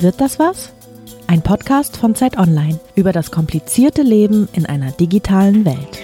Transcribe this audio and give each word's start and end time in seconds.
Wird 0.00 0.20
das 0.20 0.38
was? 0.38 0.72
Ein 1.26 1.42
Podcast 1.42 1.96
von 1.96 2.14
Zeit 2.14 2.38
Online 2.38 2.78
über 2.94 3.10
das 3.10 3.32
komplizierte 3.32 4.02
Leben 4.02 4.48
in 4.52 4.64
einer 4.64 4.92
digitalen 4.92 5.64
Welt. 5.64 5.98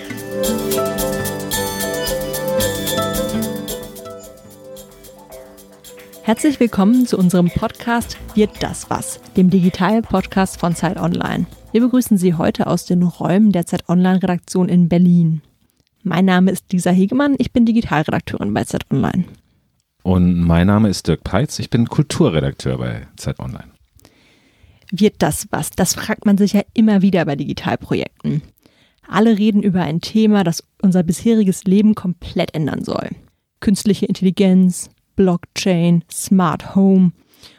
Herzlich 6.22 6.59
willkommen 6.59 7.06
zu 7.06 7.17
unserem 7.17 7.51
Podcast 7.51 8.19
Wird 8.35 8.51
das 8.60 8.91
was, 8.91 9.21
dem 9.37 9.49
Digital-Podcast 9.49 10.58
von 10.58 10.74
Zeit 10.74 10.99
Online. 10.99 11.47
Wir 11.71 11.83
begrüßen 11.83 12.19
Sie 12.19 12.35
heute 12.35 12.67
aus 12.67 12.87
den 12.87 13.04
Räumen 13.04 13.53
der 13.53 13.67
Zeit 13.67 13.88
Online-Redaktion 13.88 14.69
in 14.69 14.88
Berlin. 14.88 15.40
Mein 16.02 16.24
Name 16.24 16.51
ist 16.51 16.73
Lisa 16.73 16.90
Hegemann, 16.90 17.37
ich 17.38 17.52
bin 17.52 17.65
Digitalredakteurin 17.65 18.52
bei 18.52 18.65
Zeit 18.65 18.90
Online. 18.90 19.24
Und 20.02 20.40
mein 20.40 20.66
Name 20.66 20.88
ist 20.88 21.06
Dirk 21.06 21.23
Peitz, 21.23 21.60
ich 21.60 21.70
bin 21.70 21.88
Kulturredakteur 21.88 22.76
bei 22.79 23.06
Zeit 23.16 23.38
Online. 23.38 23.73
Wird 24.96 25.22
das 25.22 25.48
was? 25.50 25.72
Das 25.72 25.94
fragt 25.94 26.24
man 26.24 26.38
sich 26.38 26.52
ja 26.52 26.62
immer 26.72 27.02
wieder 27.02 27.24
bei 27.24 27.34
Digitalprojekten. 27.34 28.42
Alle 29.08 29.36
reden 29.36 29.60
über 29.60 29.82
ein 29.82 30.00
Thema, 30.00 30.44
das 30.44 30.62
unser 30.82 31.02
bisheriges 31.02 31.64
Leben 31.64 31.96
komplett 31.96 32.54
ändern 32.54 32.84
soll. 32.84 33.10
Künstliche 33.58 34.06
Intelligenz, 34.06 34.90
Blockchain, 35.16 36.04
Smart 36.12 36.76
Home. 36.76 37.10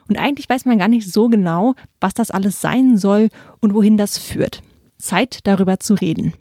Und 0.08 0.18
eigentlich 0.18 0.48
weiß 0.48 0.64
man 0.64 0.78
gar 0.78 0.88
nicht 0.88 1.12
so 1.12 1.28
genau, 1.28 1.76
was 2.00 2.14
das 2.14 2.32
alles 2.32 2.62
sein 2.62 2.98
soll 2.98 3.28
und 3.60 3.74
wohin 3.74 3.98
das 3.98 4.18
führt. 4.18 4.62
Zeit 4.98 5.40
darüber 5.44 5.82
zu 5.82 5.96
reden. 5.96 6.32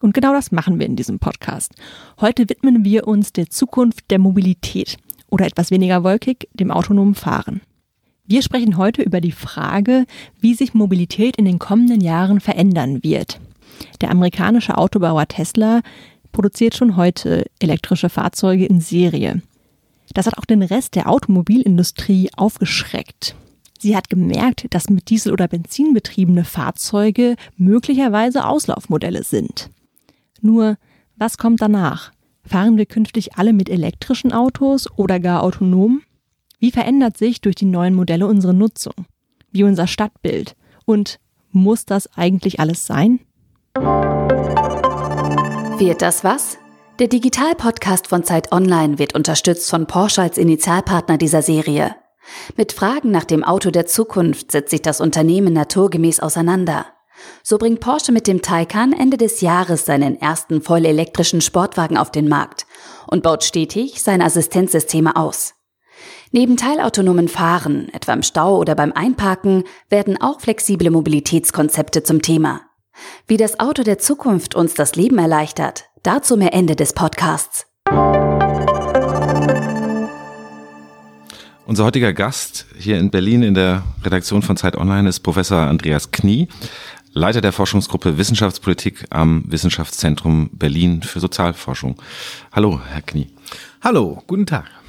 Und 0.00 0.14
genau 0.14 0.32
das 0.32 0.50
machen 0.50 0.80
wir 0.80 0.86
in 0.86 0.96
diesem 0.96 1.20
Podcast. 1.20 1.74
Heute 2.20 2.48
widmen 2.48 2.84
wir 2.84 3.06
uns 3.06 3.32
der 3.32 3.50
Zukunft 3.50 4.10
der 4.10 4.18
Mobilität 4.18 4.96
oder 5.28 5.46
etwas 5.46 5.70
weniger 5.70 6.02
wolkig 6.02 6.48
dem 6.54 6.72
autonomen 6.72 7.14
Fahren. 7.14 7.60
Wir 8.30 8.42
sprechen 8.42 8.76
heute 8.76 9.02
über 9.02 9.20
die 9.20 9.32
Frage, 9.32 10.06
wie 10.38 10.54
sich 10.54 10.72
Mobilität 10.72 11.34
in 11.34 11.46
den 11.46 11.58
kommenden 11.58 12.00
Jahren 12.00 12.38
verändern 12.38 13.02
wird. 13.02 13.40
Der 14.00 14.12
amerikanische 14.12 14.78
Autobauer 14.78 15.26
Tesla 15.26 15.80
produziert 16.30 16.76
schon 16.76 16.94
heute 16.94 17.46
elektrische 17.58 18.08
Fahrzeuge 18.08 18.66
in 18.66 18.80
Serie. 18.80 19.42
Das 20.14 20.26
hat 20.26 20.38
auch 20.38 20.44
den 20.44 20.62
Rest 20.62 20.94
der 20.94 21.08
Automobilindustrie 21.08 22.30
aufgeschreckt. 22.36 23.34
Sie 23.80 23.96
hat 23.96 24.08
gemerkt, 24.08 24.66
dass 24.70 24.90
mit 24.90 25.10
Diesel- 25.10 25.32
oder 25.32 25.48
Benzin 25.48 25.92
betriebene 25.92 26.44
Fahrzeuge 26.44 27.34
möglicherweise 27.56 28.46
Auslaufmodelle 28.46 29.24
sind. 29.24 29.70
Nur, 30.40 30.76
was 31.16 31.36
kommt 31.36 31.60
danach? 31.60 32.12
Fahren 32.44 32.76
wir 32.76 32.86
künftig 32.86 33.36
alle 33.36 33.52
mit 33.52 33.68
elektrischen 33.68 34.32
Autos 34.32 34.86
oder 34.96 35.18
gar 35.18 35.42
autonom? 35.42 36.02
Wie 36.60 36.70
verändert 36.70 37.16
sich 37.16 37.40
durch 37.40 37.56
die 37.56 37.64
neuen 37.64 37.94
Modelle 37.94 38.26
unsere 38.26 38.52
Nutzung? 38.52 39.06
Wie 39.50 39.64
unser 39.64 39.86
Stadtbild? 39.86 40.56
Und 40.84 41.18
muss 41.52 41.86
das 41.86 42.14
eigentlich 42.18 42.60
alles 42.60 42.84
sein? 42.84 43.20
Wird 45.78 46.02
das 46.02 46.22
was? 46.22 46.58
Der 46.98 47.08
Digital-Podcast 47.08 48.08
von 48.08 48.24
Zeit 48.24 48.52
Online 48.52 48.98
wird 48.98 49.14
unterstützt 49.14 49.70
von 49.70 49.86
Porsche 49.86 50.20
als 50.20 50.36
Initialpartner 50.36 51.16
dieser 51.16 51.40
Serie. 51.40 51.96
Mit 52.58 52.72
Fragen 52.72 53.10
nach 53.10 53.24
dem 53.24 53.42
Auto 53.42 53.70
der 53.70 53.86
Zukunft 53.86 54.52
setzt 54.52 54.68
sich 54.70 54.82
das 54.82 55.00
Unternehmen 55.00 55.54
naturgemäß 55.54 56.20
auseinander. 56.20 56.84
So 57.42 57.56
bringt 57.56 57.80
Porsche 57.80 58.12
mit 58.12 58.26
dem 58.26 58.42
Taycan 58.42 58.92
Ende 58.92 59.16
des 59.16 59.40
Jahres 59.40 59.86
seinen 59.86 60.20
ersten 60.20 60.60
voll 60.60 60.84
elektrischen 60.84 61.40
Sportwagen 61.40 61.96
auf 61.96 62.12
den 62.12 62.28
Markt 62.28 62.66
und 63.06 63.22
baut 63.22 63.44
stetig 63.44 64.02
seine 64.02 64.26
Assistenzsysteme 64.26 65.16
aus. 65.16 65.54
Neben 66.32 66.56
teilautonomen 66.56 67.26
Fahren, 67.26 67.88
etwa 67.92 68.12
im 68.12 68.22
Stau 68.22 68.56
oder 68.56 68.76
beim 68.76 68.92
Einparken, 68.92 69.64
werden 69.88 70.20
auch 70.20 70.40
flexible 70.40 70.88
Mobilitätskonzepte 70.90 72.04
zum 72.04 72.22
Thema. 72.22 72.60
Wie 73.26 73.36
das 73.36 73.58
Auto 73.58 73.82
der 73.82 73.98
Zukunft 73.98 74.54
uns 74.54 74.74
das 74.74 74.94
Leben 74.94 75.18
erleichtert, 75.18 75.86
dazu 76.04 76.36
mehr 76.36 76.54
Ende 76.54 76.76
des 76.76 76.92
Podcasts. 76.92 77.66
Unser 81.66 81.84
heutiger 81.84 82.12
Gast 82.12 82.66
hier 82.78 82.98
in 82.98 83.10
Berlin 83.10 83.42
in 83.42 83.54
der 83.54 83.82
Redaktion 84.04 84.42
von 84.42 84.56
Zeit 84.56 84.76
Online 84.76 85.08
ist 85.08 85.20
Professor 85.20 85.58
Andreas 85.58 86.12
Knie. 86.12 86.46
Leiter 87.12 87.40
der 87.40 87.50
Forschungsgruppe 87.50 88.18
Wissenschaftspolitik 88.18 89.04
am 89.10 89.42
Wissenschaftszentrum 89.48 90.50
Berlin 90.52 91.02
für 91.02 91.18
Sozialforschung. 91.18 92.00
Hallo, 92.52 92.80
Herr 92.88 93.02
Knie. 93.02 93.34
Hallo, 93.82 94.22
guten 94.28 94.46
Tag. 94.46 94.79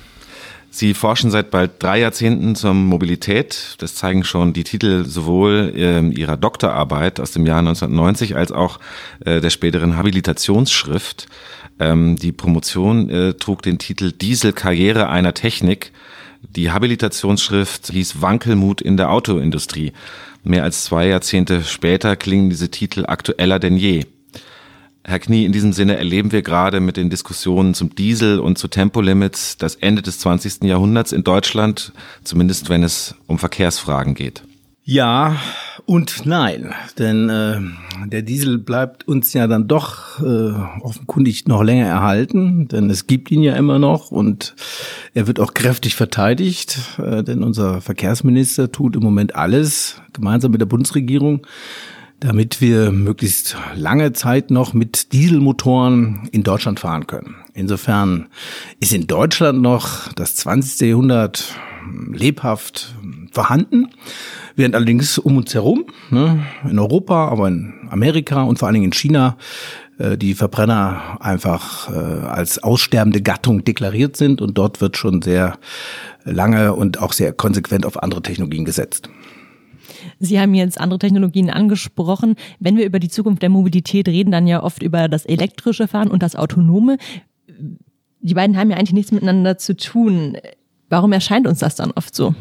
Sie 0.74 0.94
forschen 0.94 1.32
seit 1.32 1.52
bald 1.52 1.84
drei 1.84 2.00
Jahrzehnten 2.00 2.56
zur 2.56 2.74
Mobilität. 2.74 3.76
Das 3.80 3.94
zeigen 3.94 4.24
schon 4.24 4.54
die 4.54 4.64
Titel 4.64 5.04
sowohl 5.04 5.74
äh, 5.76 6.00
Ihrer 6.00 6.38
Doktorarbeit 6.38 7.20
aus 7.20 7.32
dem 7.32 7.46
Jahr 7.46 7.60
1990 7.60 8.38
als 8.38 8.54
auch 8.54 8.80
äh, 9.26 9.42
der 9.42 9.50
späteren 9.50 9.98
Habilitationsschrift. 9.98 11.28
Ähm, 11.78 12.16
die 12.16 12.32
Promotion 12.32 13.10
äh, 13.10 13.34
trug 13.34 13.62
den 13.64 13.80
Titel 13.80 14.14
Dieselkarriere 14.14 15.10
einer 15.10 15.34
Technik. 15.34 15.92
Die 16.42 16.72
Habilitationsschrift 16.72 17.92
hieß 17.92 18.22
Wankelmut 18.22 18.80
in 18.80 18.96
der 18.96 19.12
Autoindustrie. 19.12 19.92
Mehr 20.46 20.64
als 20.64 20.86
zwei 20.86 21.08
Jahrzehnte 21.08 21.64
später 21.64 22.16
klingen 22.16 22.50
diese 22.50 22.72
Titel 22.72 23.06
aktueller 23.06 23.60
denn 23.60 23.76
je. 23.76 24.06
Herr 25.04 25.20
Knie, 25.20 25.46
in 25.46 25.52
diesem 25.52 25.74
Sinne 25.74 25.98
erleben 25.98 26.32
wir 26.32 26.44
gerade 26.44 26.80
mit 26.80 26.96
den 26.96 27.10
Diskussionen 27.10 27.74
zum 27.74 27.96
Diesel 27.96 28.40
und 28.40 28.58
zu 28.58 28.68
Tempolimits 28.68 29.58
das 29.58 29.76
Ende 29.76 30.02
des 30.02 30.20
20. 30.20 30.64
Jahrhunderts 30.64 31.12
in 31.12 31.24
Deutschland, 31.24 31.92
zumindest 32.24 32.70
wenn 32.70 32.84
es 32.84 33.16
um 33.26 33.40
Verkehrsfragen 33.40 34.14
geht. 34.14 34.44
Ja 34.84 35.38
und 35.86 36.26
nein, 36.26 36.74
denn 36.98 37.30
äh, 37.30 37.60
der 38.08 38.22
Diesel 38.22 38.58
bleibt 38.58 39.08
uns 39.08 39.34
ja 39.34 39.48
dann 39.48 39.68
doch 39.68 40.20
äh, 40.20 40.54
offenkundig 40.82 41.48
noch 41.48 41.64
länger 41.64 41.88
erhalten, 41.88 42.68
denn 42.68 42.90
es 42.90 43.08
gibt 43.08 43.32
ihn 43.32 43.42
ja 43.42 43.56
immer 43.56 43.80
noch 43.80 44.12
und 44.12 44.56
er 45.14 45.28
wird 45.28 45.40
auch 45.40 45.54
kräftig 45.54 45.96
verteidigt, 45.96 46.80
äh, 46.98 47.24
denn 47.24 47.44
unser 47.44 47.82
Verkehrsminister 47.82 48.72
tut 48.72 48.96
im 48.96 49.04
Moment 49.04 49.36
alles 49.36 50.02
gemeinsam 50.14 50.52
mit 50.52 50.62
der 50.62 50.66
Bundesregierung, 50.66 51.46
damit 52.22 52.62
wir 52.62 52.92
möglichst 52.92 53.58
lange 53.76 54.14
Zeit 54.14 54.52
noch 54.52 54.74
mit 54.74 55.12
Dieselmotoren 55.12 56.30
in 56.32 56.44
Deutschland 56.44 56.80
fahren 56.80 57.08
können. 57.08 57.36
Insofern 57.54 58.28
ist 58.80 58.94
in 58.94 59.08
Deutschland 59.08 59.62
noch 59.62 60.14
das 60.14 60.36
20. 60.36 60.88
Jahrhundert 60.88 61.56
lebhaft 62.14 62.96
vorhanden. 63.32 63.90
Während 64.56 64.76
allerdings 64.76 65.18
um 65.18 65.38
uns 65.38 65.54
herum, 65.56 65.86
ne, 66.12 66.46
in 66.70 66.78
Europa, 66.78 67.28
aber 67.28 67.48
in 67.48 67.74
Amerika 67.90 68.44
und 68.44 68.60
vor 68.60 68.68
allen 68.68 68.76
Dingen 68.76 68.86
in 68.86 68.94
China, 68.94 69.38
äh, 69.98 70.16
die 70.16 70.36
Verbrenner 70.36 71.18
einfach 71.22 71.90
äh, 71.90 72.26
als 72.28 72.62
aussterbende 72.62 73.22
Gattung 73.22 73.64
deklariert 73.64 74.16
sind 74.16 74.42
und 74.42 74.60
dort 74.60 74.80
wird 74.80 74.96
schon 74.96 75.24
sehr 75.24 75.58
lange 76.24 76.74
und 76.74 77.02
auch 77.02 77.14
sehr 77.14 77.34
konsequent 77.34 77.86
auf 77.88 78.02
andere 78.02 78.22
Technologien 78.22 78.66
gesetzt. 78.66 79.10
Sie 80.20 80.40
haben 80.40 80.54
jetzt 80.54 80.80
andere 80.80 81.00
Technologien 81.00 81.50
angesprochen. 81.50 82.36
Wenn 82.60 82.78
wir 82.78 82.86
über 82.86 83.00
die 83.00 83.10
Zukunft 83.10 83.42
der 83.42 83.50
Mobilität 83.50 84.08
reden, 84.08 84.32
dann 84.32 84.48
ja 84.48 84.64
oft 84.64 84.84
über 84.84 85.08
das 85.08 85.26
elektrische 85.26 85.88
Fahren 85.88 86.10
und 86.10 86.24
das 86.24 86.36
autonome. 86.36 86.98
Die 88.22 88.34
beiden 88.34 88.58
haben 88.58 88.70
ja 88.70 88.78
eigentlich 88.78 88.94
nichts 88.94 89.12
miteinander 89.12 89.58
zu 89.58 89.76
tun. 89.76 90.38
Warum 90.90 91.12
erscheint 91.12 91.48
uns 91.48 91.60
das 91.60 91.76
dann 91.76 91.92
oft 91.92 92.16
so? 92.16 92.36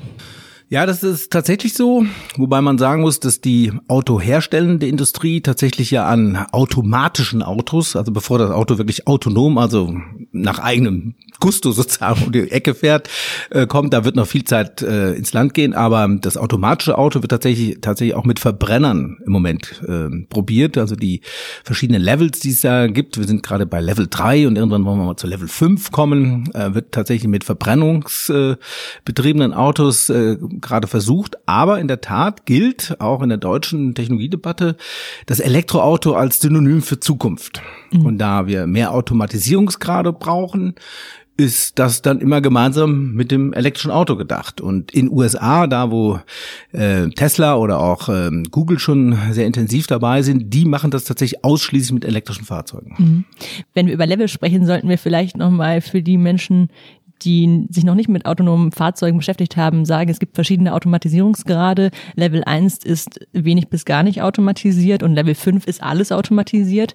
Ja, 0.70 0.86
das 0.86 1.02
ist 1.02 1.32
tatsächlich 1.32 1.74
so, 1.74 2.04
wobei 2.36 2.60
man 2.60 2.78
sagen 2.78 3.02
muss, 3.02 3.18
dass 3.18 3.40
die 3.40 3.72
autoherstellende 3.88 4.86
Industrie 4.86 5.40
tatsächlich 5.40 5.90
ja 5.90 6.06
an 6.06 6.46
automatischen 6.52 7.42
Autos, 7.42 7.96
also 7.96 8.12
bevor 8.12 8.38
das 8.38 8.52
Auto 8.52 8.78
wirklich 8.78 9.08
autonom, 9.08 9.58
also 9.58 9.96
nach 10.30 10.60
eigenem 10.60 11.16
Gusto 11.40 11.72
sozusagen 11.72 12.24
um 12.24 12.32
die 12.32 12.50
Ecke 12.50 12.74
fährt, 12.74 13.08
äh, 13.50 13.66
kommt, 13.66 13.92
da 13.92 14.04
wird 14.04 14.16
noch 14.16 14.26
viel 14.26 14.44
Zeit 14.44 14.82
äh, 14.82 15.14
ins 15.14 15.32
Land 15.32 15.54
gehen, 15.54 15.74
aber 15.74 16.08
das 16.20 16.36
automatische 16.36 16.98
Auto 16.98 17.22
wird 17.22 17.30
tatsächlich 17.30 17.78
tatsächlich 17.80 18.14
auch 18.14 18.24
mit 18.24 18.38
Verbrennern 18.38 19.18
im 19.24 19.32
Moment 19.32 19.82
äh, 19.86 20.08
probiert, 20.28 20.78
also 20.78 20.96
die 20.96 21.20
verschiedenen 21.64 22.02
Levels, 22.02 22.40
die 22.40 22.50
es 22.50 22.60
da 22.60 22.86
gibt, 22.86 23.18
wir 23.18 23.26
sind 23.26 23.42
gerade 23.42 23.66
bei 23.66 23.80
Level 23.80 24.06
3 24.08 24.46
und 24.46 24.56
irgendwann 24.56 24.84
wollen 24.84 24.98
wir 24.98 25.06
mal 25.06 25.16
zu 25.16 25.26
Level 25.26 25.48
5 25.48 25.90
kommen, 25.90 26.48
äh, 26.54 26.74
wird 26.74 26.92
tatsächlich 26.92 27.28
mit 27.28 27.44
verbrennungsbetriebenen 27.44 29.52
Autos 29.52 30.08
äh, 30.10 30.36
gerade 30.60 30.86
versucht. 30.86 31.36
Aber 31.46 31.80
in 31.80 31.88
der 31.88 32.00
Tat 32.00 32.46
gilt 32.46 32.96
auch 33.00 33.22
in 33.22 33.28
der 33.28 33.38
deutschen 33.38 33.94
Technologiedebatte 33.94 34.76
das 35.26 35.40
Elektroauto 35.40 36.14
als 36.14 36.40
Synonym 36.40 36.82
für 36.82 37.00
Zukunft. 37.00 37.60
Mhm. 37.92 38.06
Und 38.06 38.18
da 38.18 38.46
wir 38.46 38.66
mehr 38.66 38.92
Automatisierungsgrade 38.92 40.12
brauchen, 40.12 40.74
ist 41.40 41.78
das 41.78 42.02
dann 42.02 42.20
immer 42.20 42.42
gemeinsam 42.42 43.14
mit 43.14 43.30
dem 43.30 43.54
elektrischen 43.54 43.90
Auto 43.90 44.16
gedacht. 44.16 44.60
Und 44.60 44.92
in 44.92 45.10
USA, 45.10 45.66
da 45.66 45.90
wo 45.90 46.20
äh, 46.72 47.08
Tesla 47.08 47.56
oder 47.56 47.80
auch 47.80 48.10
äh, 48.10 48.30
Google 48.50 48.78
schon 48.78 49.16
sehr 49.30 49.46
intensiv 49.46 49.86
dabei 49.86 50.20
sind, 50.20 50.52
die 50.52 50.66
machen 50.66 50.90
das 50.90 51.04
tatsächlich 51.04 51.42
ausschließlich 51.42 51.92
mit 51.92 52.04
elektrischen 52.04 52.44
Fahrzeugen. 52.44 52.94
Mhm. 52.98 53.24
Wenn 53.72 53.86
wir 53.86 53.94
über 53.94 54.06
Level 54.06 54.28
sprechen, 54.28 54.66
sollten 54.66 54.88
wir 54.88 54.98
vielleicht 54.98 55.38
nochmal 55.38 55.80
für 55.80 56.02
die 56.02 56.18
Menschen, 56.18 56.68
die 57.22 57.66
sich 57.70 57.84
noch 57.84 57.94
nicht 57.94 58.08
mit 58.08 58.26
autonomen 58.26 58.72
Fahrzeugen 58.72 59.18
beschäftigt 59.18 59.56
haben, 59.56 59.84
sagen, 59.84 60.10
es 60.10 60.18
gibt 60.18 60.34
verschiedene 60.34 60.74
Automatisierungsgrade. 60.74 61.90
Level 62.14 62.42
1 62.44 62.78
ist 62.78 63.20
wenig 63.32 63.68
bis 63.68 63.84
gar 63.84 64.02
nicht 64.02 64.22
automatisiert 64.22 65.02
und 65.02 65.14
Level 65.14 65.34
5 65.34 65.66
ist 65.66 65.82
alles 65.82 66.12
automatisiert. 66.12 66.94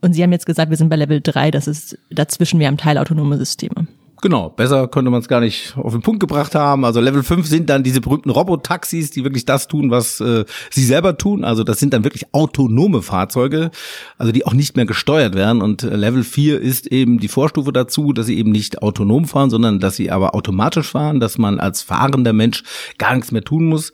Und 0.00 0.14
Sie 0.14 0.22
haben 0.22 0.32
jetzt 0.32 0.46
gesagt, 0.46 0.70
wir 0.70 0.76
sind 0.76 0.88
bei 0.88 0.96
Level 0.96 1.20
3, 1.20 1.50
das 1.50 1.66
ist 1.66 1.98
dazwischen, 2.10 2.58
wir 2.58 2.66
haben 2.66 2.76
teilautonome 2.76 3.36
Systeme. 3.36 3.86
Genau, 4.22 4.50
besser 4.50 4.86
könnte 4.88 5.10
man 5.10 5.20
es 5.20 5.28
gar 5.28 5.40
nicht 5.40 5.74
auf 5.76 5.92
den 5.92 6.02
Punkt 6.02 6.20
gebracht 6.20 6.54
haben. 6.54 6.84
Also 6.84 7.00
Level 7.00 7.22
5 7.22 7.46
sind 7.46 7.70
dann 7.70 7.82
diese 7.82 8.02
berühmten 8.02 8.28
Robotaxis, 8.28 9.10
die 9.10 9.24
wirklich 9.24 9.46
das 9.46 9.66
tun, 9.66 9.90
was 9.90 10.20
äh, 10.20 10.44
sie 10.70 10.84
selber 10.84 11.16
tun. 11.16 11.42
Also 11.42 11.64
das 11.64 11.78
sind 11.78 11.94
dann 11.94 12.04
wirklich 12.04 12.26
autonome 12.32 13.00
Fahrzeuge, 13.00 13.70
also 14.18 14.30
die 14.30 14.44
auch 14.44 14.52
nicht 14.52 14.76
mehr 14.76 14.84
gesteuert 14.84 15.34
werden. 15.34 15.62
Und 15.62 15.84
äh, 15.84 15.96
Level 15.96 16.22
4 16.22 16.60
ist 16.60 16.86
eben 16.88 17.18
die 17.18 17.28
Vorstufe 17.28 17.72
dazu, 17.72 18.12
dass 18.12 18.26
sie 18.26 18.36
eben 18.36 18.50
nicht 18.50 18.82
autonom 18.82 19.24
fahren, 19.24 19.48
sondern 19.48 19.80
dass 19.80 19.96
sie 19.96 20.10
aber 20.10 20.34
automatisch 20.34 20.90
fahren, 20.90 21.18
dass 21.18 21.38
man 21.38 21.58
als 21.58 21.80
fahrender 21.80 22.34
Mensch 22.34 22.62
gar 22.98 23.14
nichts 23.14 23.32
mehr 23.32 23.42
tun 23.42 23.64
muss. 23.66 23.92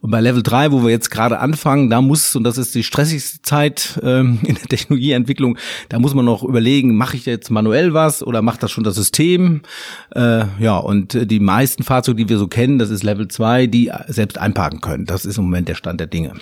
Und 0.00 0.10
bei 0.10 0.20
Level 0.22 0.42
3, 0.42 0.72
wo 0.72 0.84
wir 0.84 0.90
jetzt 0.90 1.10
gerade 1.10 1.38
anfangen, 1.38 1.90
da 1.90 2.00
muss, 2.00 2.34
und 2.34 2.44
das 2.44 2.56
ist 2.56 2.74
die 2.74 2.82
stressigste 2.82 3.42
Zeit 3.42 4.00
ähm, 4.02 4.38
in 4.42 4.54
der 4.54 4.68
Technologieentwicklung, 4.68 5.58
da 5.90 5.98
muss 5.98 6.14
man 6.14 6.24
noch 6.24 6.42
überlegen, 6.42 6.96
mache 6.96 7.16
ich 7.16 7.26
jetzt 7.26 7.50
manuell 7.50 7.92
was 7.92 8.22
oder 8.22 8.40
macht 8.40 8.62
das 8.62 8.70
schon 8.70 8.84
das 8.84 8.94
System? 8.94 9.60
Äh, 10.14 10.44
ja, 10.58 10.76
und 10.76 11.30
die 11.30 11.40
meisten 11.40 11.82
Fahrzeuge, 11.82 12.24
die 12.24 12.28
wir 12.28 12.38
so 12.38 12.48
kennen, 12.48 12.78
das 12.78 12.90
ist 12.90 13.02
Level 13.02 13.28
2, 13.28 13.66
die 13.66 13.90
selbst 14.08 14.38
einparken 14.38 14.80
können. 14.80 15.04
Das 15.06 15.24
ist 15.24 15.38
im 15.38 15.44
Moment 15.44 15.68
der 15.68 15.74
Stand 15.74 16.00
der 16.00 16.06
Dinge. 16.06 16.32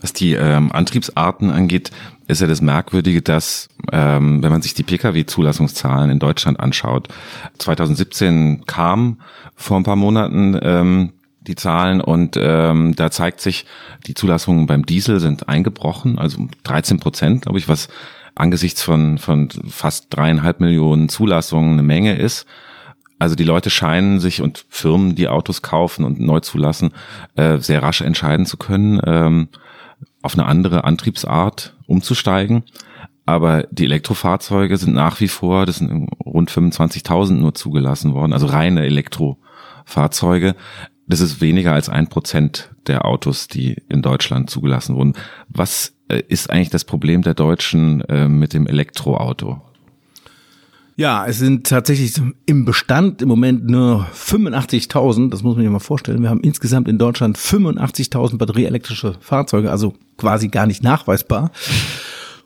Was 0.00 0.12
die 0.12 0.32
ähm, 0.32 0.72
Antriebsarten 0.72 1.50
angeht, 1.50 1.90
ist 2.26 2.40
ja 2.40 2.46
das 2.46 2.62
Merkwürdige, 2.62 3.22
dass, 3.22 3.68
ähm, 3.92 4.42
wenn 4.42 4.50
man 4.50 4.62
sich 4.62 4.74
die 4.74 4.82
Pkw-Zulassungszahlen 4.82 6.10
in 6.10 6.18
Deutschland 6.18 6.60
anschaut, 6.60 7.08
2017 7.58 8.64
kam 8.66 9.18
vor 9.54 9.76
ein 9.76 9.84
paar 9.84 9.96
Monaten 9.96 10.58
ähm, 10.62 11.12
die 11.46 11.56
Zahlen 11.56 12.00
und 12.00 12.38
ähm, 12.40 12.94
da 12.96 13.10
zeigt 13.10 13.40
sich, 13.40 13.66
die 14.06 14.14
Zulassungen 14.14 14.66
beim 14.66 14.86
Diesel 14.86 15.20
sind 15.20 15.48
eingebrochen, 15.48 16.18
also 16.18 16.48
13 16.64 17.00
Prozent, 17.00 17.42
glaube 17.42 17.58
ich, 17.58 17.68
was 17.68 17.88
angesichts 18.34 18.82
von, 18.82 19.18
von 19.18 19.48
fast 19.68 20.06
dreieinhalb 20.10 20.60
Millionen 20.60 21.08
Zulassungen 21.08 21.74
eine 21.74 21.82
Menge 21.82 22.16
ist. 22.16 22.46
Also 23.18 23.36
die 23.36 23.44
Leute 23.44 23.70
scheinen 23.70 24.18
sich 24.20 24.42
und 24.42 24.66
Firmen, 24.68 25.14
die 25.14 25.28
Autos 25.28 25.62
kaufen 25.62 26.04
und 26.04 26.20
neu 26.20 26.40
zulassen, 26.40 26.90
äh, 27.36 27.58
sehr 27.58 27.82
rasch 27.82 28.00
entscheiden 28.00 28.44
zu 28.44 28.56
können, 28.56 29.00
ähm, 29.06 29.48
auf 30.22 30.34
eine 30.34 30.46
andere 30.46 30.84
Antriebsart 30.84 31.76
umzusteigen. 31.86 32.64
Aber 33.26 33.66
die 33.70 33.84
Elektrofahrzeuge 33.84 34.76
sind 34.76 34.94
nach 34.94 35.20
wie 35.20 35.28
vor, 35.28 35.64
das 35.64 35.76
sind 35.76 36.08
rund 36.24 36.50
25.000 36.50 37.34
nur 37.34 37.54
zugelassen 37.54 38.12
worden, 38.12 38.32
also 38.32 38.46
reine 38.46 38.84
Elektrofahrzeuge. 38.84 40.56
Das 41.06 41.20
ist 41.20 41.40
weniger 41.40 41.72
als 41.72 41.88
ein 41.88 42.08
Prozent 42.08 42.70
der 42.86 43.04
Autos, 43.04 43.48
die 43.48 43.76
in 43.88 44.02
Deutschland 44.02 44.48
zugelassen 44.48 44.96
wurden. 44.96 45.14
Was 45.48 45.94
äh, 46.08 46.22
ist 46.28 46.50
eigentlich 46.50 46.70
das 46.70 46.84
Problem 46.84 47.22
der 47.22 47.34
Deutschen 47.34 48.00
äh, 48.02 48.28
mit 48.28 48.54
dem 48.54 48.66
Elektroauto? 48.66 49.60
Ja, 50.96 51.26
es 51.26 51.38
sind 51.38 51.66
tatsächlich 51.66 52.14
im 52.46 52.64
Bestand 52.64 53.20
im 53.20 53.28
Moment 53.28 53.68
nur 53.68 54.06
85.000, 54.14 55.30
das 55.30 55.42
muss 55.42 55.56
man 55.56 55.64
sich 55.64 55.72
mal 55.72 55.80
vorstellen. 55.80 56.22
Wir 56.22 56.30
haben 56.30 56.40
insgesamt 56.40 56.86
in 56.86 56.98
Deutschland 56.98 57.36
85.000 57.36 58.38
batterieelektrische 58.38 59.14
Fahrzeuge, 59.20 59.72
also 59.72 59.94
quasi 60.16 60.48
gar 60.48 60.66
nicht 60.66 60.84
nachweisbar. 60.84 61.50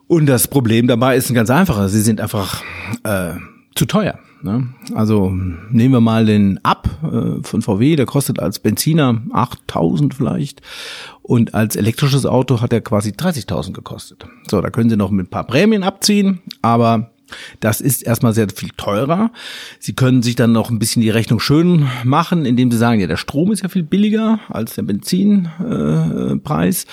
Und 0.07 0.27
das 0.27 0.49
Problem 0.49 0.87
dabei 0.87 1.17
ist 1.17 1.29
ein 1.29 1.35
ganz 1.35 1.51
einfacher, 1.51 1.91
sie 1.91 2.01
sind 2.01 2.23
einfach 2.23 2.63
äh, 3.05 3.35
zu 3.75 3.85
teuer. 3.85 4.19
Ne? 4.43 4.69
Also 4.95 5.31
nehmen 5.71 5.95
wir 5.95 6.01
mal 6.01 6.27
den 6.27 6.65
Ab 6.65 6.89
äh, 7.03 7.43
von 7.43 7.63
VW, 7.63 7.97
der 7.97 8.07
kostet 8.07 8.39
als 8.39 8.59
Benziner 8.59 9.21
8000 9.33 10.15
vielleicht 10.15 10.63
und 11.23 11.55
als 11.55 11.77
elektrisches 11.77 12.25
Auto 12.25 12.61
hat 12.61 12.73
er 12.73 12.81
quasi 12.81 13.11
30.000 13.11 13.73
gekostet. 13.73 14.27
So, 14.49 14.61
da 14.61 14.71
können 14.71 14.91
Sie 14.91 14.97
noch 14.97 15.11
mit 15.11 15.27
ein 15.27 15.31
paar 15.31 15.45
Prämien 15.45 15.83
abziehen, 15.83 16.41
aber 16.63 17.11
das 17.61 17.81
ist 17.81 18.03
erstmal 18.03 18.33
sehr 18.33 18.49
viel 18.49 18.71
teurer. 18.77 19.31
Sie 19.79 19.95
können 19.95 20.23
sich 20.23 20.37
dann 20.37 20.53
noch 20.53 20.71
ein 20.71 20.79
bisschen 20.79 21.03
die 21.03 21.11
Rechnung 21.11 21.41
schön 21.41 21.87
machen, 22.05 22.47
indem 22.47 22.71
Sie 22.71 22.79
sagen, 22.79 23.01
ja, 23.01 23.07
der 23.07 23.17
Strom 23.17 23.53
ist 23.53 23.63
ja 23.63 23.69
viel 23.69 23.83
billiger 23.83 24.41
als 24.49 24.75
der 24.75 24.83
Benzinpreis. 24.83 26.85
Äh, 26.85 26.87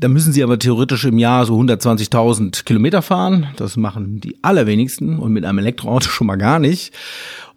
da 0.00 0.08
müssen 0.08 0.32
Sie 0.32 0.42
aber 0.42 0.58
theoretisch 0.58 1.04
im 1.04 1.18
Jahr 1.18 1.44
so 1.44 1.58
120.000 1.58 2.64
Kilometer 2.64 3.02
fahren. 3.02 3.48
Das 3.56 3.76
machen 3.76 4.20
die 4.20 4.36
allerwenigsten 4.42 5.18
und 5.18 5.32
mit 5.32 5.44
einem 5.44 5.58
Elektroauto 5.58 6.08
schon 6.10 6.26
mal 6.26 6.36
gar 6.36 6.58
nicht. 6.58 6.92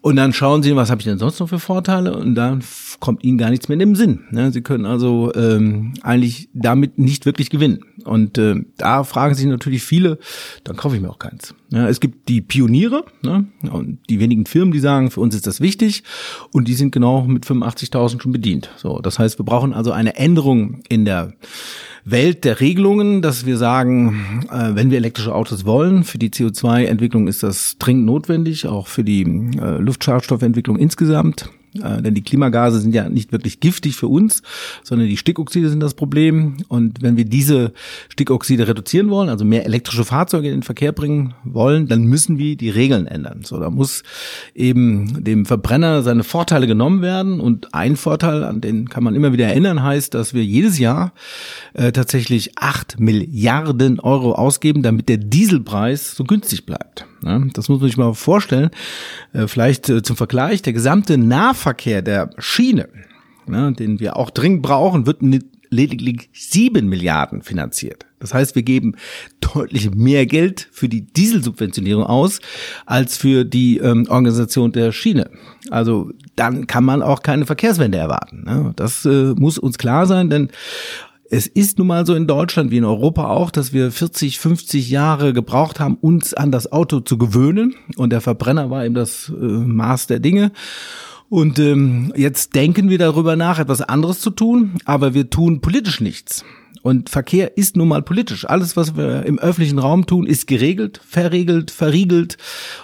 Und 0.04 0.18
dann 0.18 0.34
schauen 0.34 0.64
Sie, 0.64 0.76
was 0.76 0.92
habe 0.92 1.00
ich 1.00 1.06
denn 1.06 1.18
sonst 1.18 1.40
noch 1.40 1.48
für 1.48 1.60
Vorteile? 1.60 2.18
Und 2.18 2.36
dann 2.36 2.62
kommt 3.00 3.24
Ihnen 3.24 3.38
gar 3.38 3.50
nichts 3.50 3.70
mehr 3.70 3.76
in 3.76 3.80
den 3.80 3.96
Sinn. 3.96 4.26
Ne? 4.32 4.52
Sie 4.52 4.62
können 4.62 4.86
also 4.86 5.32
ähm, 5.34 5.94
eigentlich 6.02 6.50
damit 6.54 7.00
nicht 7.00 7.26
wirklich 7.26 7.50
gewinnen. 7.50 7.86
Und 8.04 8.38
äh, 8.38 8.56
da 8.76 9.06
fragen 9.06 9.34
sich 9.34 9.46
natürlich 9.46 9.82
viele, 9.82 10.20
dann 10.66 10.76
kaufe 10.76 10.98
ich 10.98 11.02
mir 11.02 11.10
auch 11.10 11.20
keins. 11.20 11.56
Ja, 11.70 11.88
es 11.88 12.02
gibt 12.02 12.28
die 12.28 12.42
Pioniere 12.42 13.06
ne? 13.22 13.46
und 13.72 14.00
die 14.10 14.20
wenigen 14.20 14.46
Firmen, 14.46 14.74
die 14.74 14.80
sagen, 14.80 15.10
für 15.10 15.22
uns 15.22 15.36
ist 15.36 15.48
das 15.48 15.62
wichtig. 15.62 16.04
Und 16.52 16.68
die 16.68 16.74
sind 16.74 16.92
genau 16.92 17.22
mit 17.22 17.46
85.000 17.46 18.22
schon 18.22 18.34
bedient. 18.34 18.72
So, 18.76 19.00
das 19.00 19.20
heißt, 19.20 19.40
wir 19.40 19.46
brauchen 19.46 19.74
also 19.74 19.94
eine 19.94 20.18
Änderung 20.18 20.84
in 20.90 21.06
der 21.06 21.32
Welt 22.06 22.44
der 22.44 22.60
Regelungen, 22.60 23.22
dass 23.22 23.46
wir 23.46 23.58
sagen, 23.58 24.46
äh, 24.52 24.76
wenn 24.76 24.92
wir 24.92 24.98
elektrische 24.98 25.34
Autos 25.34 25.66
wollen, 25.66 26.04
für 26.04 26.18
die 26.18 26.30
CO2-Entwicklung 26.30 27.28
ist 27.28 27.44
das 27.44 27.78
dringend 27.80 28.06
notwendig, 28.06 28.68
auch 28.68 28.88
für 28.88 29.04
die 29.04 29.22
äh, 29.22 29.78
Luftschadstoffentwicklung 29.94 30.78
insgesamt. 30.78 31.50
Äh, 31.82 32.02
denn 32.02 32.14
die 32.14 32.24
Klimagase 32.24 32.80
sind 32.80 32.94
ja 32.94 33.10
nicht 33.10 33.32
wirklich 33.32 33.60
giftig 33.60 33.96
für 33.96 34.08
uns, 34.08 34.44
sondern 34.84 35.08
die 35.08 35.18
Stickoxide 35.18 35.70
sind 35.70 35.80
das 35.80 35.94
Problem. 35.94 36.58
Und 36.68 37.02
wenn 37.02 37.18
wir 37.18 37.26
diese 37.26 37.74
Stickoxide 38.10 38.68
reduzieren 38.68 39.10
wollen, 39.10 39.30
also 39.30 39.46
mehr 39.46 39.66
elektrische 39.66 40.06
Fahrzeuge 40.06 40.50
in 40.50 40.56
den 40.56 40.64
Verkehr 40.64 40.92
bringen 40.92 41.34
wollen, 41.44 41.88
dann 41.88 42.04
müssen 42.04 42.38
wir 42.38 42.56
die 42.56 42.70
Regeln 42.70 43.08
ändern. 43.08 43.42
So, 43.44 43.60
da 43.60 43.70
muss 43.70 44.04
eben 44.54 45.24
dem 45.24 45.46
Verbrenner 45.46 46.04
seine 46.04 46.24
Vorteile 46.24 46.68
genommen 46.68 47.02
werden. 47.02 47.40
Und 47.40 47.74
ein 47.74 47.96
Vorteil, 47.96 48.44
an 48.44 48.62
den 48.62 48.90
kann 48.90 49.04
man 49.04 49.16
immer 49.16 49.34
wieder 49.34 49.48
erinnern, 49.48 49.82
heißt, 49.82 50.14
dass 50.14 50.34
wir 50.34 50.44
jedes 50.44 50.78
Jahr 50.78 51.14
äh, 51.74 51.92
tatsächlich 51.92 52.58
acht 52.58 53.00
Milliarden 53.00 54.00
Euro 54.00 54.34
ausgeben, 54.34 54.84
damit 54.84 55.10
der 55.10 55.18
Dieselpreis 55.18 56.16
so 56.16 56.24
günstig 56.24 56.66
bleibt. 56.66 57.08
Ne? 57.24 57.50
Das 57.54 57.70
muss 57.70 57.80
man 57.80 57.90
sich 57.90 57.98
mal 57.98 58.14
vorstellen. 58.14 58.70
Äh, 59.34 59.48
vielleicht 59.48 59.90
äh, 59.90 60.04
zum 60.04 60.16
Vergleich, 60.16 60.62
der 60.62 60.74
gesamte 60.74 61.18
Nahverkehr 61.18 62.02
der 62.02 62.30
Schiene, 62.38 62.90
ne, 63.48 63.74
den 63.74 64.00
wir 64.00 64.18
auch 64.18 64.30
dringend 64.30 64.62
brauchen, 64.62 65.06
wird 65.06 65.22
mit 65.22 65.46
lediglich 65.74 66.30
sieben 66.34 66.88
Milliarden 66.88 67.42
finanziert. 67.42 68.06
Das 68.20 68.34
heißt, 68.34 68.56
wir 68.56 68.64
geben 68.64 68.96
deutlich 69.54 69.94
mehr 69.94 70.26
Geld 70.26 70.70
für 70.72 70.88
die 70.88 71.02
Dieselsubventionierung 71.02 72.04
aus 72.04 72.40
als 72.86 73.18
für 73.18 73.44
die 73.44 73.80
ähm, 73.80 74.06
Organisation 74.08 74.72
der 74.72 74.92
Schiene. 74.92 75.30
Also 75.70 76.12
dann 76.36 76.68
kann 76.68 76.86
man 76.86 77.02
auch 77.02 77.22
keine 77.22 77.46
Verkehrswende 77.46 77.98
erwarten. 77.98 78.44
Ne? 78.46 78.74
Das 78.76 79.06
äh, 79.06 79.34
muss 79.36 79.58
uns 79.58 79.78
klar 79.78 80.06
sein, 80.06 80.30
denn 80.30 80.50
es 81.34 81.48
ist 81.48 81.80
nun 81.80 81.88
mal 81.88 82.06
so 82.06 82.14
in 82.14 82.28
Deutschland 82.28 82.70
wie 82.70 82.78
in 82.78 82.86
Europa 82.86 83.28
auch, 83.28 83.50
dass 83.50 83.74
wir 83.74 83.92
40, 83.92 84.38
50 84.38 84.92
Jahre 84.92 85.34
gebraucht 85.34 85.80
haben, 85.80 85.96
uns 85.96 86.36
an 86.36 86.52
das 86.52 86.72
Auto 86.72 87.00
zu 87.00 87.18
gewöhnen. 87.18 87.74
Und 87.96 88.12
der 88.12 88.22
Verbrenner 88.22 88.70
war 88.70 88.86
eben 88.86 88.94
das 88.94 89.30
äh, 89.30 89.44
Maß 89.44 90.06
der 90.06 90.20
Dinge. 90.20 90.52
Und 91.30 91.58
ähm, 91.58 92.14
jetzt 92.16 92.54
denken 92.54 92.90
wir 92.90 93.00
darüber 93.00 93.36
nach, 93.36 93.58
etwas 93.58 93.82
anderes 93.82 94.22
zu 94.22 94.30
tun, 94.30 94.74
aber 94.86 95.16
wir 95.16 95.32
tun 95.32 95.60
politisch 95.60 96.02
nichts. 96.02 96.46
Und 96.84 97.10
Verkehr 97.10 97.58
ist 97.58 97.78
nun 97.78 97.88
mal 97.88 98.02
politisch. 98.02 98.48
Alles, 98.48 98.76
was 98.76 98.98
wir 98.98 99.26
im 99.26 99.40
öffentlichen 99.40 99.80
Raum 99.80 100.06
tun, 100.06 100.28
ist 100.28 100.48
geregelt, 100.48 101.00
verregelt, 101.04 101.72
verriegelt. 101.72 102.38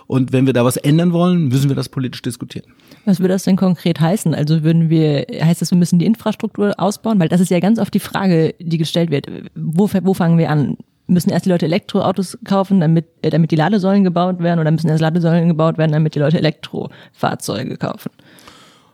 Und 0.07 0.31
wenn 0.31 0.45
wir 0.45 0.53
da 0.53 0.63
was 0.63 0.77
ändern 0.77 1.11
wollen, 1.11 1.49
müssen 1.49 1.67
wir 1.67 1.75
das 1.75 1.89
politisch 1.89 2.21
diskutieren. 2.21 2.65
Was 3.03 3.19
würde 3.19 3.33
das 3.33 3.43
denn 3.43 3.57
konkret 3.57 3.99
heißen? 3.99 4.33
Also 4.33 4.63
würden 4.63 4.89
wir, 4.89 5.25
heißt 5.29 5.61
das, 5.61 5.71
wir 5.71 5.77
müssen 5.77 5.99
die 5.99 6.05
Infrastruktur 6.05 6.73
ausbauen? 6.77 7.19
Weil 7.19 7.27
das 7.27 7.41
ist 7.41 7.51
ja 7.51 7.59
ganz 7.59 7.77
oft 7.77 7.93
die 7.93 7.99
Frage, 7.99 8.55
die 8.59 8.77
gestellt 8.77 9.11
wird. 9.11 9.27
Wo, 9.53 9.89
wo 10.03 10.13
fangen 10.13 10.37
wir 10.37 10.49
an? 10.49 10.77
Müssen 11.07 11.31
erst 11.31 11.45
die 11.45 11.49
Leute 11.49 11.65
Elektroautos 11.65 12.37
kaufen, 12.45 12.79
damit, 12.79 13.05
äh, 13.21 13.31
damit 13.31 13.51
die 13.51 13.57
Ladesäulen 13.57 14.05
gebaut 14.05 14.39
werden? 14.39 14.61
Oder 14.61 14.71
müssen 14.71 14.87
erst 14.87 15.01
Ladesäulen 15.01 15.49
gebaut 15.49 15.77
werden, 15.77 15.91
damit 15.91 16.15
die 16.15 16.19
Leute 16.19 16.37
Elektrofahrzeuge 16.37 17.75
kaufen? 17.75 18.11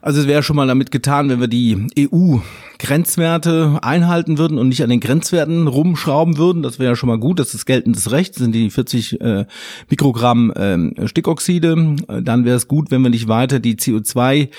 Also 0.05 0.21
es 0.21 0.27
wäre 0.27 0.43
schon 0.43 0.55
mal 0.55 0.67
damit 0.67 0.91
getan, 0.91 1.29
wenn 1.29 1.39
wir 1.39 1.47
die 1.47 1.87
EU-Grenzwerte 1.97 3.79
einhalten 3.81 4.37
würden 4.37 4.59
und 4.59 4.67
nicht 4.67 4.83
an 4.83 4.91
den 4.91 4.99
Grenzwerten 4.99 5.65
rumschrauben 5.67 6.37
würden. 6.37 6.61
Das 6.61 6.77
wäre 6.77 6.95
schon 6.95 7.09
mal 7.09 7.17
gut. 7.17 7.39
Das 7.39 7.55
ist 7.55 7.65
geltendes 7.65 8.11
Recht. 8.11 8.35
Das 8.35 8.43
sind 8.43 8.51
die 8.53 8.69
40 8.69 9.19
äh, 9.19 9.45
Mikrogramm 9.89 10.51
äh, 10.51 11.07
Stickoxide. 11.07 11.95
Dann 12.21 12.45
wäre 12.45 12.55
es 12.55 12.67
gut, 12.67 12.91
wenn 12.91 13.01
wir 13.01 13.09
nicht 13.09 13.27
weiter 13.27 13.59
die 13.59 13.77
CO2 13.77 14.49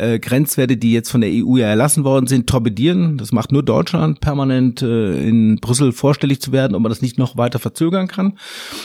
äh, 0.00 0.18
Grenzwerte, 0.18 0.76
die 0.76 0.92
jetzt 0.92 1.10
von 1.10 1.20
der 1.20 1.30
EU 1.30 1.56
ja 1.56 1.66
erlassen 1.66 2.04
worden 2.04 2.26
sind, 2.26 2.48
torpedieren. 2.48 3.18
Das 3.18 3.32
macht 3.32 3.52
nur 3.52 3.62
Deutschland, 3.62 4.20
permanent 4.20 4.82
äh, 4.82 5.28
in 5.28 5.56
Brüssel 5.60 5.92
vorstellig 5.92 6.40
zu 6.40 6.52
werden, 6.52 6.74
ob 6.74 6.82
man 6.82 6.90
das 6.90 7.02
nicht 7.02 7.18
noch 7.18 7.36
weiter 7.36 7.58
verzögern 7.58 8.08
kann. 8.08 8.38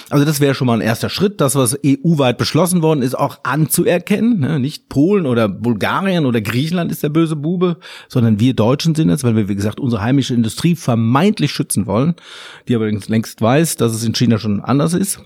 Also 0.10 0.25
das 0.25 0.39
wäre 0.39 0.53
schon 0.53 0.67
mal 0.67 0.75
ein 0.75 0.81
erster 0.81 1.10
Schritt, 1.10 1.41
das, 1.41 1.55
was 1.55 1.79
EU-weit 1.86 2.38
beschlossen 2.38 2.81
worden 2.81 3.01
ist, 3.01 3.15
auch 3.15 3.39
anzuerkennen. 3.43 4.39
Ne? 4.39 4.60
Nicht 4.60 4.89
Polen 4.89 5.25
oder 5.25 5.48
Bulgarien 5.48 6.25
oder 6.25 6.41
Griechenland 6.41 6.91
ist 6.91 7.03
der 7.03 7.10
böse 7.10 7.36
Bube, 7.36 7.77
sondern 8.10 8.39
wir 8.39 8.53
Deutschen 8.53 8.95
sind 8.95 9.10
es, 9.10 9.24
weil 9.24 9.36
wir, 9.36 9.48
wie 9.48 9.55
gesagt, 9.55 9.79
unsere 9.79 10.01
heimische 10.01 10.34
Industrie 10.34 10.75
vermeintlich 10.75 11.51
schützen 11.51 11.88
wollen, 11.88 12.15
die 12.67 12.75
aber 12.75 12.91
längst 12.91 13.41
weiß, 13.41 13.77
dass 13.77 13.93
es 13.93 14.03
in 14.03 14.13
China 14.13 14.38
schon 14.38 14.60
anders 14.60 14.93
ist. 14.93 15.19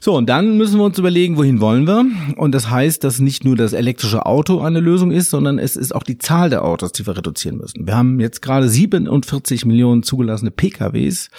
So, 0.00 0.14
und 0.14 0.28
dann 0.28 0.58
müssen 0.58 0.78
wir 0.78 0.84
uns 0.84 0.98
überlegen, 0.98 1.36
wohin 1.38 1.60
wollen 1.60 1.86
wir? 1.86 2.04
Und 2.36 2.52
das 2.52 2.68
heißt, 2.68 3.02
dass 3.04 3.20
nicht 3.20 3.44
nur 3.44 3.56
das 3.56 3.72
elektrische 3.72 4.26
Auto 4.26 4.60
eine 4.60 4.80
Lösung 4.80 5.10
ist, 5.14 5.30
sondern 5.30 5.58
es 5.58 5.76
ist 5.76 5.94
auch 5.94 6.02
die 6.02 6.18
Zahl 6.18 6.50
der 6.50 6.64
Autos, 6.64 6.92
die 6.92 7.06
wir 7.06 7.16
reduzieren 7.16 7.58
müssen. 7.58 7.86
Wir 7.86 7.96
haben 7.96 8.20
jetzt 8.20 8.42
gerade 8.42 8.68
47 8.68 9.64
Millionen 9.64 10.02
zugelassene 10.02 10.50
PKWs. 10.50 11.30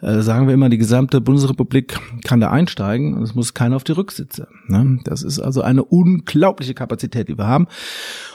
Äh, 0.00 0.20
sagen 0.20 0.46
wir 0.46 0.54
immer, 0.54 0.68
die 0.68 0.78
gesamte 0.78 1.20
Bundesrepublik 1.20 1.98
kann 2.24 2.40
da 2.40 2.50
einsteigen 2.50 3.14
und 3.14 3.22
es 3.22 3.34
muss 3.34 3.54
keiner 3.54 3.76
auf 3.76 3.84
die 3.84 3.92
Rücksitze. 3.92 4.48
Ne? 4.68 5.00
Das 5.04 5.22
ist 5.22 5.40
also 5.40 5.62
eine 5.62 5.84
unglaubliche 5.84 6.74
Kapazität, 6.74 7.28
die 7.28 7.36
wir 7.36 7.46
haben. 7.46 7.66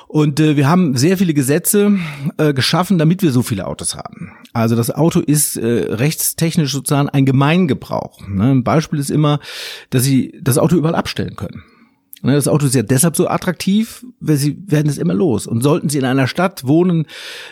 Und 0.07 0.41
äh, 0.41 0.57
wir 0.57 0.67
haben 0.67 0.97
sehr 0.97 1.17
viele 1.17 1.33
Gesetze 1.33 1.97
äh, 2.37 2.53
geschaffen, 2.53 2.97
damit 2.97 3.23
wir 3.23 3.31
so 3.31 3.43
viele 3.43 3.65
Autos 3.65 3.95
haben. 3.95 4.33
Also 4.51 4.75
das 4.75 4.91
Auto 4.91 5.21
ist 5.21 5.55
äh, 5.55 5.85
rechtstechnisch 5.87 6.73
sozusagen 6.73 7.07
ein 7.07 7.25
Gemeingebrauch. 7.25 8.27
Ne? 8.27 8.51
Ein 8.51 8.63
Beispiel 8.65 8.99
ist 8.99 9.09
immer, 9.09 9.39
dass 9.89 10.03
Sie 10.03 10.37
das 10.41 10.57
Auto 10.57 10.75
überall 10.75 10.95
abstellen 10.95 11.37
können. 11.37 11.63
Ne? 12.21 12.33
Das 12.33 12.47
Auto 12.47 12.65
ist 12.65 12.75
ja 12.75 12.83
deshalb 12.83 13.15
so 13.15 13.27
attraktiv, 13.27 14.05
weil 14.19 14.37
Sie 14.37 14.57
werden 14.67 14.89
es 14.89 14.97
immer 14.97 15.13
los. 15.13 15.47
Und 15.47 15.61
sollten 15.61 15.89
Sie 15.89 15.97
in 15.97 16.05
einer 16.05 16.27
Stadt 16.27 16.65
wohnen 16.65 17.05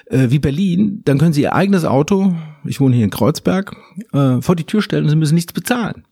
äh, 0.05 0.29
wie 0.29 0.39
Berlin, 0.39 1.01
dann 1.05 1.17
können 1.17 1.33
Sie 1.33 1.41
Ihr 1.41 1.53
eigenes 1.53 1.85
Auto, 1.85 2.35
ich 2.65 2.79
wohne 2.79 2.95
hier 2.95 3.05
in 3.05 3.11
Kreuzberg, 3.11 3.75
äh, 4.13 4.41
vor 4.41 4.55
die 4.55 4.65
Tür 4.65 4.81
stellen 4.81 5.05
und 5.05 5.09
Sie 5.09 5.15
müssen 5.15 5.35
nichts 5.35 5.53
bezahlen. 5.53 6.03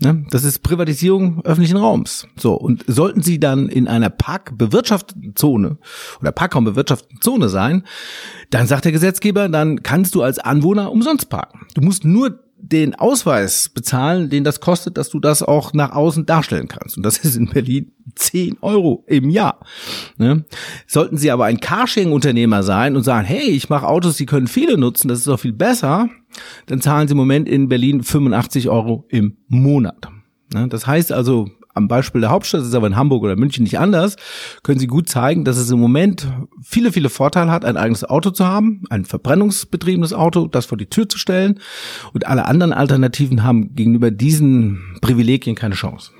Ne? 0.00 0.24
Das 0.30 0.44
ist 0.44 0.60
Privatisierung 0.62 1.44
öffentlichen 1.44 1.76
Raums. 1.76 2.28
So, 2.36 2.54
und 2.54 2.84
sollten 2.86 3.22
Sie 3.22 3.40
dann 3.40 3.68
in 3.68 3.88
einer 3.88 4.10
parkbewirtschafteten 4.10 5.34
Zone 5.34 5.78
oder 6.20 6.30
parkraumbewirtschafteten 6.30 7.20
Zone 7.20 7.48
sein, 7.48 7.84
dann 8.50 8.66
sagt 8.68 8.84
der 8.84 8.92
Gesetzgeber, 8.92 9.48
dann 9.48 9.82
kannst 9.82 10.14
du 10.14 10.22
als 10.22 10.38
Anwohner 10.38 10.92
umsonst 10.92 11.28
parken. 11.28 11.66
Du 11.74 11.80
musst 11.80 12.04
nur 12.04 12.38
den 12.60 12.94
Ausweis 12.94 13.68
bezahlen, 13.68 14.30
den 14.30 14.44
das 14.44 14.60
kostet, 14.60 14.98
dass 14.98 15.10
du 15.10 15.20
das 15.20 15.42
auch 15.42 15.72
nach 15.72 15.92
außen 15.92 16.26
darstellen 16.26 16.68
kannst. 16.68 16.96
Und 16.96 17.02
das 17.02 17.18
ist 17.18 17.36
in 17.36 17.48
Berlin 17.48 17.92
10 18.14 18.58
Euro 18.60 19.04
im 19.06 19.30
Jahr. 19.30 19.60
Ne? 20.16 20.44
Sollten 20.86 21.16
Sie 21.16 21.30
aber 21.30 21.44
ein 21.44 21.60
Carsharing-Unternehmer 21.60 22.62
sein 22.62 22.96
und 22.96 23.04
sagen, 23.04 23.26
hey, 23.26 23.48
ich 23.48 23.68
mache 23.68 23.86
Autos, 23.86 24.16
die 24.16 24.26
können 24.26 24.48
viele 24.48 24.76
nutzen, 24.76 25.08
das 25.08 25.18
ist 25.18 25.28
doch 25.28 25.40
viel 25.40 25.52
besser, 25.52 26.08
dann 26.66 26.80
zahlen 26.80 27.08
Sie 27.08 27.12
im 27.12 27.18
Moment 27.18 27.48
in 27.48 27.68
Berlin 27.68 28.02
85 28.02 28.68
Euro 28.68 29.06
im 29.08 29.36
Monat. 29.46 30.08
Ne? 30.52 30.68
Das 30.68 30.86
heißt 30.86 31.12
also, 31.12 31.48
am 31.78 31.88
Beispiel 31.88 32.20
der 32.20 32.30
Hauptstadt, 32.30 32.60
ist 32.60 32.74
aber 32.74 32.86
in 32.86 32.96
Hamburg 32.96 33.22
oder 33.22 33.36
München 33.36 33.62
nicht 33.62 33.78
anders, 33.78 34.16
können 34.62 34.78
Sie 34.78 34.86
gut 34.86 35.08
zeigen, 35.08 35.44
dass 35.44 35.56
es 35.56 35.70
im 35.70 35.80
Moment 35.80 36.28
viele, 36.62 36.92
viele 36.92 37.08
Vorteile 37.08 37.50
hat, 37.50 37.64
ein 37.64 37.78
eigenes 37.78 38.04
Auto 38.04 38.30
zu 38.30 38.44
haben, 38.44 38.82
ein 38.90 39.06
verbrennungsbetriebenes 39.06 40.12
Auto, 40.12 40.46
das 40.46 40.66
vor 40.66 40.76
die 40.76 40.90
Tür 40.90 41.08
zu 41.08 41.16
stellen. 41.16 41.60
Und 42.12 42.26
alle 42.26 42.44
anderen 42.44 42.74
Alternativen 42.74 43.44
haben 43.44 43.74
gegenüber 43.74 44.10
diesen 44.10 44.98
Privilegien 45.00 45.54
keine 45.54 45.74
Chance. 45.74 46.10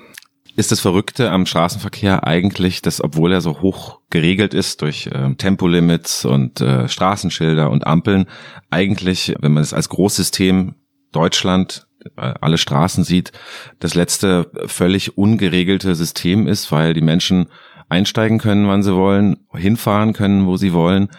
Ist 0.55 0.71
das 0.71 0.79
Verrückte 0.79 1.31
am 1.31 1.45
Straßenverkehr 1.45 2.25
eigentlich, 2.27 2.81
dass 2.81 3.01
obwohl 3.01 3.31
er 3.31 3.41
so 3.41 3.61
hoch 3.61 3.99
geregelt 4.09 4.53
ist 4.53 4.81
durch 4.81 5.07
äh, 5.07 5.35
Tempolimits 5.35 6.25
und 6.25 6.59
äh, 6.59 6.89
Straßenschilder 6.89 7.69
und 7.69 7.85
Ampeln, 7.87 8.25
eigentlich, 8.69 9.35
wenn 9.39 9.53
man 9.53 9.63
es 9.63 9.73
als 9.73 9.89
Großsystem 9.89 10.75
Deutschland 11.11 11.87
alle 12.15 12.57
Straßen 12.57 13.03
sieht, 13.03 13.31
das 13.79 13.95
letzte 13.95 14.49
völlig 14.67 15.17
ungeregelte 15.17 15.95
System 15.95 16.47
ist, 16.47 16.71
weil 16.71 16.93
die 16.93 17.01
Menschen 17.01 17.47
einsteigen 17.89 18.37
können, 18.37 18.67
wann 18.67 18.83
sie 18.83 18.95
wollen, 18.95 19.37
hinfahren 19.53 20.13
können, 20.13 20.45
wo 20.45 20.57
sie 20.57 20.73
wollen 20.73 21.09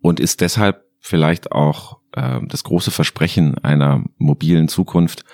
und 0.00 0.20
ist 0.20 0.40
deshalb 0.40 0.84
vielleicht 0.98 1.52
auch 1.52 2.00
äh, 2.12 2.40
das 2.46 2.64
große 2.64 2.90
Versprechen 2.90 3.56
einer 3.58 4.04
mobilen 4.18 4.68
Zukunft, 4.68 5.24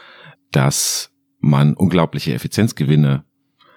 dass 0.51 1.11
man 1.41 1.75
unglaubliche 1.75 2.35
Effizienzgewinne 2.35 3.25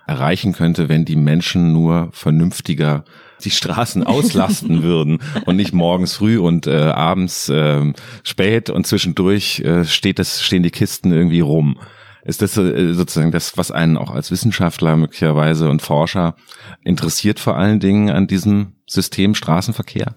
erreichen 0.05 0.53
könnte, 0.53 0.89
wenn 0.89 1.05
die 1.05 1.15
Menschen 1.15 1.74
nur 1.74 2.10
vernünftiger 2.12 3.05
die 3.43 3.51
Straßen 3.51 4.03
auslasten 4.03 4.83
würden 4.83 5.19
und 5.45 5.55
nicht 5.55 5.73
morgens 5.73 6.15
früh 6.15 6.37
und 6.37 6.67
äh, 6.67 6.75
abends 6.75 7.49
äh, 7.49 7.93
spät 8.23 8.69
und 8.69 8.87
zwischendurch 8.87 9.59
äh, 9.59 9.85
steht 9.85 10.19
das, 10.19 10.41
stehen 10.41 10.63
die 10.63 10.71
Kisten 10.71 11.11
irgendwie 11.11 11.41
rum. 11.41 11.79
Ist 12.23 12.41
das 12.41 12.57
äh, 12.57 12.93
sozusagen 12.93 13.31
das, 13.31 13.57
was 13.57 13.71
einen 13.71 13.97
auch 13.97 14.11
als 14.11 14.31
Wissenschaftler 14.31 14.95
möglicherweise 14.95 15.69
und 15.69 15.81
Forscher 15.81 16.35
interessiert 16.83 17.39
vor 17.39 17.55
allen 17.57 17.79
Dingen 17.79 18.09
an 18.09 18.27
diesem 18.27 18.73
System 18.87 19.35
Straßenverkehr? 19.35 20.15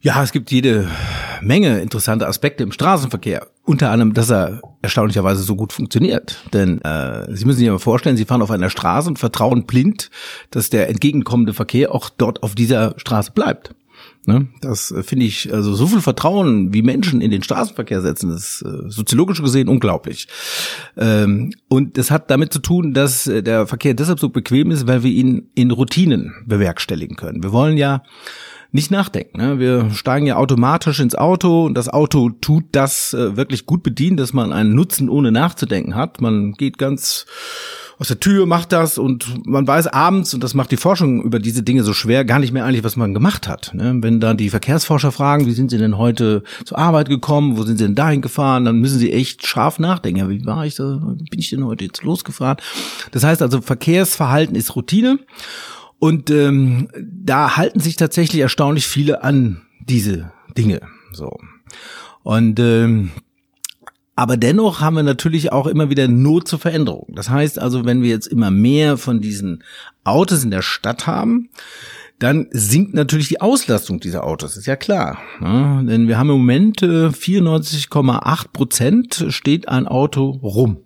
Ja, 0.00 0.22
es 0.22 0.32
gibt 0.32 0.50
jede 0.50 0.88
Menge 1.40 1.80
interessante 1.80 2.26
Aspekte 2.26 2.62
im 2.62 2.72
Straßenverkehr. 2.72 3.48
Unter 3.68 3.90
anderem, 3.90 4.14
dass 4.14 4.30
er 4.30 4.62
erstaunlicherweise 4.80 5.42
so 5.42 5.54
gut 5.54 5.74
funktioniert. 5.74 6.42
Denn 6.54 6.80
äh, 6.80 7.26
Sie 7.36 7.44
müssen 7.44 7.58
sich 7.58 7.68
aber 7.68 7.78
vorstellen, 7.78 8.16
Sie 8.16 8.24
fahren 8.24 8.40
auf 8.40 8.50
einer 8.50 8.70
Straße 8.70 9.10
und 9.10 9.18
vertrauen 9.18 9.66
blind, 9.66 10.10
dass 10.50 10.70
der 10.70 10.88
entgegenkommende 10.88 11.52
Verkehr 11.52 11.94
auch 11.94 12.08
dort 12.08 12.42
auf 12.42 12.54
dieser 12.54 12.94
Straße 12.96 13.32
bleibt. 13.32 13.74
Ne? 14.24 14.48
Das 14.62 14.90
äh, 14.90 15.02
finde 15.02 15.26
ich, 15.26 15.52
also 15.52 15.74
so 15.74 15.86
viel 15.86 16.00
Vertrauen, 16.00 16.72
wie 16.72 16.80
Menschen 16.80 17.20
in 17.20 17.30
den 17.30 17.42
Straßenverkehr 17.42 18.00
setzen, 18.00 18.30
ist 18.30 18.62
äh, 18.62 18.88
soziologisch 18.88 19.42
gesehen 19.42 19.68
unglaublich. 19.68 20.28
Ähm, 20.96 21.52
und 21.68 21.98
das 21.98 22.10
hat 22.10 22.30
damit 22.30 22.54
zu 22.54 22.60
tun, 22.60 22.94
dass 22.94 23.26
äh, 23.26 23.42
der 23.42 23.66
Verkehr 23.66 23.92
deshalb 23.92 24.18
so 24.18 24.30
bequem 24.30 24.70
ist, 24.70 24.86
weil 24.86 25.02
wir 25.02 25.10
ihn 25.10 25.50
in 25.54 25.72
Routinen 25.72 26.32
bewerkstelligen 26.46 27.16
können. 27.16 27.42
Wir 27.42 27.52
wollen 27.52 27.76
ja 27.76 28.02
nicht 28.70 28.90
nachdenken. 28.90 29.38
Ne? 29.38 29.58
Wir 29.58 29.90
steigen 29.90 30.26
ja 30.26 30.36
automatisch 30.36 31.00
ins 31.00 31.14
Auto 31.14 31.64
und 31.64 31.74
das 31.74 31.88
Auto 31.88 32.30
tut 32.30 32.64
das 32.72 33.14
äh, 33.14 33.36
wirklich 33.36 33.66
gut 33.66 33.82
bedient, 33.82 34.20
dass 34.20 34.32
man 34.32 34.52
einen 34.52 34.74
Nutzen 34.74 35.08
ohne 35.08 35.32
nachzudenken 35.32 35.94
hat. 35.94 36.20
Man 36.20 36.52
geht 36.52 36.76
ganz 36.76 37.26
aus 37.98 38.08
der 38.08 38.20
Tür, 38.20 38.46
macht 38.46 38.70
das 38.72 38.96
und 38.96 39.44
man 39.46 39.66
weiß 39.66 39.88
abends, 39.88 40.32
und 40.32 40.44
das 40.44 40.54
macht 40.54 40.70
die 40.70 40.76
Forschung 40.76 41.22
über 41.22 41.40
diese 41.40 41.64
Dinge 41.64 41.82
so 41.82 41.92
schwer, 41.92 42.24
gar 42.24 42.38
nicht 42.38 42.52
mehr 42.52 42.64
eigentlich, 42.64 42.84
was 42.84 42.94
man 42.94 43.12
gemacht 43.12 43.48
hat. 43.48 43.72
Ne? 43.74 43.96
Wenn 44.00 44.20
da 44.20 44.34
die 44.34 44.50
Verkehrsforscher 44.50 45.10
fragen, 45.10 45.46
wie 45.46 45.52
sind 45.52 45.70
sie 45.70 45.78
denn 45.78 45.98
heute 45.98 46.44
zur 46.64 46.78
Arbeit 46.78 47.08
gekommen, 47.08 47.56
wo 47.56 47.64
sind 47.64 47.78
sie 47.78 47.84
denn 47.84 47.96
dahin 47.96 48.22
gefahren, 48.22 48.64
dann 48.64 48.78
müssen 48.78 49.00
sie 49.00 49.12
echt 49.12 49.46
scharf 49.46 49.80
nachdenken. 49.80 50.28
Wie 50.28 50.46
war 50.46 50.64
ich 50.64 50.76
da, 50.76 51.00
bin 51.30 51.40
ich 51.40 51.50
denn 51.50 51.64
heute 51.64 51.86
jetzt 51.86 52.02
losgefahren? 52.04 52.58
Das 53.10 53.24
heißt 53.24 53.42
also, 53.42 53.60
Verkehrsverhalten 53.60 54.54
ist 54.54 54.76
Routine. 54.76 55.18
Und 55.98 56.30
ähm, 56.30 56.88
da 57.00 57.56
halten 57.56 57.80
sich 57.80 57.96
tatsächlich 57.96 58.40
erstaunlich 58.40 58.86
viele 58.86 59.22
an 59.24 59.62
diese 59.80 60.32
Dinge. 60.56 60.80
So. 61.12 61.36
Und 62.22 62.60
ähm, 62.60 63.10
aber 64.18 64.36
dennoch 64.36 64.80
haben 64.80 64.96
wir 64.96 65.04
natürlich 65.04 65.52
auch 65.52 65.68
immer 65.68 65.90
wieder 65.90 66.08
Not 66.08 66.48
zur 66.48 66.58
Veränderung. 66.58 67.06
Das 67.14 67.30
heißt 67.30 67.60
also, 67.60 67.84
wenn 67.84 68.02
wir 68.02 68.08
jetzt 68.08 68.26
immer 68.26 68.50
mehr 68.50 68.96
von 68.96 69.20
diesen 69.20 69.62
Autos 70.02 70.42
in 70.42 70.50
der 70.50 70.62
Stadt 70.62 71.06
haben, 71.06 71.50
dann 72.18 72.48
sinkt 72.50 72.94
natürlich 72.94 73.28
die 73.28 73.40
Auslastung 73.40 74.00
dieser 74.00 74.24
Autos, 74.24 74.56
ist 74.56 74.66
ja 74.66 74.74
klar. 74.74 75.18
Ne? 75.38 75.84
Denn 75.88 76.08
wir 76.08 76.18
haben 76.18 76.30
im 76.30 76.38
Moment 76.38 76.82
äh, 76.82 77.10
94,8 77.10 78.48
Prozent 78.52 79.26
steht 79.28 79.68
ein 79.68 79.86
Auto 79.86 80.30
rum. 80.42 80.78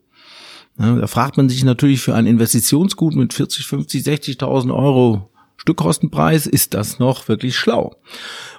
Ja, 0.83 0.97
da 0.97 1.07
fragt 1.07 1.37
man 1.37 1.49
sich 1.49 1.62
natürlich 1.65 2.01
für 2.01 2.15
ein 2.15 2.27
Investitionsgut 2.27 3.15
mit 3.15 3.33
40, 3.33 3.65
50, 3.67 4.03
60.000 4.03 4.75
Euro 4.75 5.31
Stückkostenpreis, 5.57 6.49
ist 6.49 6.75
das 6.75 6.99
noch 6.99 7.29
wirklich 7.29 7.57
schlau? 7.57 7.95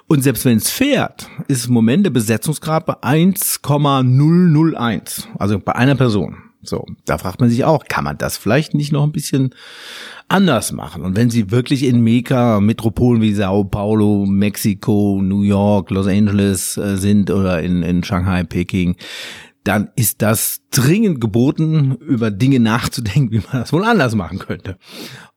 Und 0.06 0.22
selbst 0.22 0.46
wenn 0.46 0.56
es 0.56 0.70
fährt, 0.70 1.28
ist 1.48 1.66
im 1.66 1.74
Moment 1.74 2.06
der 2.06 2.10
Besetzungsgrad 2.10 2.86
bei 2.86 2.94
1,001, 3.02 5.28
also 5.38 5.58
bei 5.58 5.74
einer 5.74 5.96
Person. 5.96 6.38
So, 6.62 6.86
da 7.04 7.18
fragt 7.18 7.40
man 7.40 7.50
sich 7.50 7.64
auch, 7.64 7.84
kann 7.84 8.04
man 8.04 8.16
das 8.16 8.38
vielleicht 8.38 8.72
nicht 8.72 8.90
noch 8.90 9.02
ein 9.02 9.12
bisschen 9.12 9.54
anders 10.28 10.72
machen? 10.72 11.02
Und 11.02 11.14
wenn 11.14 11.28
Sie 11.28 11.50
wirklich 11.50 11.84
in 11.84 12.00
Meka, 12.00 12.60
Metropolen 12.60 13.20
wie 13.20 13.34
Sao 13.34 13.64
Paulo, 13.64 14.24
Mexiko, 14.26 15.20
New 15.22 15.42
York, 15.42 15.90
Los 15.90 16.06
Angeles 16.06 16.78
äh, 16.78 16.96
sind 16.96 17.30
oder 17.30 17.62
in, 17.62 17.82
in 17.82 18.02
Shanghai, 18.02 18.44
Peking, 18.44 18.96
dann 19.64 19.90
ist 19.96 20.22
das 20.22 20.60
dringend 20.70 21.20
geboten, 21.20 21.96
über 21.96 22.30
Dinge 22.30 22.60
nachzudenken, 22.60 23.30
wie 23.32 23.38
man 23.38 23.62
das 23.62 23.72
wohl 23.72 23.84
anders 23.84 24.14
machen 24.14 24.38
könnte. 24.38 24.78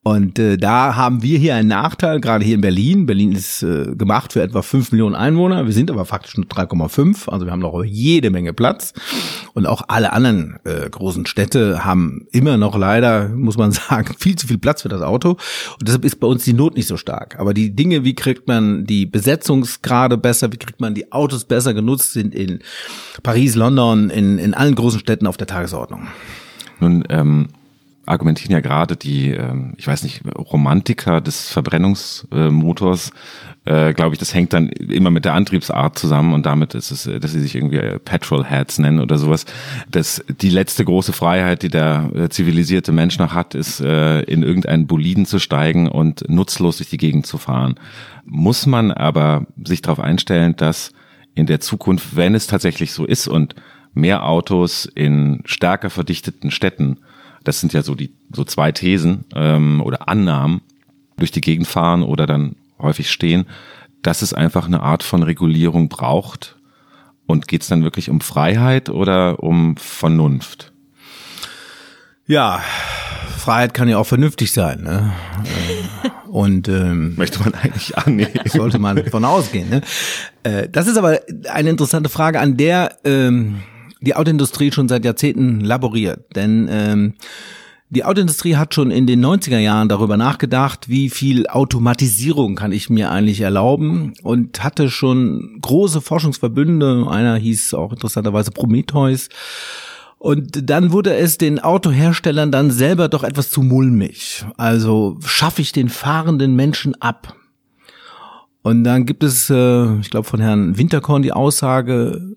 Und 0.08 0.40
äh, 0.40 0.56
da 0.56 0.96
haben 0.96 1.22
wir 1.22 1.38
hier 1.38 1.56
einen 1.56 1.68
Nachteil, 1.68 2.22
gerade 2.22 2.46
hier 2.46 2.56
in 2.56 2.62
Berlin. 2.62 3.06
Berlin 3.06 3.34
ist 3.34 3.62
äh, 3.62 3.94
gemacht 3.94 4.32
für 4.32 4.42
etwa 4.42 4.62
fünf 4.62 4.94
Millionen 4.94 5.16
Einwohner. 5.16 5.66
Wir 5.66 5.74
sind 5.74 5.92
aber 5.92 6.06
faktisch 6.06 6.38
nur 6.38 6.46
3,5. 6.46 7.28
Also 7.30 7.46
wir 7.46 7.52
haben 7.52 7.60
noch 7.60 7.84
jede 7.84 8.30
Menge 8.30 8.54
Platz. 8.54 8.94
Und 9.54 9.66
auch 9.66 9.82
alle 9.90 10.14
anderen 10.14 10.60
äh, 10.64 10.90
großen 10.90 11.26
Städte 11.26 11.84
haben 11.84 12.26
immer 12.32 12.56
noch 12.56 12.78
leider, 12.78 13.28
muss 13.28 13.58
man 13.58 13.72
sagen, 13.74 14.16
viel 14.18 14.38
zu 14.38 14.48
viel 14.48 14.58
Platz 14.58 14.84
für 14.84 14.88
das 14.88 15.02
Auto. 15.02 15.32
Und 15.32 15.82
deshalb 15.82 16.06
ist 16.06 16.22
bei 16.22 16.28
uns 16.28 16.46
die 16.46 16.54
Not 16.54 16.78
nicht 16.78 16.88
so 16.88 16.96
stark. 16.96 17.38
Aber 17.38 17.54
die 17.54 17.76
Dinge, 17.76 18.06
wie 18.06 18.16
kriegt 18.16 18.48
man 18.48 18.86
die 18.86 19.06
Besetzungsgrade 19.08 20.18
besser, 20.18 20.54
wie 20.54 20.58
kriegt 20.58 20.80
man 20.80 20.96
die 20.96 21.12
Autos 21.12 21.44
besser 21.44 21.74
genutzt, 21.74 22.14
sind 22.14 22.34
in 22.34 22.60
Paris, 23.24 23.56
London, 23.56 24.10
in, 24.10 24.38
in 24.38 24.54
allen 24.54 24.76
großen 24.76 25.02
Städten 25.02 25.28
auf 25.28 25.36
der 25.36 25.48
Tagesordnung. 25.48 26.08
Nun, 26.80 27.04
ähm, 27.10 27.48
argumentieren 28.08 28.54
ja 28.54 28.62
gerade 28.62 28.96
die, 28.96 29.32
ähm, 29.32 29.74
ich 29.78 29.88
weiß 29.88 30.04
nicht, 30.04 30.22
Romantiker 30.36 31.22
des 31.22 31.50
Verbrennungsmotors, 31.50 33.12
äh, 33.66 33.94
glaube 33.94 34.14
ich, 34.14 34.20
das 34.20 34.34
hängt 34.34 34.54
dann 34.54 34.70
immer 34.70 35.12
mit 35.12 35.26
der 35.26 35.34
Antriebsart 35.34 36.00
zusammen 36.00 36.34
und 36.34 36.46
damit 36.46 36.74
ist 36.74 36.92
es, 36.92 37.04
dass 37.04 37.34
sie 37.34 37.42
sich 37.42 37.56
irgendwie 37.56 37.80
Petrolheads 38.04 38.80
nennen 38.80 39.00
oder 39.00 39.18
sowas. 39.18 39.46
Das, 39.92 40.24
die 40.42 40.50
letzte 40.50 40.86
große 40.86 41.12
Freiheit, 41.12 41.64
die 41.64 41.70
der 41.70 42.10
äh, 42.16 42.30
zivilisierte 42.30 42.94
Mensch 42.94 43.20
noch 43.20 43.34
hat, 43.34 43.56
ist, 43.56 43.82
äh, 43.82 44.22
in 44.22 44.42
irgendeinen 44.42 44.88
Boliden 44.88 45.26
zu 45.26 45.40
steigen 45.40 45.90
und 45.90 46.30
nutzlos 46.30 46.78
durch 46.78 46.90
die 46.90 46.98
Gegend 46.98 47.28
zu 47.28 47.38
fahren. 47.38 47.76
Muss 48.26 48.66
man 48.66 48.92
aber 48.92 49.46
sich 49.64 49.82
darauf 49.82 50.00
einstellen, 50.00 50.56
dass 50.56 50.92
in 51.36 51.46
der 51.46 51.60
Zukunft, 51.60 52.16
wenn 52.16 52.36
es 52.36 52.48
tatsächlich 52.48 52.94
so 52.94 53.06
ist 53.06 53.28
und 53.28 53.54
mehr 53.94 54.26
Autos 54.26 54.86
in 54.86 55.42
stärker 55.46 55.90
verdichteten 55.90 56.52
Städten 56.52 57.00
das 57.48 57.62
sind 57.62 57.72
ja 57.74 57.82
so 57.82 57.96
die 57.96 58.12
so 58.32 58.44
zwei 58.44 58.72
Thesen 58.72 59.24
ähm, 59.34 59.82
oder 59.82 60.10
Annahmen 60.10 60.62
durch 61.16 61.32
die 61.32 61.42
Gegend 61.42 61.68
fahren 61.68 62.04
oder 62.04 62.28
dann 62.28 62.58
häufig 62.78 63.10
stehen, 63.10 63.46
dass 64.02 64.22
es 64.22 64.34
einfach 64.34 64.66
eine 64.66 64.82
Art 64.82 65.02
von 65.02 65.24
Regulierung 65.24 65.88
braucht. 65.90 66.58
Und 67.26 67.48
geht 67.48 67.62
es 67.62 67.68
dann 67.68 67.84
wirklich 67.84 68.10
um 68.10 68.22
Freiheit 68.22 68.90
oder 68.90 69.44
um 69.44 69.76
Vernunft? 69.78 70.72
Ja, 72.26 72.62
Freiheit 73.38 73.74
kann 73.74 73.90
ja 73.90 73.98
auch 73.98 74.06
vernünftig 74.06 74.52
sein. 74.52 74.84
Ne? 74.84 75.14
Und 76.28 76.68
ähm, 76.68 77.16
möchte 77.16 77.40
man 77.40 77.54
eigentlich 77.54 77.98
annehmen. 77.98 78.32
Sollte 78.46 78.80
man 78.80 79.06
von 79.06 79.26
ausgehen. 79.26 79.70
Ne? 79.70 79.82
Äh, 80.44 80.70
das 80.70 80.88
ist 80.88 80.98
aber 80.98 81.20
eine 81.52 81.70
interessante 81.70 82.10
Frage, 82.10 82.40
an 82.40 82.58
der 82.58 82.98
ähm, 83.04 83.62
die 84.02 84.16
Autoindustrie 84.16 84.72
schon 84.72 84.88
seit 84.88 85.06
Jahrzehnten 85.06 85.62
laboriert. 85.62 86.36
Denn 86.36 86.68
ähm, 86.70 87.14
die 87.90 88.04
Autoindustrie 88.04 88.58
hat 88.58 88.74
schon 88.74 88.92
in 88.92 89.08
den 89.08 89.26
90er 89.26 89.60
Jahren 89.60 89.88
darüber 89.88 90.18
nachgedacht, 90.18 90.90
wie 90.90 91.10
viel 91.10 91.48
Automatisierung 91.48 92.56
kann 92.56 92.74
ich 92.74 92.90
mir 92.90 93.12
eigentlich 93.12 93.40
erlauben 93.40 94.14
und 94.24 94.62
hatte 94.62 94.90
schon 94.90 95.60
große 95.62 96.02
Forschungsverbünde. 96.02 97.08
Einer 97.10 97.38
hieß 97.38 97.74
auch 97.74 97.94
interessanterweise 97.94 98.52
Prometheus. 98.52 99.30
Und 100.20 100.70
dann 100.70 100.92
wurde 100.92 101.16
es 101.16 101.38
den 101.38 101.60
Autoherstellern 101.60 102.52
dann 102.52 102.72
selber 102.72 103.08
doch 103.08 103.24
etwas 103.24 103.52
zu 103.52 103.62
mulmig. 103.62 104.44
Also 104.58 105.18
schaffe 105.26 105.62
ich 105.62 105.72
den 105.72 105.88
fahrenden 105.88 106.56
Menschen 106.56 107.02
ab. 107.02 107.36
Und 108.64 108.84
dann 108.84 109.06
gibt 109.06 109.24
es, 109.24 109.50
äh, 109.50 110.00
ich 110.00 110.10
glaube 110.10 110.28
von 110.28 110.42
Herrn 110.42 110.78
Winterkorn 110.78 111.22
die 111.22 111.32
Aussage, 111.32 112.36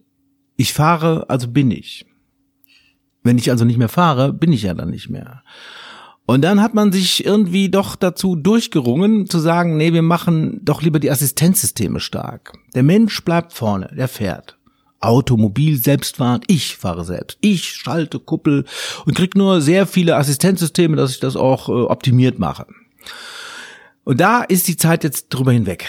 ich 0.60 0.74
fahre, 0.74 1.24
also 1.30 1.48
bin 1.48 1.70
ich. 1.70 2.04
Wenn 3.22 3.38
ich 3.38 3.50
also 3.50 3.64
nicht 3.64 3.78
mehr 3.78 3.88
fahre, 3.88 4.30
bin 4.30 4.52
ich 4.52 4.64
ja 4.64 4.74
dann 4.74 4.90
nicht 4.90 5.08
mehr. 5.08 5.42
Und 6.26 6.42
dann 6.42 6.60
hat 6.60 6.74
man 6.74 6.92
sich 6.92 7.24
irgendwie 7.24 7.70
doch 7.70 7.96
dazu 7.96 8.36
durchgerungen, 8.36 9.26
zu 9.26 9.38
sagen, 9.38 9.78
nee, 9.78 9.94
wir 9.94 10.02
machen 10.02 10.60
doch 10.62 10.82
lieber 10.82 11.00
die 11.00 11.10
Assistenzsysteme 11.10 11.98
stark. 11.98 12.52
Der 12.74 12.82
Mensch 12.82 13.24
bleibt 13.24 13.54
vorne, 13.54 13.90
der 13.96 14.06
fährt. 14.06 14.58
Automobil, 15.00 15.82
selbstfahrend, 15.82 16.44
ich 16.46 16.76
fahre 16.76 17.06
selbst. 17.06 17.38
Ich 17.40 17.64
schalte 17.64 18.18
Kuppel 18.18 18.66
und 19.06 19.16
krieg 19.16 19.34
nur 19.34 19.62
sehr 19.62 19.86
viele 19.86 20.16
Assistenzsysteme, 20.16 20.94
dass 20.94 21.12
ich 21.12 21.20
das 21.20 21.36
auch 21.36 21.70
äh, 21.70 21.72
optimiert 21.72 22.38
mache. 22.38 22.66
Und 24.04 24.20
da 24.20 24.42
ist 24.42 24.68
die 24.68 24.76
Zeit 24.76 25.04
jetzt 25.04 25.30
drüber 25.30 25.52
hinweg. 25.52 25.86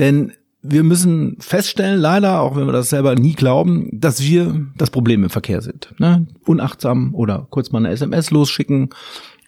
Denn 0.00 0.32
wir 0.62 0.84
müssen 0.84 1.36
feststellen, 1.40 2.00
leider, 2.00 2.40
auch 2.40 2.56
wenn 2.56 2.66
wir 2.66 2.72
das 2.72 2.90
selber 2.90 3.16
nie 3.16 3.34
glauben, 3.34 3.88
dass 3.92 4.22
wir 4.22 4.66
das 4.76 4.90
Problem 4.90 5.24
im 5.24 5.30
Verkehr 5.30 5.60
sind. 5.60 5.92
Ne? 5.98 6.26
Unachtsam 6.44 7.14
oder 7.14 7.46
kurz 7.50 7.72
mal 7.72 7.80
eine 7.80 7.90
SMS 7.90 8.30
losschicken 8.30 8.90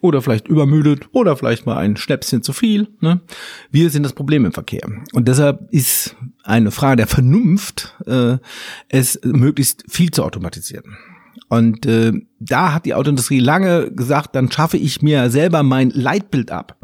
oder 0.00 0.20
vielleicht 0.20 0.48
übermüdet 0.48 1.08
oder 1.12 1.36
vielleicht 1.36 1.66
mal 1.66 1.76
ein 1.76 1.96
Schnäpschen 1.96 2.42
zu 2.42 2.52
viel. 2.52 2.88
Ne? 3.00 3.20
Wir 3.70 3.90
sind 3.90 4.02
das 4.02 4.12
Problem 4.12 4.44
im 4.44 4.52
Verkehr. 4.52 4.86
Und 5.12 5.28
deshalb 5.28 5.72
ist 5.72 6.16
eine 6.42 6.72
Frage 6.72 6.96
der 6.96 7.06
Vernunft, 7.06 7.96
äh, 8.06 8.38
es 8.88 9.20
möglichst 9.24 9.84
viel 9.88 10.10
zu 10.10 10.24
automatisieren. 10.24 10.96
Und 11.48 11.86
äh, 11.86 12.12
da 12.40 12.74
hat 12.74 12.86
die 12.86 12.94
Autoindustrie 12.94 13.38
lange 13.38 13.92
gesagt, 13.92 14.34
dann 14.34 14.50
schaffe 14.50 14.78
ich 14.78 15.00
mir 15.00 15.30
selber 15.30 15.62
mein 15.62 15.90
Leitbild 15.90 16.50
ab. 16.50 16.76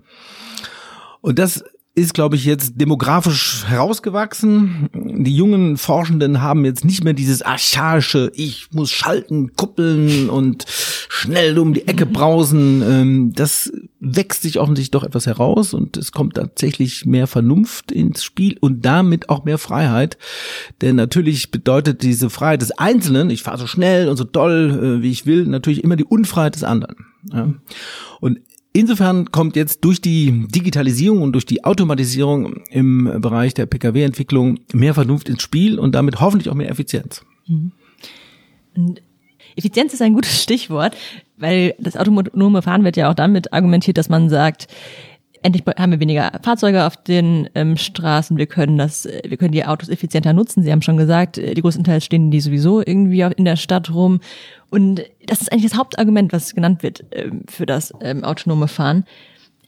Und 1.20 1.38
das 1.38 1.64
ist, 1.96 2.14
glaube 2.14 2.36
ich, 2.36 2.44
jetzt 2.44 2.80
demografisch 2.80 3.64
herausgewachsen. 3.66 4.88
Die 4.94 5.34
jungen 5.34 5.76
Forschenden 5.76 6.40
haben 6.40 6.64
jetzt 6.64 6.84
nicht 6.84 7.02
mehr 7.02 7.14
dieses 7.14 7.42
archaische, 7.42 8.30
ich 8.34 8.68
muss 8.72 8.92
schalten, 8.92 9.54
kuppeln 9.56 10.30
und 10.30 10.64
schnell 10.68 11.58
um 11.58 11.74
die 11.74 11.88
Ecke 11.88 12.06
brausen. 12.06 12.82
Ähm, 12.82 13.32
das 13.34 13.72
wächst 13.98 14.42
sich 14.42 14.60
offensichtlich 14.60 14.92
doch 14.92 15.02
etwas 15.02 15.26
heraus 15.26 15.74
und 15.74 15.96
es 15.96 16.12
kommt 16.12 16.34
tatsächlich 16.34 17.06
mehr 17.06 17.26
Vernunft 17.26 17.90
ins 17.90 18.22
Spiel 18.22 18.56
und 18.60 18.84
damit 18.84 19.28
auch 19.28 19.44
mehr 19.44 19.58
Freiheit. 19.58 20.16
Denn 20.82 20.94
natürlich 20.94 21.50
bedeutet 21.50 22.02
diese 22.02 22.30
Freiheit 22.30 22.62
des 22.62 22.70
Einzelnen, 22.70 23.30
ich 23.30 23.42
fahre 23.42 23.58
so 23.58 23.66
schnell 23.66 24.08
und 24.08 24.16
so 24.16 24.24
doll, 24.24 24.98
äh, 25.00 25.02
wie 25.02 25.10
ich 25.10 25.26
will, 25.26 25.44
natürlich 25.44 25.82
immer 25.82 25.96
die 25.96 26.04
Unfreiheit 26.04 26.54
des 26.54 26.62
anderen. 26.62 27.06
Und 28.20 28.40
Insofern 28.72 29.32
kommt 29.32 29.56
jetzt 29.56 29.84
durch 29.84 30.00
die 30.00 30.46
Digitalisierung 30.48 31.22
und 31.22 31.32
durch 31.32 31.44
die 31.44 31.64
Automatisierung 31.64 32.62
im 32.70 33.20
Bereich 33.20 33.52
der 33.52 33.66
Pkw-Entwicklung 33.66 34.60
mehr 34.72 34.94
Vernunft 34.94 35.28
ins 35.28 35.42
Spiel 35.42 35.78
und 35.78 35.94
damit 35.94 36.20
hoffentlich 36.20 36.48
auch 36.48 36.54
mehr 36.54 36.70
Effizienz. 36.70 37.24
Mhm. 37.48 37.72
Effizienz 39.56 39.92
ist 39.92 40.02
ein 40.02 40.14
gutes 40.14 40.42
Stichwort, 40.42 40.96
weil 41.36 41.74
das 41.78 41.96
autonome 41.96 42.62
Fahren 42.62 42.84
wird 42.84 42.96
ja 42.96 43.10
auch 43.10 43.14
damit 43.14 43.52
argumentiert, 43.52 43.98
dass 43.98 44.08
man 44.08 44.28
sagt, 44.28 44.68
endlich 45.42 45.64
haben 45.78 45.92
wir 45.92 46.00
weniger 46.00 46.38
Fahrzeuge 46.42 46.86
auf 46.86 46.96
den 46.96 47.48
ähm, 47.54 47.76
Straßen, 47.76 48.36
wir 48.36 48.46
können 48.46 48.78
das, 48.78 49.08
wir 49.24 49.36
können 49.36 49.52
die 49.52 49.64
Autos 49.64 49.88
effizienter 49.88 50.32
nutzen. 50.32 50.62
Sie 50.62 50.70
haben 50.70 50.82
schon 50.82 50.96
gesagt, 50.96 51.38
äh, 51.38 51.54
die 51.54 51.62
größten 51.62 51.84
Teils 51.84 52.04
stehen 52.04 52.30
die 52.30 52.40
sowieso 52.40 52.80
irgendwie 52.80 53.20
in 53.20 53.44
der 53.44 53.56
Stadt 53.56 53.92
rum. 53.92 54.20
Und 54.70 55.02
das 55.26 55.40
ist 55.40 55.52
eigentlich 55.52 55.70
das 55.70 55.78
Hauptargument, 55.78 56.32
was 56.32 56.54
genannt 56.54 56.82
wird 56.82 57.04
ähm, 57.12 57.42
für 57.48 57.66
das 57.66 57.92
ähm, 58.00 58.24
autonome 58.24 58.68
Fahren. 58.68 59.04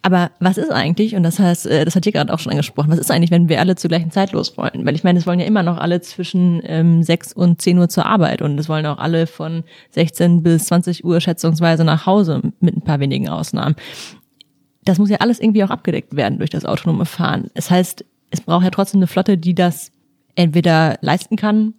Aber 0.04 0.32
was 0.40 0.58
ist 0.58 0.70
eigentlich, 0.70 1.14
und 1.14 1.22
das 1.22 1.38
heißt, 1.38 1.66
äh, 1.66 1.84
das 1.84 1.94
hat 1.94 2.04
hier 2.04 2.12
gerade 2.12 2.32
auch 2.32 2.38
schon 2.38 2.50
angesprochen, 2.50 2.90
was 2.90 2.98
ist 2.98 3.10
eigentlich, 3.10 3.30
wenn 3.30 3.48
wir 3.48 3.60
alle 3.60 3.76
zur 3.76 3.88
gleichen 3.88 4.10
Zeit 4.10 4.32
los 4.32 4.56
wollen? 4.56 4.84
Weil 4.84 4.96
ich 4.96 5.04
meine, 5.04 5.18
es 5.18 5.26
wollen 5.26 5.38
ja 5.38 5.46
immer 5.46 5.62
noch 5.62 5.78
alle 5.78 6.00
zwischen 6.00 6.60
ähm, 6.64 7.02
6 7.02 7.32
und 7.34 7.62
10 7.62 7.78
Uhr 7.78 7.88
zur 7.88 8.06
Arbeit 8.06 8.42
und 8.42 8.58
es 8.58 8.68
wollen 8.68 8.86
auch 8.86 8.98
alle 8.98 9.26
von 9.26 9.62
16 9.90 10.42
bis 10.42 10.66
20 10.66 11.04
Uhr 11.04 11.20
schätzungsweise 11.20 11.84
nach 11.84 12.06
Hause 12.06 12.42
mit 12.60 12.76
ein 12.76 12.82
paar 12.82 12.98
wenigen 12.98 13.28
Ausnahmen 13.28 13.76
das 14.84 14.98
muss 14.98 15.10
ja 15.10 15.18
alles 15.18 15.40
irgendwie 15.40 15.64
auch 15.64 15.70
abgedeckt 15.70 16.16
werden 16.16 16.38
durch 16.38 16.50
das 16.50 16.64
autonome 16.64 17.06
Fahren. 17.06 17.50
Es 17.54 17.70
heißt, 17.70 18.04
es 18.30 18.40
braucht 18.40 18.64
ja 18.64 18.70
trotzdem 18.70 18.98
eine 18.98 19.06
Flotte, 19.06 19.38
die 19.38 19.54
das 19.54 19.92
entweder 20.34 20.98
leisten 21.00 21.36
kann 21.36 21.74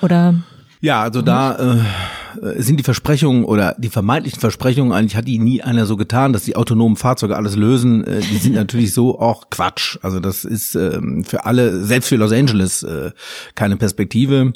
oder 0.00 0.34
ja, 0.80 1.02
also 1.02 1.22
da 1.22 1.56
äh, 1.56 2.62
sind 2.62 2.78
die 2.78 2.84
Versprechungen 2.84 3.44
oder 3.44 3.74
die 3.78 3.88
vermeintlichen 3.88 4.40
Versprechungen, 4.40 4.92
eigentlich 4.92 5.16
hat 5.16 5.26
die 5.26 5.38
nie 5.38 5.62
einer 5.62 5.86
so 5.86 5.96
getan, 5.96 6.32
dass 6.32 6.44
die 6.44 6.56
autonomen 6.56 6.96
Fahrzeuge 6.96 7.36
alles 7.36 7.56
lösen. 7.56 8.04
Äh, 8.04 8.20
die 8.20 8.36
sind 8.38 8.54
natürlich 8.54 8.92
so 8.92 9.18
auch 9.18 9.50
Quatsch. 9.50 9.98
Also 10.02 10.20
das 10.20 10.44
ist 10.44 10.74
äh, 10.74 11.00
für 11.24 11.44
alle, 11.44 11.84
selbst 11.84 12.08
für 12.08 12.16
Los 12.16 12.32
Angeles, 12.32 12.82
äh, 12.82 13.10
keine 13.54 13.76
Perspektive. 13.76 14.52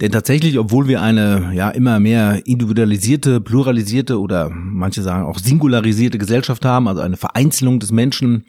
Denn 0.00 0.10
tatsächlich, 0.10 0.58
obwohl 0.58 0.88
wir 0.88 1.02
eine 1.02 1.52
ja 1.54 1.70
immer 1.70 2.00
mehr 2.00 2.46
individualisierte, 2.46 3.40
pluralisierte 3.40 4.20
oder 4.20 4.50
manche 4.50 5.02
sagen 5.02 5.24
auch 5.24 5.38
singularisierte 5.38 6.18
Gesellschaft 6.18 6.64
haben, 6.64 6.88
also 6.88 7.00
eine 7.00 7.16
Vereinzelung 7.16 7.78
des 7.78 7.92
Menschen, 7.92 8.44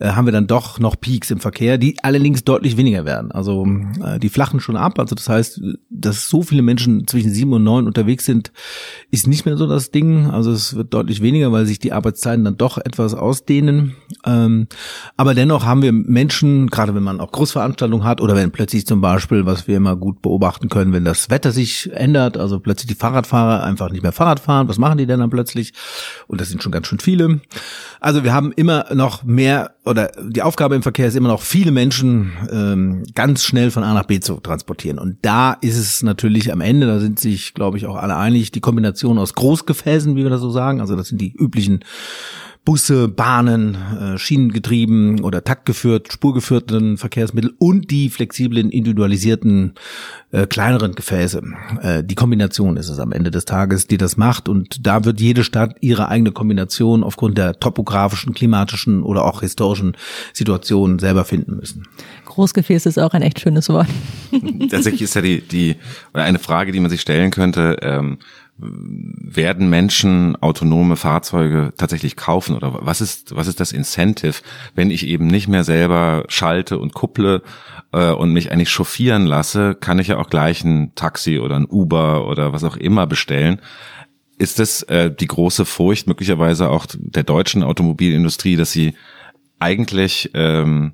äh, 0.00 0.08
haben 0.08 0.26
wir 0.26 0.32
dann 0.32 0.48
doch 0.48 0.80
noch 0.80 1.00
Peaks 1.00 1.30
im 1.30 1.38
Verkehr, 1.38 1.78
die 1.78 1.96
allerdings 2.02 2.42
deutlich 2.42 2.76
weniger 2.76 3.04
werden. 3.04 3.30
Also 3.30 3.64
äh, 4.04 4.18
die 4.18 4.28
flachen 4.28 4.58
schon 4.58 4.76
ab. 4.76 4.98
Also 4.98 5.14
das 5.14 5.28
heißt, 5.28 5.60
dass 5.88 6.28
so 6.28 6.42
viele 6.42 6.62
Menschen 6.62 7.06
zwischen 7.06 7.30
sieben 7.30 7.52
und 7.52 7.62
neun 7.62 7.86
unterwegs 7.86 8.24
sind, 8.24 8.52
ist 9.12 9.28
nicht 9.28 9.46
mehr 9.46 9.56
so 9.56 9.68
das 9.68 9.92
Ding. 9.92 10.26
Also 10.26 10.50
es 10.50 10.74
wird 10.74 10.92
deutlich 10.92 11.22
weniger, 11.22 11.52
weil 11.52 11.66
sich 11.66 11.78
die 11.78 11.92
Arbeitszeiten 11.92 12.44
dann 12.44 12.56
doch 12.56 12.76
etwas 12.78 13.14
ausdehnen. 13.14 13.94
Ähm, 14.26 14.66
aber 15.16 15.32
dennoch 15.34 15.64
haben 15.64 15.82
wir 15.82 15.92
Menschen, 15.92 16.70
gerade 16.70 16.96
wenn 16.96 17.04
man 17.04 17.20
auch 17.20 17.30
Großveranstaltungen 17.30 18.04
hat 18.04 18.20
oder 18.20 18.34
wenn 18.34 18.50
plötzlich 18.50 18.86
zum 18.86 19.00
Beispiel, 19.00 19.46
was 19.46 19.68
wir 19.68 19.76
immer 19.76 19.94
gut 19.94 20.22
beobachten 20.22 20.68
können, 20.74 20.92
wenn 20.92 21.04
das 21.04 21.30
Wetter 21.30 21.52
sich 21.52 21.92
ändert, 21.92 22.36
also 22.36 22.58
plötzlich 22.58 22.88
die 22.88 22.96
Fahrradfahrer 22.96 23.62
einfach 23.62 23.90
nicht 23.90 24.02
mehr 24.02 24.10
Fahrrad 24.10 24.40
fahren, 24.40 24.66
was 24.66 24.76
machen 24.76 24.98
die 24.98 25.06
denn 25.06 25.20
dann 25.20 25.30
plötzlich? 25.30 25.72
Und 26.26 26.40
das 26.40 26.48
sind 26.48 26.64
schon 26.64 26.72
ganz 26.72 26.88
schön 26.88 26.98
viele. 26.98 27.40
Also 28.00 28.24
wir 28.24 28.34
haben 28.34 28.50
immer 28.50 28.86
noch 28.92 29.22
mehr 29.22 29.76
oder 29.84 30.10
die 30.20 30.42
Aufgabe 30.42 30.74
im 30.74 30.82
Verkehr 30.82 31.06
ist 31.06 31.14
immer 31.14 31.28
noch, 31.28 31.42
viele 31.42 31.70
Menschen 31.70 32.32
ähm, 32.50 33.04
ganz 33.14 33.44
schnell 33.44 33.70
von 33.70 33.84
A 33.84 33.94
nach 33.94 34.06
B 34.06 34.18
zu 34.18 34.40
transportieren. 34.40 34.98
Und 34.98 35.18
da 35.22 35.52
ist 35.52 35.78
es 35.78 36.02
natürlich 36.02 36.52
am 36.52 36.60
Ende, 36.60 36.88
da 36.88 36.98
sind 36.98 37.20
sich, 37.20 37.54
glaube 37.54 37.78
ich, 37.78 37.86
auch 37.86 37.96
alle 37.96 38.16
einig, 38.16 38.50
die 38.50 38.60
Kombination 38.60 39.16
aus 39.16 39.34
Großgefäßen, 39.34 40.16
wie 40.16 40.24
wir 40.24 40.30
das 40.30 40.40
so 40.40 40.50
sagen, 40.50 40.80
also 40.80 40.96
das 40.96 41.06
sind 41.06 41.20
die 41.20 41.32
üblichen 41.32 41.84
Busse, 42.64 43.08
Bahnen, 43.08 43.74
äh, 43.74 44.18
Schienengetrieben 44.18 45.22
oder 45.22 45.44
taktgeführt, 45.44 46.10
spurgeführten 46.10 46.96
Verkehrsmittel 46.96 47.52
und 47.58 47.90
die 47.90 48.08
flexiblen, 48.08 48.70
individualisierten, 48.70 49.74
äh, 50.32 50.46
kleineren 50.46 50.94
Gefäße. 50.94 51.42
Äh, 51.82 52.04
die 52.04 52.14
Kombination 52.14 52.78
ist 52.78 52.88
es 52.88 52.98
am 52.98 53.12
Ende 53.12 53.30
des 53.30 53.44
Tages, 53.44 53.86
die 53.86 53.98
das 53.98 54.16
macht. 54.16 54.48
Und 54.48 54.86
da 54.86 55.04
wird 55.04 55.20
jede 55.20 55.44
Stadt 55.44 55.76
ihre 55.80 56.08
eigene 56.08 56.32
Kombination 56.32 57.04
aufgrund 57.04 57.36
der 57.36 57.60
topografischen, 57.60 58.32
klimatischen 58.32 59.02
oder 59.02 59.24
auch 59.24 59.42
historischen 59.42 59.94
Situation 60.32 60.98
selber 60.98 61.26
finden 61.26 61.56
müssen. 61.56 61.86
Großgefäß 62.24 62.86
ist 62.86 62.98
auch 62.98 63.12
ein 63.12 63.22
echt 63.22 63.40
schönes 63.40 63.68
Wort. 63.68 63.88
Tatsächlich 64.70 65.02
ist 65.02 65.14
ja 65.14 65.20
die, 65.20 65.42
die, 65.42 65.76
oder 66.14 66.24
eine 66.24 66.38
Frage, 66.38 66.72
die 66.72 66.80
man 66.80 66.90
sich 66.90 67.02
stellen 67.02 67.30
könnte, 67.30 67.76
ähm, 67.82 68.18
werden 68.56 69.68
Menschen 69.68 70.36
autonome 70.36 70.96
Fahrzeuge 70.96 71.72
tatsächlich 71.76 72.14
kaufen 72.14 72.54
oder 72.54 72.86
was 72.86 73.00
ist 73.00 73.34
was 73.34 73.48
ist 73.48 73.58
das 73.58 73.72
Incentive, 73.72 74.42
wenn 74.76 74.92
ich 74.92 75.06
eben 75.06 75.26
nicht 75.26 75.48
mehr 75.48 75.64
selber 75.64 76.24
schalte 76.28 76.78
und 76.78 76.94
kupple 76.94 77.42
äh, 77.92 78.10
und 78.10 78.32
mich 78.32 78.52
eigentlich 78.52 78.70
chauffieren 78.70 79.26
lasse, 79.26 79.74
kann 79.74 79.98
ich 79.98 80.08
ja 80.08 80.18
auch 80.18 80.30
gleich 80.30 80.62
ein 80.62 80.94
Taxi 80.94 81.40
oder 81.40 81.56
ein 81.56 81.66
Uber 81.66 82.28
oder 82.28 82.52
was 82.52 82.62
auch 82.62 82.76
immer 82.76 83.08
bestellen. 83.08 83.60
Ist 84.38 84.60
das 84.60 84.82
äh, 84.84 85.12
die 85.12 85.26
große 85.26 85.64
Furcht 85.64 86.06
möglicherweise 86.06 86.70
auch 86.70 86.86
der 86.88 87.24
deutschen 87.24 87.64
Automobilindustrie, 87.64 88.54
dass 88.54 88.70
sie 88.70 88.94
eigentlich 89.58 90.30
ähm, 90.34 90.92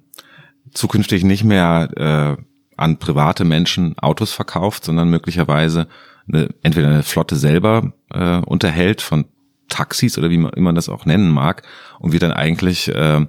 zukünftig 0.73 1.25
nicht 1.25 1.45
mehr 1.45 2.37
äh, 2.39 2.43
an 2.77 2.99
private 2.99 3.45
Menschen 3.45 3.99
Autos 3.99 4.33
verkauft, 4.33 4.85
sondern 4.85 5.11
möglicherweise 5.11 5.89
eine, 6.33 6.49
entweder 6.63 6.89
eine 6.89 7.03
Flotte 7.03 7.37
selber 7.37 7.93
äh, 8.11 8.39
unterhält 8.39 9.01
von 9.01 9.27
Taxis 9.69 10.19
oder 10.19 10.31
wie 10.31 10.39
man, 10.39 10.53
wie 10.55 10.61
man 10.61 10.75
das 10.75 10.89
auch 10.89 11.07
nennen 11.07 11.31
mag 11.31 11.63
und 11.99 12.13
wir 12.13 12.21
dann 12.21 12.33
eigentlich 12.33 12.89
äh, 12.89 13.27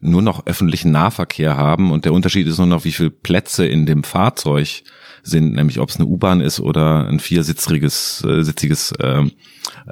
nur 0.00 0.22
noch 0.22 0.46
öffentlichen 0.46 0.90
Nahverkehr 0.90 1.56
haben 1.56 1.92
und 1.92 2.04
der 2.04 2.12
Unterschied 2.12 2.46
ist 2.46 2.58
nur 2.58 2.66
noch, 2.66 2.84
wie 2.84 2.92
viele 2.92 3.10
Plätze 3.10 3.66
in 3.66 3.86
dem 3.86 4.02
Fahrzeug 4.02 4.82
sind, 5.22 5.54
nämlich 5.54 5.80
ob 5.80 5.88
es 5.88 5.96
eine 5.96 6.06
U-Bahn 6.06 6.40
ist 6.40 6.60
oder 6.60 7.08
ein 7.08 7.20
viersitziges 7.20 8.24
äh, 8.24 8.42
sitziges 8.42 8.94
ähm, 9.00 9.32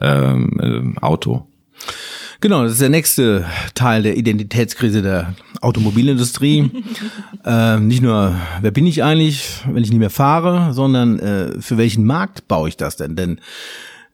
ähm, 0.01 0.99
Auto. 0.99 1.49
Genau, 2.45 2.63
das 2.63 2.73
ist 2.73 2.83
der 2.83 2.91
nächste 2.91 3.47
Teil 3.75 4.03
der 4.03 4.19
Identitätskrise 4.19 5.01
der 5.01 5.35
Automobilindustrie. 5.63 6.71
äh, 7.47 7.81
nicht 7.81 8.03
nur, 8.03 8.37
wer 8.61 8.71
bin 8.71 8.87
ich 8.87 9.03
eigentlich, 9.03 9.63
wenn 9.67 9.83
ich 9.83 9.89
nicht 9.89 9.99
mehr 9.99 10.11
fahre, 10.11 10.75
sondern 10.75 11.19
äh, 11.21 11.63
für 11.63 11.79
welchen 11.79 12.05
Markt 12.05 12.47
baue 12.47 12.69
ich 12.69 12.77
das 12.77 12.97
denn? 12.97 13.17
Denn 13.17 13.41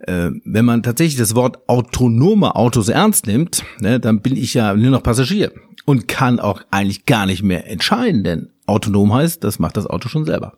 äh, 0.07 0.31
wenn 0.45 0.65
man 0.65 0.85
tatsächlich 0.85 1.17
das 1.19 1.35
Wort 1.35 1.59
autonome 1.69 2.55
Autos 2.55 2.89
ernst 2.89 3.27
nimmt, 3.27 3.65
ne, 3.81 3.99
dann 3.99 4.21
bin 4.21 4.37
ich 4.37 4.55
ja 4.55 4.75
nur 4.75 4.93
noch 4.93 5.03
Passagier 5.03 5.51
und 5.85 6.07
kann 6.07 6.39
auch 6.39 6.63
eigentlich 6.71 7.07
gar 7.07 7.27
nicht 7.27 7.43
mehr 7.43 7.69
entscheiden, 7.69 8.23
denn 8.23 8.51
autonom 8.65 9.13
heißt, 9.13 9.43
das 9.43 9.59
macht 9.59 9.77
das 9.77 9.89
Auto 9.89 10.09
schon 10.09 10.25
selber. 10.25 10.53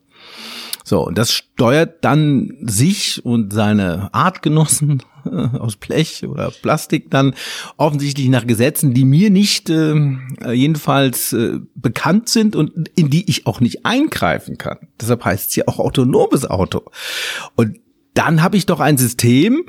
So, 0.84 1.06
und 1.06 1.16
das 1.16 1.32
steuert 1.32 2.04
dann 2.04 2.56
sich 2.62 3.24
und 3.24 3.52
seine 3.52 4.12
Artgenossen 4.12 5.02
äh, 5.24 5.30
aus 5.58 5.76
Blech 5.76 6.26
oder 6.26 6.50
Plastik 6.50 7.10
dann 7.10 7.34
offensichtlich 7.76 8.28
nach 8.28 8.46
Gesetzen, 8.46 8.94
die 8.94 9.04
mir 9.04 9.30
nicht 9.30 9.70
äh, 9.70 9.94
jedenfalls 10.52 11.32
äh, 11.32 11.60
bekannt 11.74 12.28
sind 12.28 12.56
und 12.56 12.90
in 12.96 13.10
die 13.10 13.28
ich 13.30 13.46
auch 13.46 13.60
nicht 13.60 13.86
eingreifen 13.86 14.58
kann. 14.58 14.78
Deshalb 15.00 15.24
heißt 15.24 15.50
es 15.50 15.56
ja 15.56 15.64
auch 15.68 15.78
autonomes 15.78 16.48
Auto. 16.48 16.82
Und 17.54 17.78
dann 18.14 18.42
habe 18.42 18.56
ich 18.56 18.66
doch 18.66 18.80
ein 18.80 18.98
System, 18.98 19.64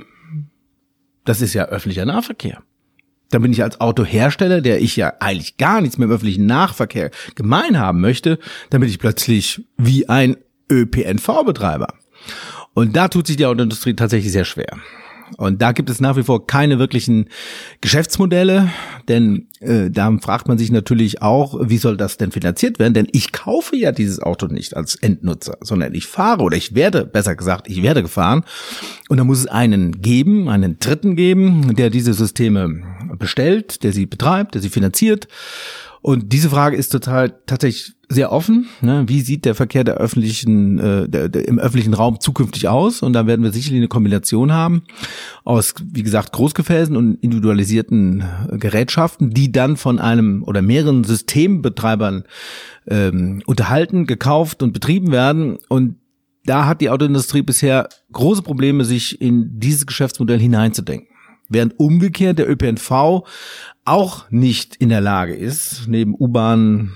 das 1.25 1.41
ist 1.41 1.53
ja 1.53 1.65
öffentlicher 1.65 2.05
Nahverkehr. 2.05 2.63
Dann 3.29 3.41
bin 3.41 3.51
ich 3.51 3.63
als 3.63 3.81
Autohersteller, 3.81 4.61
der 4.61 4.81
ich 4.81 4.95
ja 4.95 5.13
eigentlich 5.19 5.57
gar 5.57 5.81
nichts 5.81 5.97
mit 5.97 6.07
dem 6.07 6.11
öffentlichen 6.13 6.45
Nahverkehr 6.45 7.09
gemein 7.35 7.79
haben 7.79 7.99
möchte, 7.99 8.37
dann 8.69 8.81
bin 8.81 8.89
ich 8.89 8.99
plötzlich 8.99 9.65
wie 9.77 10.07
ein 10.07 10.37
ÖPNV-Betreiber. 10.71 11.87
Und 12.73 12.95
da 12.95 13.07
tut 13.07 13.27
sich 13.27 13.37
die 13.37 13.45
Autoindustrie 13.45 13.95
tatsächlich 13.95 14.31
sehr 14.31 14.45
schwer. 14.45 14.77
Und 15.37 15.61
da 15.61 15.71
gibt 15.71 15.89
es 15.89 15.99
nach 15.99 16.15
wie 16.15 16.23
vor 16.23 16.45
keine 16.47 16.79
wirklichen 16.79 17.29
Geschäftsmodelle, 17.81 18.69
denn 19.07 19.47
äh, 19.61 19.89
da 19.89 20.15
fragt 20.21 20.47
man 20.47 20.57
sich 20.57 20.71
natürlich 20.71 21.21
auch, 21.21 21.57
wie 21.61 21.77
soll 21.77 21.97
das 21.97 22.17
denn 22.17 22.31
finanziert 22.31 22.79
werden? 22.79 22.93
Denn 22.93 23.07
ich 23.11 23.31
kaufe 23.31 23.75
ja 23.75 23.91
dieses 23.91 24.19
Auto 24.19 24.47
nicht 24.47 24.75
als 24.75 24.95
Endnutzer, 24.95 25.57
sondern 25.61 25.93
ich 25.93 26.07
fahre 26.07 26.43
oder 26.43 26.57
ich 26.57 26.75
werde, 26.75 27.05
besser 27.05 27.35
gesagt, 27.35 27.67
ich 27.67 27.81
werde 27.81 28.03
gefahren. 28.03 28.43
Und 29.09 29.17
da 29.17 29.23
muss 29.23 29.39
es 29.39 29.47
einen 29.47 30.01
geben, 30.01 30.49
einen 30.49 30.77
Dritten 30.79 31.15
geben, 31.15 31.75
der 31.75 31.89
diese 31.89 32.13
Systeme 32.13 32.83
bestellt, 33.17 33.83
der 33.83 33.93
sie 33.93 34.05
betreibt, 34.05 34.55
der 34.55 34.61
sie 34.61 34.69
finanziert. 34.69 35.27
Und 36.01 36.33
diese 36.33 36.49
Frage 36.49 36.75
ist 36.75 36.89
total 36.89 37.33
tatsächlich 37.45 37.93
sehr 38.13 38.31
offen. 38.31 38.67
Ne? 38.81 39.03
Wie 39.07 39.21
sieht 39.21 39.45
der 39.45 39.55
Verkehr 39.55 39.83
der 39.83 39.95
öffentlichen, 39.95 40.79
äh, 40.79 41.09
der, 41.09 41.29
der, 41.29 41.47
im 41.47 41.59
öffentlichen 41.59 41.93
Raum 41.93 42.19
zukünftig 42.19 42.67
aus? 42.67 43.01
Und 43.01 43.13
da 43.13 43.27
werden 43.27 43.43
wir 43.43 43.51
sicherlich 43.51 43.79
eine 43.79 43.87
Kombination 43.87 44.53
haben 44.53 44.83
aus, 45.43 45.73
wie 45.83 46.03
gesagt, 46.03 46.31
Großgefäßen 46.31 46.95
und 46.95 47.15
individualisierten 47.15 48.23
äh, 48.51 48.57
Gerätschaften, 48.57 49.31
die 49.31 49.51
dann 49.51 49.77
von 49.77 49.99
einem 49.99 50.43
oder 50.43 50.61
mehreren 50.61 51.03
Systembetreibern 51.03 52.23
ähm, 52.87 53.41
unterhalten, 53.45 54.05
gekauft 54.05 54.63
und 54.63 54.73
betrieben 54.73 55.11
werden. 55.11 55.57
Und 55.69 55.97
da 56.45 56.65
hat 56.65 56.81
die 56.81 56.89
Autoindustrie 56.89 57.41
bisher 57.41 57.89
große 58.11 58.41
Probleme, 58.41 58.85
sich 58.85 59.21
in 59.21 59.59
dieses 59.59 59.85
Geschäftsmodell 59.85 60.39
hineinzudenken. 60.39 61.07
Während 61.49 61.79
umgekehrt 61.79 62.39
der 62.39 62.49
ÖPNV 62.49 63.23
auch 63.85 64.31
nicht 64.31 64.75
in 64.77 64.89
der 64.89 65.01
Lage 65.01 65.33
ist, 65.33 65.87
neben 65.87 66.15
U-Bahn 66.15 66.93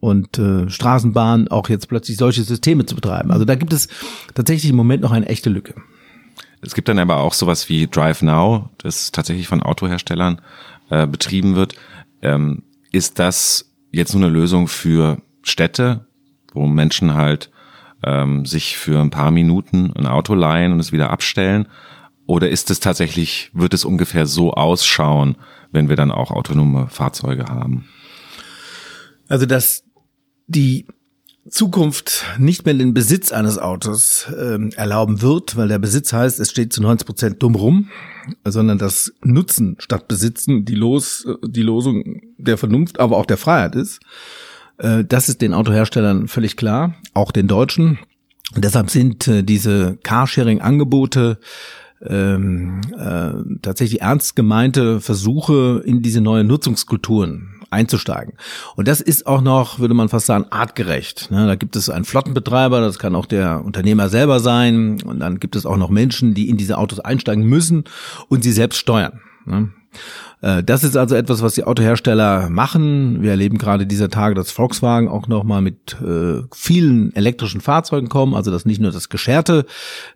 und 0.00 0.38
äh, 0.38 0.68
Straßenbahn 0.68 1.48
auch 1.48 1.68
jetzt 1.68 1.88
plötzlich 1.88 2.16
solche 2.16 2.42
Systeme 2.42 2.86
zu 2.86 2.94
betreiben. 2.94 3.30
Also 3.30 3.44
da 3.44 3.54
gibt 3.54 3.72
es 3.72 3.88
tatsächlich 4.34 4.70
im 4.70 4.76
Moment 4.76 5.02
noch 5.02 5.12
eine 5.12 5.26
echte 5.26 5.50
Lücke. 5.50 5.74
Es 6.60 6.74
gibt 6.74 6.88
dann 6.88 6.98
aber 6.98 7.18
auch 7.18 7.34
sowas 7.34 7.68
wie 7.68 7.86
Drive 7.86 8.22
Now, 8.22 8.70
das 8.78 9.12
tatsächlich 9.12 9.46
von 9.46 9.62
Autoherstellern 9.62 10.40
äh, 10.90 11.06
betrieben 11.06 11.54
wird. 11.54 11.74
Ähm, 12.22 12.62
ist 12.90 13.18
das 13.18 13.72
jetzt 13.92 14.14
nur 14.14 14.24
eine 14.24 14.32
Lösung 14.32 14.68
für 14.68 15.18
Städte, 15.42 16.06
wo 16.52 16.66
Menschen 16.66 17.14
halt 17.14 17.50
ähm, 18.02 18.44
sich 18.44 18.76
für 18.76 19.00
ein 19.00 19.10
paar 19.10 19.30
Minuten 19.30 19.92
ein 19.94 20.06
Auto 20.06 20.34
leihen 20.34 20.72
und 20.72 20.80
es 20.80 20.92
wieder 20.92 21.10
abstellen? 21.10 21.68
Oder 22.26 22.50
ist 22.50 22.70
es 22.70 22.80
tatsächlich, 22.80 23.50
wird 23.54 23.72
es 23.72 23.84
ungefähr 23.84 24.26
so 24.26 24.52
ausschauen, 24.52 25.36
wenn 25.70 25.88
wir 25.88 25.96
dann 25.96 26.10
auch 26.10 26.30
autonome 26.30 26.88
Fahrzeuge 26.88 27.46
haben? 27.46 27.88
Also, 29.28 29.46
dass 29.46 29.84
die 30.46 30.86
Zukunft 31.50 32.24
nicht 32.38 32.64
mehr 32.64 32.74
den 32.74 32.94
Besitz 32.94 33.32
eines 33.32 33.58
Autos 33.58 34.26
ähm, 34.38 34.70
erlauben 34.76 35.22
wird, 35.22 35.56
weil 35.56 35.68
der 35.68 35.78
Besitz 35.78 36.12
heißt, 36.12 36.40
es 36.40 36.50
steht 36.50 36.72
zu 36.72 36.82
90 36.82 37.06
Prozent 37.06 37.42
dumm 37.42 37.54
rum, 37.54 37.88
sondern 38.44 38.78
das 38.78 39.12
Nutzen 39.22 39.76
statt 39.78 40.08
Besitzen 40.08 40.64
die, 40.64 40.74
Los, 40.74 41.26
die 41.42 41.62
Losung 41.62 42.20
der 42.36 42.58
Vernunft, 42.58 43.00
aber 43.00 43.16
auch 43.16 43.26
der 43.26 43.38
Freiheit 43.38 43.74
ist. 43.74 44.00
Äh, 44.78 45.04
das 45.04 45.28
ist 45.28 45.40
den 45.40 45.54
Autoherstellern 45.54 46.28
völlig 46.28 46.56
klar, 46.56 46.94
auch 47.14 47.32
den 47.32 47.48
Deutschen. 47.48 47.98
Und 48.54 48.64
deshalb 48.64 48.90
sind 48.90 49.28
äh, 49.28 49.42
diese 49.42 49.98
Carsharing-Angebote 50.02 51.38
ähm, 52.06 52.80
äh, 52.96 53.58
tatsächlich 53.62 54.02
ernst 54.02 54.36
gemeinte 54.36 55.00
Versuche 55.00 55.82
in 55.84 56.02
diese 56.02 56.20
neuen 56.20 56.46
Nutzungskulturen 56.46 57.57
einzusteigen. 57.70 58.34
Und 58.76 58.88
das 58.88 59.00
ist 59.00 59.26
auch 59.26 59.40
noch, 59.40 59.78
würde 59.78 59.94
man 59.94 60.08
fast 60.08 60.26
sagen, 60.26 60.46
artgerecht. 60.50 61.30
Ne? 61.30 61.46
Da 61.46 61.54
gibt 61.54 61.76
es 61.76 61.90
einen 61.90 62.04
Flottenbetreiber, 62.04 62.80
das 62.80 62.98
kann 62.98 63.14
auch 63.14 63.26
der 63.26 63.64
Unternehmer 63.64 64.08
selber 64.08 64.40
sein. 64.40 65.02
Und 65.02 65.20
dann 65.20 65.40
gibt 65.40 65.56
es 65.56 65.66
auch 65.66 65.76
noch 65.76 65.90
Menschen, 65.90 66.34
die 66.34 66.48
in 66.48 66.56
diese 66.56 66.78
Autos 66.78 67.00
einsteigen 67.00 67.44
müssen 67.44 67.84
und 68.28 68.42
sie 68.42 68.52
selbst 68.52 68.78
steuern. 68.78 69.20
Äh, 70.40 70.62
das 70.62 70.84
ist 70.84 70.96
also 70.96 71.14
etwas, 71.14 71.42
was 71.42 71.54
die 71.54 71.64
Autohersteller 71.64 72.48
machen. 72.48 73.22
Wir 73.22 73.30
erleben 73.30 73.58
gerade 73.58 73.86
dieser 73.86 74.08
Tage, 74.08 74.34
dass 74.34 74.50
Volkswagen 74.50 75.08
auch 75.08 75.28
nochmal 75.28 75.62
mit 75.62 75.96
äh, 76.00 76.42
vielen 76.52 77.14
elektrischen 77.14 77.60
Fahrzeugen 77.60 78.08
kommen, 78.08 78.34
also 78.34 78.50
dass 78.50 78.64
nicht 78.64 78.80
nur 78.80 78.92
das 78.92 79.08
Gescherte 79.08 79.66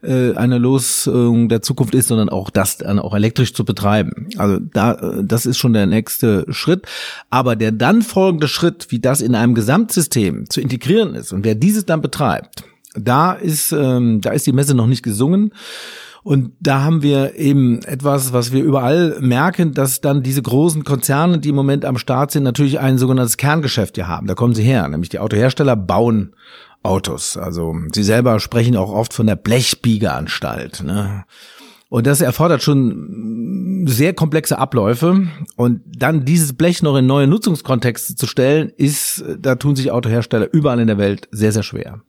äh, 0.02 0.34
eine 0.34 0.58
Losung 0.58 1.48
der 1.48 1.62
Zukunft 1.62 1.94
ist, 1.94 2.08
sondern 2.08 2.28
auch 2.28 2.50
das 2.50 2.78
dann 2.78 2.98
auch 2.98 3.14
elektrisch 3.14 3.54
zu 3.54 3.64
betreiben. 3.64 4.28
Also 4.36 4.58
da, 4.58 4.94
äh, 4.94 5.24
das 5.24 5.46
ist 5.46 5.58
schon 5.58 5.72
der 5.72 5.86
nächste 5.86 6.46
Schritt. 6.50 6.86
Aber 7.30 7.56
der 7.56 7.72
dann 7.72 8.02
folgende 8.02 8.48
Schritt, 8.48 8.86
wie 8.90 9.00
das 9.00 9.20
in 9.20 9.34
einem 9.34 9.54
Gesamtsystem 9.54 10.48
zu 10.48 10.60
integrieren 10.60 11.14
ist 11.14 11.32
und 11.32 11.44
wer 11.44 11.54
dieses 11.54 11.86
dann 11.86 12.02
betreibt, 12.02 12.64
da 12.94 13.32
ist, 13.32 13.72
ähm, 13.72 14.20
da 14.20 14.30
ist 14.30 14.46
die 14.46 14.52
Messe 14.52 14.74
noch 14.74 14.86
nicht 14.86 15.02
gesungen. 15.02 15.52
Und 16.24 16.52
da 16.60 16.82
haben 16.82 17.02
wir 17.02 17.36
eben 17.36 17.82
etwas, 17.82 18.32
was 18.32 18.52
wir 18.52 18.62
überall 18.62 19.18
merken, 19.20 19.74
dass 19.74 20.00
dann 20.00 20.22
diese 20.22 20.42
großen 20.42 20.84
Konzerne, 20.84 21.38
die 21.38 21.48
im 21.48 21.56
Moment 21.56 21.84
am 21.84 21.98
Start 21.98 22.30
sind, 22.30 22.44
natürlich 22.44 22.78
ein 22.78 22.96
sogenanntes 22.96 23.36
Kerngeschäft 23.36 23.96
hier 23.96 24.06
haben. 24.06 24.28
Da 24.28 24.34
kommen 24.34 24.54
sie 24.54 24.62
her, 24.62 24.86
nämlich 24.88 25.08
die 25.08 25.18
Autohersteller 25.18 25.74
bauen 25.74 26.34
Autos. 26.84 27.36
Also 27.36 27.74
sie 27.92 28.04
selber 28.04 28.38
sprechen 28.40 28.76
auch 28.76 28.92
oft 28.92 29.12
von 29.12 29.26
der 29.26 29.36
Blechbiegeanstalt. 29.36 30.84
Ne? 30.84 31.24
Und 31.88 32.06
das 32.06 32.20
erfordert 32.20 32.62
schon 32.62 33.84
sehr 33.86 34.14
komplexe 34.14 34.58
Abläufe. 34.58 35.26
Und 35.56 35.82
dann 35.86 36.24
dieses 36.24 36.52
Blech 36.52 36.82
noch 36.82 36.96
in 36.96 37.06
neue 37.06 37.26
Nutzungskontexte 37.26 38.14
zu 38.14 38.26
stellen, 38.26 38.72
ist, 38.76 39.24
da 39.38 39.56
tun 39.56 39.76
sich 39.76 39.90
Autohersteller 39.90 40.48
überall 40.52 40.80
in 40.80 40.86
der 40.86 40.98
Welt 40.98 41.28
sehr, 41.32 41.52
sehr 41.52 41.62
schwer. 41.62 42.00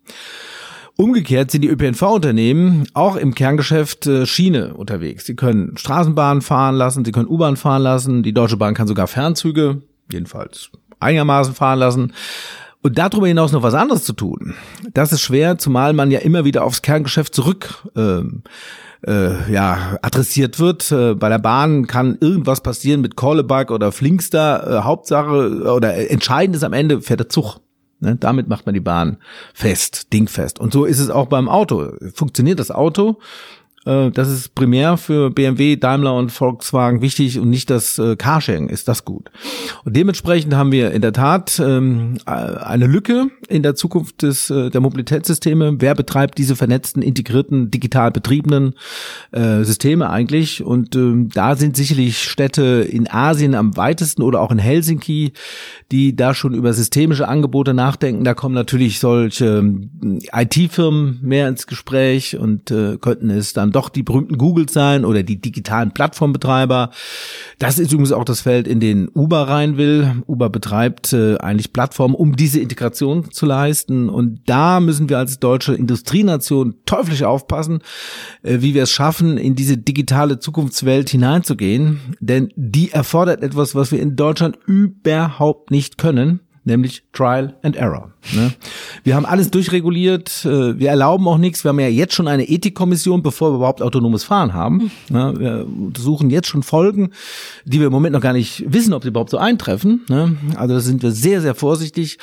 Umgekehrt 0.96 1.50
sind 1.50 1.62
die 1.62 1.70
ÖPNV-Unternehmen 1.70 2.88
auch 2.94 3.16
im 3.16 3.34
Kerngeschäft 3.34 4.06
äh, 4.06 4.26
Schiene 4.28 4.76
unterwegs. 4.76 5.26
Sie 5.26 5.36
können 5.36 5.76
Straßenbahnen 5.76 6.42
fahren 6.42 6.76
lassen, 6.76 7.04
sie 7.04 7.12
können 7.12 7.28
U-Bahn 7.28 7.58
fahren 7.58 7.82
lassen, 7.82 8.22
die 8.22 8.34
Deutsche 8.34 8.58
Bahn 8.58 8.76
kann 8.76 8.88
sogar 8.88 9.08
Fernzüge, 9.08 9.82
jedenfalls 10.12 10.70
einigermaßen 11.00 11.56
fahren 11.56 11.80
lassen. 11.80 12.14
Und 12.84 12.98
darüber 12.98 13.28
hinaus 13.28 13.54
noch 13.54 13.64
was 13.64 13.74
anderes 13.74 14.04
zu 14.04 14.14
tun, 14.14 14.56
das 14.94 15.12
ist 15.12 15.22
schwer, 15.22 15.58
zumal 15.58 15.94
man 15.94 16.12
ja 16.12 16.20
immer 16.20 16.46
wieder 16.46 16.64
aufs 16.64 16.82
Kerngeschäft 16.82 17.34
zurück 17.34 17.88
ähm, 17.96 18.44
äh, 19.08 19.52
ja, 19.52 19.98
adressiert 20.02 20.60
wird. 20.60 20.92
Äh, 20.92 21.16
bei 21.16 21.30
der 21.30 21.40
Bahn 21.40 21.88
kann 21.88 22.18
irgendwas 22.20 22.62
passieren 22.62 23.02
mit 23.02 23.16
Callback 23.16 23.72
oder 23.72 23.92
Flinkster. 23.92 24.80
Äh, 24.80 24.84
Hauptsache 24.84 25.74
oder 25.74 26.10
entscheidend 26.12 26.56
ist 26.56 26.64
am 26.64 26.74
Ende 26.74 27.02
fährt 27.02 27.20
der 27.22 27.30
Zug. 27.30 27.60
Ne? 28.04 28.18
Damit 28.18 28.48
macht 28.48 28.66
man 28.66 28.74
die 28.74 28.82
Bahn 28.82 29.18
fest, 29.54 30.14
dingfest. 30.14 30.60
Und 30.60 30.74
so 30.74 30.86
ist 30.86 31.00
es 31.00 31.10
auch 31.10 31.28
beim 31.28 31.50
Auto. 31.50 31.94
Funktioniert 32.14 32.60
das 32.60 32.70
Auto, 32.70 33.20
äh, 33.86 34.12
das 34.12 34.30
ist 34.30 34.56
primär 34.56 34.98
für 34.98 35.30
BMW, 35.30 35.76
Daimler 35.76 36.16
und 36.16 36.32
Volkswagen 36.32 37.02
wichtig 37.02 37.40
und 37.40 37.50
nicht 37.50 37.70
das 37.70 38.00
äh, 38.00 38.16
Carsharing 38.16 38.70
ist 38.70 38.88
das 38.88 39.06
gut. 39.06 39.30
Und 39.84 39.96
dementsprechend 39.96 40.56
haben 40.56 40.72
wir 40.72 40.92
in 40.92 41.02
der 41.02 41.14
Tat 41.14 41.60
ähm, 41.60 42.18
äh, 42.26 42.32
eine 42.32 42.88
Lücke 42.88 43.28
in 43.48 43.64
der 43.64 43.76
Zukunft 43.76 44.22
des, 44.22 44.48
der 44.48 44.80
Mobilitätssysteme. 44.80 45.76
Wer 45.80 45.96
betreibt 45.96 46.38
diese 46.38 46.56
vernetzten, 46.56 47.02
integrierten, 47.02 47.70
digital 47.70 48.10
betriebenen 48.12 48.74
Systeme 49.32 50.10
eigentlich? 50.10 50.64
Und 50.64 50.96
ähm, 50.96 51.30
da 51.30 51.56
sind 51.56 51.76
sicherlich 51.76 52.24
Städte 52.24 52.88
in 52.90 53.10
Asien 53.10 53.54
am 53.54 53.76
weitesten 53.78 54.22
oder 54.22 54.42
auch 54.42 54.52
in 54.52 54.60
Helsinki, 54.60 55.34
die 55.92 56.16
da 56.16 56.34
schon 56.34 56.54
über 56.54 56.74
systemische 56.74 57.28
Angebote 57.28 57.74
nachdenken. 57.74 58.24
Da 58.24 58.34
kommen 58.34 58.56
natürlich 58.56 59.00
solche 59.00 59.46
ähm, 59.46 60.20
IT-Firmen 60.32 61.20
mehr 61.22 61.48
ins 61.48 61.68
Gespräch 61.68 62.38
und 62.38 62.66
könnten 62.66 63.30
es 63.30 63.54
dann 63.54 63.73
doch 63.74 63.90
die 63.90 64.04
berühmten 64.04 64.38
Google 64.38 64.70
sein 64.70 65.04
oder 65.04 65.24
die 65.24 65.42
digitalen 65.42 65.94
Plattformbetreiber. 65.94 66.92
Das 67.60 67.80
ist 67.80 67.92
übrigens 67.92 68.12
auch 68.12 68.24
das 68.24 68.42
Feld, 68.42 68.68
in 68.68 68.80
den 68.80 69.10
Uber 69.14 69.48
rein 69.48 69.78
will. 69.78 70.24
Uber 70.28 70.50
betreibt 70.50 71.14
äh, 71.14 71.38
eigentlich 71.38 71.74
Plattformen, 71.74 72.16
um 72.16 72.36
diese 72.36 72.60
Integration 72.60 73.32
zu 73.32 73.46
leisten. 73.46 74.10
Und 74.10 74.42
da 74.46 74.80
müssen 74.80 75.10
wir 75.10 75.18
als 75.18 75.40
deutsche 75.40 75.74
Industrienation 75.74 76.76
teuflisch 76.86 77.24
aufpassen, 77.24 77.80
äh, 78.44 78.58
wie 78.62 78.74
wir 78.74 78.84
es 78.84 78.92
schaffen, 78.92 79.38
in 79.38 79.56
diese 79.56 79.78
digitale 79.78 80.40
Zukunftswelt 80.40 81.10
hineinzugehen. 81.10 82.00
Denn 82.20 82.50
die 82.56 82.92
erfordert 82.92 83.44
etwas, 83.44 83.76
was 83.76 83.92
wir 83.92 84.00
in 84.00 84.16
Deutschland 84.16 84.58
überhaupt 84.66 85.72
nicht 85.72 85.98
können 85.98 86.40
nämlich 86.64 87.04
Trial 87.14 87.56
and 87.62 87.76
Error. 87.76 88.12
Ne? 88.34 88.54
Wir 89.04 89.16
haben 89.16 89.26
alles 89.26 89.52
durchreguliert, 89.52 90.46
äh, 90.46 90.80
wir 90.80 90.90
erlauben 90.90 91.28
auch 91.28 91.38
nichts. 91.38 91.64
Wir 91.64 91.70
haben 91.70 91.80
ja 91.80 91.88
jetzt 91.88 92.14
schon 92.14 92.28
eine 92.28 92.48
Ethikkommission, 92.48 93.22
bevor 93.22 93.52
wir 93.52 93.56
überhaupt 93.58 93.82
autonomes 93.82 94.24
Fahren 94.24 94.54
haben. 94.54 94.92
Ne? 95.10 95.34
Wir 95.38 95.68
untersuchen 95.68 96.30
jetzt 96.30 96.48
schon 96.48 96.64
Folgen, 96.64 97.12
die 97.66 97.80
wir 97.80 97.88
im 97.88 97.94
Moment 97.94 98.14
noch 98.14 98.22
gar 98.22 98.34
nicht 98.34 98.64
wissen, 98.68 98.94
ob 98.94 99.04
sie 99.04 99.10
überhaupt 99.10 99.30
so 99.32 99.38
eintreffen. 99.38 100.02
Ne? 100.08 100.38
Also 100.56 100.76
da 100.76 100.80
sind 100.80 101.04
wir 101.04 101.12
sehr, 101.12 101.42
sehr 101.42 101.56
vorsichtig. 101.56 102.18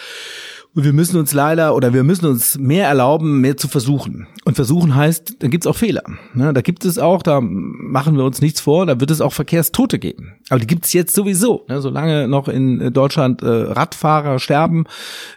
Und 0.73 0.85
wir 0.85 0.93
müssen 0.93 1.19
uns 1.19 1.33
leider 1.33 1.75
oder 1.75 1.93
wir 1.93 2.05
müssen 2.05 2.27
uns 2.27 2.57
mehr 2.57 2.87
erlauben, 2.87 3.41
mehr 3.41 3.57
zu 3.57 3.67
versuchen. 3.67 4.29
Und 4.45 4.55
versuchen 4.55 4.95
heißt, 4.95 5.37
da 5.41 5.49
gibt's 5.49 5.67
auch 5.67 5.77
Fehler. 5.77 6.03
Ne, 6.33 6.53
da 6.53 6.61
gibt 6.61 6.85
es 6.85 6.97
auch, 6.97 7.23
da 7.23 7.41
machen 7.41 8.17
wir 8.17 8.25
uns 8.25 8.41
nichts 8.41 8.61
vor, 8.61 8.87
da 8.87 9.01
wird 9.01 9.11
es 9.11 9.21
auch 9.21 9.33
Verkehrstote 9.33 9.99
geben. 9.99 10.35
Aber 10.49 10.61
die 10.61 10.69
gibt's 10.69 10.93
jetzt 10.93 11.15
sowieso. 11.15 11.65
Ne, 11.69 11.81
solange 11.81 12.29
noch 12.29 12.47
in 12.47 12.93
Deutschland 12.93 13.43
äh, 13.43 13.47
Radfahrer 13.47 14.39
sterben, 14.39 14.85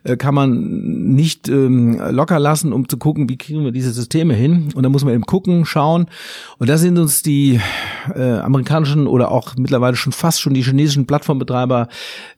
äh, 0.04 0.18
kann 0.18 0.36
man 0.36 1.14
nicht 1.16 1.50
ähm, 1.50 2.00
locker 2.12 2.38
lassen, 2.38 2.72
um 2.72 2.88
zu 2.88 2.98
gucken, 2.98 3.28
wie 3.28 3.38
kriegen 3.38 3.64
wir 3.64 3.72
diese 3.72 3.92
Systeme 3.92 4.36
hin. 4.36 4.70
Und 4.76 4.84
da 4.84 4.90
muss 4.90 5.04
man 5.04 5.16
eben 5.16 5.26
gucken, 5.26 5.66
schauen. 5.66 6.06
Und 6.60 6.70
da 6.70 6.78
sind 6.78 7.00
uns 7.00 7.24
die 7.24 7.60
äh, 8.16 8.38
amerikanischen 8.38 9.08
oder 9.08 9.32
auch 9.32 9.56
mittlerweile 9.58 9.96
schon 9.96 10.14
fast 10.14 10.42
schon 10.42 10.54
die 10.54 10.64
chinesischen 10.64 11.08
Plattformbetreiber 11.08 11.88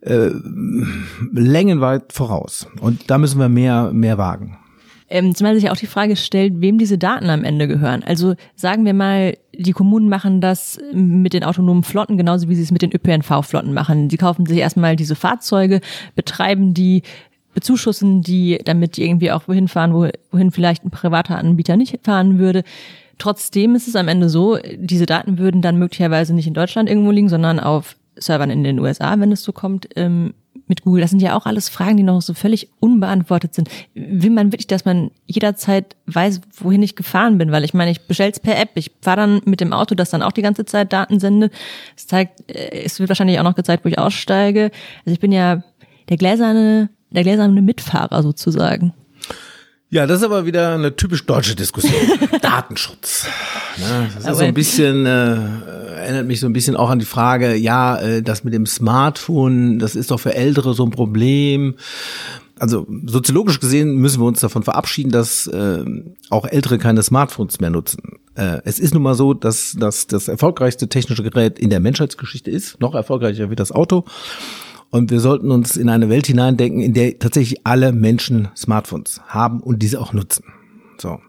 äh, 0.01 0.29
längenweit 1.33 2.13
voraus. 2.13 2.67
Und 2.85 3.09
da 3.09 3.17
müssen 3.17 3.39
wir 3.39 3.49
mehr, 3.49 3.91
mehr 3.93 4.19
wagen. 4.19 4.59
Ähm, 5.09 5.33
zumal 5.33 5.55
sich 5.55 5.71
auch 5.71 5.75
die 5.75 5.87
Frage 5.87 6.15
stellt, 6.15 6.61
wem 6.61 6.77
diese 6.77 6.99
Daten 6.99 7.31
am 7.31 7.43
Ende 7.43 7.67
gehören. 7.67 8.03
Also 8.03 8.35
sagen 8.55 8.85
wir 8.85 8.93
mal, 8.93 9.35
die 9.57 9.71
Kommunen 9.71 10.07
machen 10.07 10.39
das 10.39 10.77
mit 10.93 11.33
den 11.33 11.43
autonomen 11.43 11.81
Flotten 11.81 12.15
genauso 12.15 12.47
wie 12.47 12.53
sie 12.53 12.61
es 12.61 12.69
mit 12.69 12.83
den 12.83 12.91
ÖPNV-Flotten 12.93 13.73
machen. 13.73 14.11
Sie 14.11 14.17
kaufen 14.17 14.45
sich 14.45 14.59
erstmal 14.59 14.95
diese 14.95 15.15
Fahrzeuge, 15.15 15.81
betreiben 16.13 16.75
die, 16.75 17.01
bezuschussen 17.55 18.21
die, 18.21 18.59
damit 18.63 18.97
die 18.97 19.03
irgendwie 19.03 19.31
auch 19.31 19.47
wohin 19.47 19.67
fahren, 19.67 20.11
wohin 20.31 20.51
vielleicht 20.51 20.85
ein 20.85 20.91
privater 20.91 21.39
Anbieter 21.39 21.77
nicht 21.77 21.97
fahren 22.03 22.37
würde. 22.37 22.63
Trotzdem 23.17 23.73
ist 23.73 23.87
es 23.87 23.95
am 23.95 24.07
Ende 24.07 24.29
so, 24.29 24.59
diese 24.75 25.07
Daten 25.07 25.39
würden 25.39 25.63
dann 25.63 25.79
möglicherweise 25.79 26.35
nicht 26.35 26.45
in 26.45 26.53
Deutschland 26.53 26.87
irgendwo 26.87 27.09
liegen, 27.09 27.29
sondern 27.29 27.59
auf 27.59 27.95
Servern 28.15 28.51
in 28.51 28.63
den 28.63 28.77
USA, 28.77 29.19
wenn 29.19 29.31
es 29.31 29.41
so 29.41 29.53
kommt, 29.53 29.89
ähm, 29.95 30.35
mit 30.67 30.83
Google? 30.83 31.01
Das 31.01 31.11
sind 31.11 31.21
ja 31.21 31.35
auch 31.37 31.45
alles 31.45 31.69
Fragen, 31.69 31.97
die 31.97 32.03
noch 32.03 32.21
so 32.21 32.33
völlig 32.33 32.69
unbeantwortet 32.79 33.53
sind. 33.53 33.69
Will 33.93 34.31
man 34.31 34.51
wirklich, 34.51 34.67
dass 34.67 34.85
man 34.85 35.11
jederzeit 35.25 35.95
weiß, 36.07 36.41
wohin 36.59 36.83
ich 36.83 36.95
gefahren 36.95 37.37
bin? 37.37 37.51
Weil 37.51 37.63
ich 37.63 37.73
meine, 37.73 37.91
ich 37.91 38.07
bestell's 38.07 38.39
per 38.39 38.59
App. 38.59 38.71
Ich 38.75 38.91
fahre 39.01 39.17
dann 39.17 39.41
mit 39.45 39.61
dem 39.61 39.73
Auto, 39.73 39.95
das 39.95 40.09
dann 40.09 40.21
auch 40.21 40.31
die 40.31 40.41
ganze 40.41 40.65
Zeit 40.65 40.93
Daten 40.93 41.19
sendet. 41.19 41.53
Es 41.95 42.07
zeigt, 42.07 42.49
äh, 42.49 42.83
es 42.83 42.99
wird 42.99 43.09
wahrscheinlich 43.09 43.39
auch 43.39 43.43
noch 43.43 43.55
gezeigt, 43.55 43.85
wo 43.85 43.89
ich 43.89 43.99
aussteige. 43.99 44.71
Also 45.05 45.13
ich 45.13 45.19
bin 45.19 45.31
ja 45.31 45.63
der 46.09 46.17
gläserne, 46.17 46.89
der 47.11 47.23
gläserne 47.23 47.61
Mitfahrer 47.61 48.21
sozusagen. 48.23 48.93
Ja, 49.89 50.07
das 50.07 50.19
ist 50.19 50.25
aber 50.25 50.45
wieder 50.45 50.73
eine 50.73 50.95
typisch 50.95 51.25
deutsche 51.25 51.55
Diskussion. 51.55 51.93
Datenschutz. 52.41 53.27
Ja, 53.77 54.07
das 54.15 54.25
ist 54.25 54.37
so 54.39 54.43
ein 54.43 54.53
bisschen, 54.53 55.05
äh, 55.05 55.35
erinnert 55.97 56.27
mich 56.27 56.39
so 56.39 56.47
ein 56.47 56.53
bisschen 56.53 56.75
auch 56.75 56.89
an 56.89 56.99
die 56.99 57.05
Frage, 57.05 57.55
ja, 57.55 57.97
äh, 57.97 58.21
das 58.21 58.43
mit 58.43 58.53
dem 58.53 58.65
Smartphone, 58.65 59.79
das 59.79 59.95
ist 59.95 60.11
doch 60.11 60.19
für 60.19 60.33
Ältere 60.33 60.73
so 60.73 60.85
ein 60.85 60.91
Problem. 60.91 61.75
Also 62.57 62.87
soziologisch 63.05 63.59
gesehen 63.59 63.95
müssen 63.97 64.21
wir 64.21 64.25
uns 64.25 64.39
davon 64.39 64.63
verabschieden, 64.63 65.11
dass 65.11 65.45
äh, 65.47 65.83
auch 66.29 66.45
Ältere 66.45 66.77
keine 66.77 67.03
Smartphones 67.03 67.59
mehr 67.59 67.69
nutzen. 67.69 68.17
Äh, 68.35 68.61
es 68.63 68.79
ist 68.79 68.93
nun 68.93 69.03
mal 69.03 69.15
so, 69.15 69.33
dass, 69.33 69.75
dass 69.77 70.07
das 70.07 70.27
erfolgreichste 70.27 70.87
technische 70.87 71.23
Gerät 71.23 71.59
in 71.59 71.69
der 71.69 71.79
Menschheitsgeschichte 71.79 72.49
ist, 72.49 72.79
noch 72.79 72.95
erfolgreicher 72.95 73.49
wie 73.49 73.55
das 73.55 73.71
Auto. 73.71 74.05
Und 74.89 75.11
wir 75.11 75.19
sollten 75.19 75.51
uns 75.51 75.77
in 75.77 75.89
eine 75.89 76.09
Welt 76.09 76.27
hineindenken, 76.27 76.81
in 76.81 76.93
der 76.93 77.19
tatsächlich 77.19 77.65
alle 77.65 77.91
Menschen 77.91 78.49
Smartphones 78.55 79.21
haben 79.27 79.59
und 79.59 79.81
diese 79.81 79.99
auch 79.99 80.13
nutzen. 80.13 80.45
So. 80.97 81.19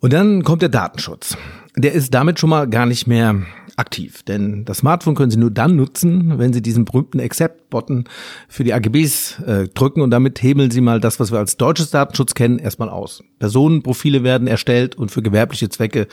Und 0.00 0.12
dann 0.12 0.42
kommt 0.42 0.62
der 0.62 0.68
Datenschutz. 0.68 1.36
Der 1.76 1.92
ist 1.92 2.12
damit 2.12 2.38
schon 2.38 2.50
mal 2.50 2.68
gar 2.68 2.86
nicht 2.86 3.06
mehr 3.06 3.42
aktiv, 3.76 4.22
denn 4.22 4.64
das 4.64 4.78
Smartphone 4.78 5.14
können 5.14 5.30
Sie 5.30 5.38
nur 5.38 5.50
dann 5.50 5.76
nutzen, 5.76 6.38
wenn 6.38 6.52
Sie 6.52 6.62
diesen 6.62 6.84
berühmten 6.84 7.20
Accept-Button 7.20 8.04
für 8.48 8.64
die 8.64 8.72
AGBs 8.72 9.40
äh, 9.40 9.68
drücken 9.68 10.00
und 10.00 10.10
damit 10.10 10.42
hebeln 10.42 10.70
Sie 10.70 10.80
mal 10.80 11.00
das, 11.00 11.18
was 11.20 11.32
wir 11.32 11.38
als 11.38 11.56
deutsches 11.56 11.90
Datenschutz 11.90 12.34
kennen, 12.34 12.58
erstmal 12.58 12.88
aus. 12.88 13.24
Personenprofile 13.38 14.22
werden 14.22 14.46
erstellt 14.46 14.94
und 14.96 15.10
für 15.10 15.22
gewerbliche 15.22 15.68
Zwecke 15.68 16.06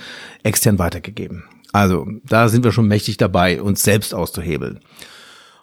extern 0.43 0.79
weitergegeben. 0.79 1.43
Also 1.73 2.07
da 2.25 2.49
sind 2.49 2.63
wir 2.63 2.71
schon 2.71 2.87
mächtig 2.87 3.17
dabei, 3.17 3.61
uns 3.61 3.83
selbst 3.83 4.13
auszuhebeln. 4.13 4.79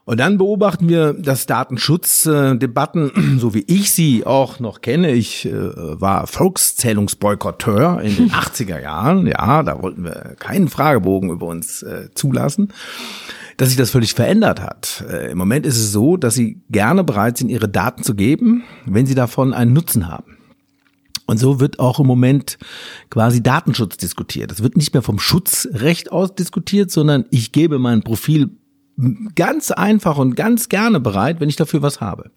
Und 0.08 0.20
dann 0.20 0.38
beobachten 0.38 0.88
wir, 0.88 1.12
dass 1.12 1.44
Datenschutzdebatten, 1.44 3.36
so 3.38 3.52
wie 3.52 3.64
ich 3.66 3.92
sie 3.92 4.24
auch 4.24 4.58
noch 4.58 4.80
kenne, 4.80 5.12
ich 5.12 5.44
äh, 5.44 5.52
war 5.52 6.26
Volkszählungsboykotteur 6.26 8.00
in 8.00 8.16
den 8.16 8.30
80er 8.32 8.80
Jahren, 8.80 9.26
ja, 9.26 9.62
da 9.62 9.82
wollten 9.82 10.04
wir 10.04 10.34
keinen 10.38 10.68
Fragebogen 10.68 11.28
über 11.28 11.44
uns 11.44 11.82
äh, 11.82 12.08
zulassen, 12.14 12.72
dass 13.58 13.68
sich 13.68 13.76
das 13.76 13.90
völlig 13.90 14.14
verändert 14.14 14.62
hat. 14.62 15.04
Äh, 15.10 15.32
Im 15.32 15.36
Moment 15.36 15.66
ist 15.66 15.76
es 15.76 15.92
so, 15.92 16.16
dass 16.16 16.32
sie 16.32 16.62
gerne 16.70 17.04
bereit 17.04 17.36
sind, 17.36 17.50
ihre 17.50 17.68
Daten 17.68 18.02
zu 18.02 18.14
geben, 18.14 18.64
wenn 18.86 19.04
sie 19.04 19.14
davon 19.14 19.52
einen 19.52 19.74
Nutzen 19.74 20.08
haben. 20.08 20.38
Und 21.26 21.36
so 21.36 21.60
wird 21.60 21.80
auch 21.80 22.00
im 22.00 22.06
Moment 22.06 22.56
quasi 23.10 23.42
Datenschutz 23.42 23.98
diskutiert. 23.98 24.52
Es 24.52 24.62
wird 24.62 24.78
nicht 24.78 24.94
mehr 24.94 25.02
vom 25.02 25.18
Schutzrecht 25.18 26.10
aus 26.10 26.34
diskutiert, 26.34 26.90
sondern 26.90 27.26
ich 27.30 27.52
gebe 27.52 27.78
mein 27.78 28.00
Profil 28.00 28.52
ganz 29.34 29.70
einfach 29.70 30.18
und 30.18 30.34
ganz 30.36 30.68
gerne 30.68 31.00
bereit, 31.00 31.40
wenn 31.40 31.48
ich 31.48 31.56
dafür 31.56 31.82
was 31.82 32.00
habe. 32.00 32.30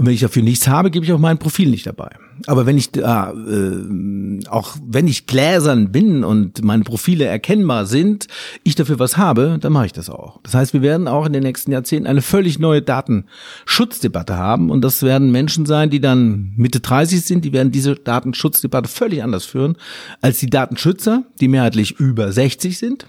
Und 0.00 0.06
wenn 0.06 0.14
ich 0.14 0.20
dafür 0.20 0.42
nichts 0.42 0.66
habe, 0.66 0.90
gebe 0.90 1.04
ich 1.04 1.12
auch 1.12 1.18
mein 1.18 1.36
Profil 1.36 1.68
nicht 1.68 1.86
dabei. 1.86 2.08
Aber 2.46 2.64
wenn 2.64 2.78
ich 2.78 2.90
da, 2.90 3.32
äh, 3.32 4.48
auch 4.48 4.74
wenn 4.82 5.06
ich 5.06 5.26
gläsern 5.26 5.92
bin 5.92 6.24
und 6.24 6.64
meine 6.64 6.84
Profile 6.84 7.26
erkennbar 7.26 7.84
sind, 7.84 8.26
ich 8.62 8.74
dafür 8.74 8.98
was 8.98 9.18
habe, 9.18 9.58
dann 9.60 9.74
mache 9.74 9.84
ich 9.84 9.92
das 9.92 10.08
auch. 10.08 10.40
Das 10.42 10.54
heißt, 10.54 10.72
wir 10.72 10.80
werden 10.80 11.06
auch 11.06 11.26
in 11.26 11.34
den 11.34 11.42
nächsten 11.42 11.70
Jahrzehnten 11.70 12.06
eine 12.06 12.22
völlig 12.22 12.58
neue 12.58 12.80
Datenschutzdebatte 12.80 14.38
haben. 14.38 14.70
Und 14.70 14.80
das 14.80 15.02
werden 15.02 15.32
Menschen 15.32 15.66
sein, 15.66 15.90
die 15.90 16.00
dann 16.00 16.54
Mitte 16.56 16.80
30 16.80 17.20
sind, 17.20 17.44
die 17.44 17.52
werden 17.52 17.70
diese 17.70 17.94
Datenschutzdebatte 17.94 18.88
völlig 18.88 19.22
anders 19.22 19.44
führen, 19.44 19.76
als 20.22 20.38
die 20.38 20.48
Datenschützer, 20.48 21.24
die 21.42 21.48
mehrheitlich 21.48 22.00
über 22.00 22.32
60 22.32 22.78
sind, 22.78 23.06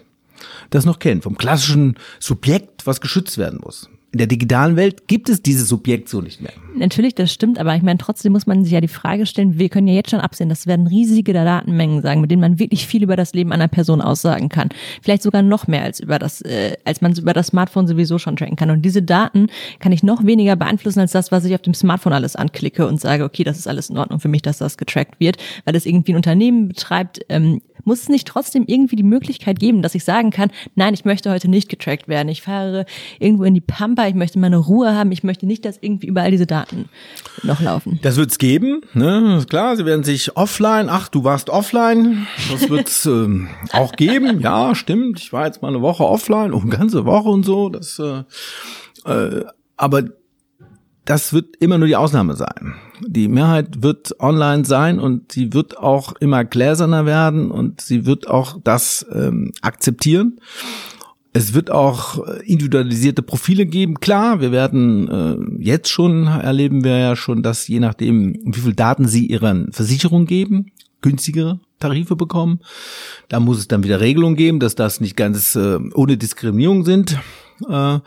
das 0.69 0.85
noch 0.85 0.99
kennen. 0.99 1.21
Vom 1.21 1.37
klassischen 1.37 1.97
Subjekt, 2.19 2.87
was 2.87 3.01
geschützt 3.01 3.37
werden 3.37 3.59
muss 3.61 3.90
in 4.13 4.17
der 4.17 4.27
digitalen 4.27 4.75
Welt 4.75 5.07
gibt 5.07 5.29
es 5.29 5.41
dieses 5.41 5.69
Subjekt 5.69 6.09
so 6.09 6.19
nicht 6.19 6.41
mehr. 6.41 6.51
Natürlich, 6.75 7.15
das 7.15 7.31
stimmt, 7.31 7.59
aber 7.59 7.75
ich 7.75 7.81
meine, 7.81 7.97
trotzdem 7.97 8.33
muss 8.33 8.45
man 8.45 8.63
sich 8.63 8.73
ja 8.73 8.81
die 8.81 8.89
Frage 8.89 9.25
stellen, 9.25 9.57
wir 9.57 9.69
können 9.69 9.87
ja 9.87 9.93
jetzt 9.93 10.09
schon 10.09 10.19
absehen, 10.19 10.49
das 10.49 10.67
werden 10.67 10.87
riesige 10.87 11.31
Datenmengen 11.31 12.01
sagen, 12.01 12.19
mit 12.19 12.29
denen 12.29 12.41
man 12.41 12.59
wirklich 12.59 12.87
viel 12.87 13.03
über 13.03 13.15
das 13.15 13.33
Leben 13.33 13.53
einer 13.53 13.69
Person 13.69 14.01
aussagen 14.01 14.49
kann. 14.49 14.69
Vielleicht 15.01 15.23
sogar 15.23 15.41
noch 15.43 15.67
mehr 15.67 15.83
als 15.83 16.01
über 16.01 16.19
das, 16.19 16.41
äh, 16.41 16.75
als 16.83 16.99
man 16.99 17.13
über 17.13 17.31
das 17.31 17.47
Smartphone 17.47 17.87
sowieso 17.87 18.17
schon 18.17 18.35
tracken 18.35 18.57
kann. 18.57 18.69
Und 18.69 18.81
diese 18.81 19.01
Daten 19.01 19.47
kann 19.79 19.93
ich 19.93 20.03
noch 20.03 20.25
weniger 20.25 20.57
beeinflussen 20.57 20.99
als 20.99 21.13
das, 21.13 21.31
was 21.31 21.45
ich 21.45 21.55
auf 21.55 21.61
dem 21.61 21.73
Smartphone 21.73 22.13
alles 22.13 22.35
anklicke 22.35 22.87
und 22.87 22.99
sage, 22.99 23.23
okay, 23.23 23.45
das 23.45 23.57
ist 23.57 23.67
alles 23.67 23.89
in 23.89 23.97
Ordnung 23.97 24.19
für 24.19 24.29
mich, 24.29 24.41
dass 24.41 24.57
das 24.57 24.77
getrackt 24.77 25.21
wird, 25.21 25.37
weil 25.63 25.75
es 25.75 25.85
irgendwie 25.85 26.11
ein 26.13 26.17
Unternehmen 26.17 26.67
betreibt, 26.67 27.21
ähm, 27.29 27.61
muss 27.85 28.03
es 28.03 28.09
nicht 28.09 28.27
trotzdem 28.27 28.65
irgendwie 28.67 28.95
die 28.95 29.03
Möglichkeit 29.03 29.59
geben, 29.59 29.81
dass 29.81 29.95
ich 29.95 30.03
sagen 30.03 30.31
kann, 30.31 30.51
nein, 30.75 30.93
ich 30.93 31.05
möchte 31.05 31.31
heute 31.31 31.47
nicht 31.47 31.69
getrackt 31.69 32.07
werden. 32.07 32.29
Ich 32.29 32.41
fahre 32.41 32.85
irgendwo 33.19 33.43
in 33.43 33.53
die 33.53 33.61
Pampa, 33.61 34.00
ich 34.07 34.15
möchte 34.15 34.39
meine 34.39 34.57
Ruhe 34.57 34.95
haben, 34.95 35.11
ich 35.11 35.23
möchte 35.23 35.45
nicht, 35.45 35.65
dass 35.65 35.77
irgendwie 35.81 36.07
überall 36.07 36.31
diese 36.31 36.47
Daten 36.47 36.89
noch 37.43 37.61
laufen. 37.61 37.99
Das 38.01 38.17
wird's 38.17 38.37
geben, 38.37 38.81
ne? 38.93 39.43
Klar, 39.49 39.77
sie 39.77 39.85
werden 39.85 40.03
sich 40.03 40.35
offline, 40.37 40.89
ach, 40.89 41.09
du 41.09 41.23
warst 41.23 41.49
offline, 41.49 42.27
das 42.51 42.69
wird's 42.69 43.05
ähm, 43.05 43.49
auch 43.73 43.93
geben, 43.93 44.39
ja, 44.41 44.75
stimmt. 44.75 45.19
Ich 45.19 45.33
war 45.33 45.45
jetzt 45.45 45.61
mal 45.61 45.69
eine 45.69 45.81
Woche 45.81 46.03
offline, 46.03 46.53
oh, 46.53 46.59
eine 46.59 46.69
ganze 46.69 47.05
Woche 47.05 47.29
und 47.29 47.43
so, 47.43 47.69
das 47.69 47.99
äh, 47.99 48.23
äh, 49.05 49.45
aber 49.77 50.03
das 51.05 51.33
wird 51.33 51.55
immer 51.57 51.77
nur 51.77 51.87
die 51.87 51.95
Ausnahme 51.95 52.35
sein. 52.35 52.75
Die 53.05 53.27
Mehrheit 53.27 53.81
wird 53.81 54.19
online 54.19 54.65
sein 54.65 54.99
und 54.99 55.31
sie 55.31 55.53
wird 55.53 55.77
auch 55.77 56.13
immer 56.19 56.45
gläserner 56.45 57.05
werden 57.05 57.49
und 57.49 57.81
sie 57.81 58.05
wird 58.05 58.27
auch 58.27 58.59
das 58.63 59.05
ähm, 59.11 59.51
akzeptieren. 59.61 60.39
Es 61.33 61.53
wird 61.53 61.71
auch 61.71 62.19
individualisierte 62.43 63.21
Profile 63.21 63.65
geben. 63.65 63.99
Klar, 64.01 64.41
wir 64.41 64.51
werden 64.51 65.07
äh, 65.07 65.63
jetzt 65.63 65.89
schon 65.89 66.27
erleben 66.27 66.83
wir 66.83 66.97
ja 66.97 67.15
schon, 67.15 67.41
dass 67.41 67.67
je 67.67 67.79
nachdem, 67.79 68.37
wie 68.43 68.59
viel 68.59 68.73
Daten 68.73 69.07
sie 69.07 69.27
ihren 69.27 69.71
Versicherungen 69.71 70.27
geben, 70.27 70.71
günstigere 71.01 71.59
Tarife 71.79 72.15
bekommen. 72.15 72.59
Da 73.29 73.39
muss 73.39 73.59
es 73.59 73.67
dann 73.67 73.83
wieder 73.83 73.99
Regelungen 73.99 74.35
geben, 74.35 74.59
dass 74.59 74.75
das 74.75 75.01
nicht 75.01 75.15
ganz 75.15 75.55
äh, 75.55 75.79
ohne 75.93 76.17
Diskriminierung 76.17 76.85
sind. 76.85 77.17
Äh, 77.67 77.99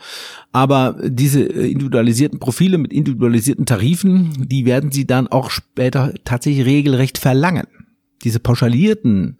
aber 0.51 0.95
diese 1.03 1.41
äh, 1.41 1.71
individualisierten 1.71 2.39
Profile 2.39 2.77
mit 2.77 2.93
individualisierten 2.93 3.65
Tarifen, 3.65 4.47
die 4.47 4.65
werden 4.65 4.91
sie 4.91 5.05
dann 5.05 5.27
auch 5.27 5.49
später 5.49 6.13
tatsächlich 6.23 6.65
regelrecht 6.65 7.17
verlangen. 7.17 7.67
Diese 8.25 8.39
pauschalierten 8.39 9.37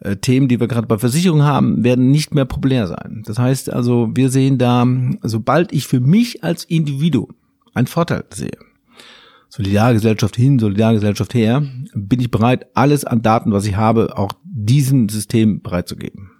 äh, 0.00 0.16
Themen, 0.16 0.48
die 0.48 0.58
wir 0.58 0.66
gerade 0.66 0.88
bei 0.88 0.98
Versicherungen 0.98 1.46
haben, 1.46 1.84
werden 1.84 2.10
nicht 2.10 2.34
mehr 2.34 2.46
populär 2.46 2.88
sein. 2.88 3.22
Das 3.26 3.38
heißt 3.38 3.72
also, 3.72 4.10
wir 4.14 4.30
sehen 4.30 4.58
da, 4.58 4.86
sobald 5.22 5.72
ich 5.72 5.86
für 5.86 6.00
mich 6.00 6.42
als 6.42 6.64
Individuum 6.64 7.34
einen 7.74 7.86
Vorteil 7.86 8.24
sehe, 8.32 8.58
Solidargesellschaft 9.50 10.34
hin, 10.34 10.58
Solidargesellschaft 10.58 11.34
her, 11.34 11.62
bin 11.94 12.18
ich 12.18 12.30
bereit, 12.30 12.66
alles 12.74 13.04
an 13.04 13.22
Daten, 13.22 13.52
was 13.52 13.66
ich 13.66 13.76
habe, 13.76 14.18
auch 14.18 14.32
diesem 14.42 15.08
System 15.08 15.62
bereitzugeben 15.62 16.30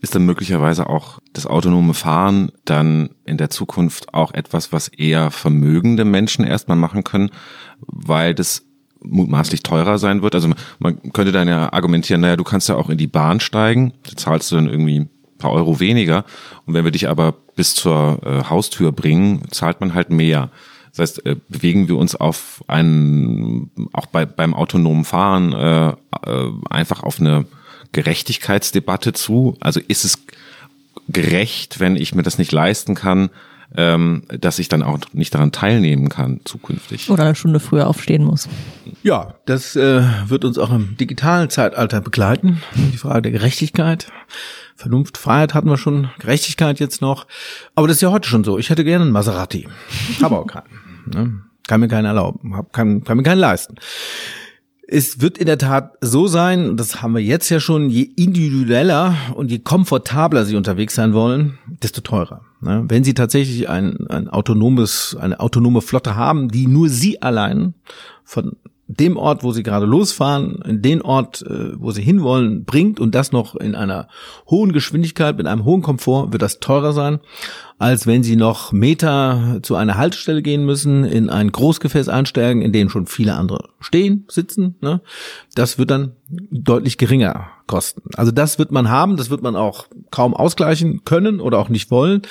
ist 0.00 0.14
dann 0.14 0.24
möglicherweise 0.24 0.88
auch 0.88 1.18
das 1.32 1.46
autonome 1.46 1.94
Fahren 1.94 2.52
dann 2.64 3.10
in 3.26 3.36
der 3.36 3.50
Zukunft 3.50 4.14
auch 4.14 4.32
etwas, 4.32 4.72
was 4.72 4.88
eher 4.88 5.30
vermögende 5.30 6.04
Menschen 6.04 6.44
erstmal 6.44 6.78
machen 6.78 7.04
können, 7.04 7.30
weil 7.80 8.34
das 8.34 8.64
mutmaßlich 9.02 9.62
teurer 9.62 9.98
sein 9.98 10.22
wird. 10.22 10.34
Also 10.34 10.50
man 10.78 11.12
könnte 11.12 11.32
dann 11.32 11.48
ja 11.48 11.72
argumentieren, 11.72 12.20
naja, 12.20 12.36
du 12.36 12.44
kannst 12.44 12.68
ja 12.68 12.76
auch 12.76 12.90
in 12.90 12.98
die 12.98 13.06
Bahn 13.06 13.40
steigen, 13.40 13.92
da 14.08 14.16
zahlst 14.16 14.50
du 14.50 14.56
dann 14.56 14.68
irgendwie 14.68 15.00
ein 15.00 15.10
paar 15.38 15.52
Euro 15.52 15.80
weniger. 15.80 16.24
Und 16.66 16.74
wenn 16.74 16.84
wir 16.84 16.92
dich 16.92 17.08
aber 17.08 17.34
bis 17.56 17.74
zur 17.74 18.20
äh, 18.24 18.48
Haustür 18.48 18.92
bringen, 18.92 19.42
zahlt 19.50 19.80
man 19.80 19.94
halt 19.94 20.10
mehr. 20.10 20.50
Das 20.90 20.98
heißt, 20.98 21.26
äh, 21.26 21.36
bewegen 21.48 21.88
wir 21.88 21.96
uns 21.96 22.14
auf 22.14 22.64
einen, 22.66 23.70
auch 23.92 24.06
bei, 24.06 24.26
beim 24.26 24.54
autonomen 24.54 25.04
Fahren 25.04 25.52
äh, 25.52 25.88
äh, 25.90 26.50
einfach 26.68 27.02
auf 27.02 27.20
eine 27.20 27.46
Gerechtigkeitsdebatte 27.92 29.12
zu. 29.12 29.56
Also 29.60 29.80
ist 29.86 30.04
es 30.04 30.18
gerecht, 31.08 31.80
wenn 31.80 31.96
ich 31.96 32.14
mir 32.14 32.22
das 32.22 32.38
nicht 32.38 32.52
leisten 32.52 32.94
kann, 32.94 33.30
ähm, 33.76 34.22
dass 34.28 34.58
ich 34.58 34.68
dann 34.68 34.82
auch 34.82 34.98
nicht 35.12 35.34
daran 35.34 35.52
teilnehmen 35.52 36.08
kann 36.08 36.40
zukünftig. 36.44 37.10
Oder 37.10 37.24
eine 37.24 37.34
Stunde 37.34 37.60
früher 37.60 37.86
aufstehen 37.86 38.24
muss. 38.24 38.48
Ja, 39.02 39.34
das 39.46 39.76
äh, 39.76 40.02
wird 40.26 40.44
uns 40.44 40.58
auch 40.58 40.72
im 40.72 40.96
digitalen 40.96 41.50
Zeitalter 41.50 42.00
begleiten. 42.00 42.62
Die 42.74 42.96
Frage 42.96 43.22
der 43.22 43.32
Gerechtigkeit. 43.32 44.10
Vernunft, 44.74 45.18
Freiheit 45.18 45.54
hatten 45.54 45.68
wir 45.68 45.76
schon, 45.76 46.10
Gerechtigkeit 46.18 46.80
jetzt 46.80 47.00
noch. 47.02 47.26
Aber 47.74 47.86
das 47.86 47.98
ist 47.98 48.02
ja 48.02 48.10
heute 48.10 48.28
schon 48.28 48.44
so. 48.44 48.58
Ich 48.58 48.70
hätte 48.70 48.84
gerne 48.84 49.04
einen 49.04 49.12
Maserati. 49.12 49.68
Habe 50.22 50.38
auch 50.38 50.46
keinen. 50.46 50.64
Ne? 51.06 51.42
Kann 51.68 51.80
mir 51.80 51.88
keinen 51.88 52.06
erlauben. 52.06 52.56
Hab, 52.56 52.72
kann, 52.72 53.04
kann 53.04 53.16
mir 53.16 53.22
keinen 53.22 53.38
leisten. 53.38 53.76
Es 54.92 55.20
wird 55.20 55.38
in 55.38 55.46
der 55.46 55.56
Tat 55.56 55.92
so 56.00 56.26
sein, 56.26 56.76
das 56.76 57.00
haben 57.00 57.14
wir 57.14 57.22
jetzt 57.22 57.48
ja 57.48 57.60
schon, 57.60 57.90
je 57.90 58.02
individueller 58.02 59.14
und 59.36 59.48
je 59.48 59.60
komfortabler 59.60 60.44
Sie 60.44 60.56
unterwegs 60.56 60.96
sein 60.96 61.14
wollen, 61.14 61.60
desto 61.68 62.00
teurer. 62.00 62.40
Ne? 62.60 62.86
Wenn 62.88 63.04
Sie 63.04 63.14
tatsächlich 63.14 63.68
ein, 63.68 64.08
ein 64.08 64.28
autonomes, 64.28 65.16
eine 65.20 65.38
autonome 65.38 65.80
Flotte 65.80 66.16
haben, 66.16 66.48
die 66.48 66.66
nur 66.66 66.88
Sie 66.88 67.22
allein 67.22 67.74
von 68.24 68.56
dem 68.88 69.16
Ort, 69.16 69.44
wo 69.44 69.52
sie 69.52 69.62
gerade 69.62 69.86
losfahren, 69.86 70.60
in 70.66 70.82
den 70.82 71.00
Ort, 71.00 71.42
äh, 71.42 71.80
wo 71.80 71.92
sie 71.92 72.02
hinwollen, 72.02 72.64
bringt 72.64 72.98
und 72.98 73.14
das 73.14 73.30
noch 73.30 73.54
in 73.54 73.76
einer 73.76 74.08
hohen 74.48 74.72
Geschwindigkeit, 74.72 75.36
mit 75.36 75.46
einem 75.46 75.64
hohen 75.64 75.82
Komfort, 75.82 76.32
wird 76.32 76.42
das 76.42 76.58
teurer 76.58 76.92
sein 76.92 77.20
als 77.80 78.06
wenn 78.06 78.22
sie 78.22 78.36
noch 78.36 78.72
Meter 78.72 79.60
zu 79.62 79.74
einer 79.74 79.96
Haltestelle 79.96 80.42
gehen 80.42 80.66
müssen, 80.66 81.02
in 81.02 81.30
ein 81.30 81.50
Großgefäß 81.50 82.10
einsteigen, 82.10 82.60
in 82.60 82.74
dem 82.74 82.90
schon 82.90 83.06
viele 83.06 83.34
andere 83.34 83.70
stehen, 83.80 84.26
sitzen. 84.28 84.76
Ne? 84.82 85.00
Das 85.54 85.78
wird 85.78 85.90
dann 85.90 86.12
deutlich 86.28 86.98
geringer 86.98 87.48
kosten. 87.66 88.02
Also 88.16 88.32
das 88.32 88.58
wird 88.58 88.72
man 88.72 88.90
haben, 88.90 89.16
das 89.16 89.30
wird 89.30 89.42
man 89.42 89.54
auch 89.54 89.86
kaum 90.10 90.34
ausgleichen 90.34 91.04
können 91.04 91.40
oder 91.40 91.58
auch 91.58 91.68
nicht 91.68 91.90
wollen. 91.90 92.22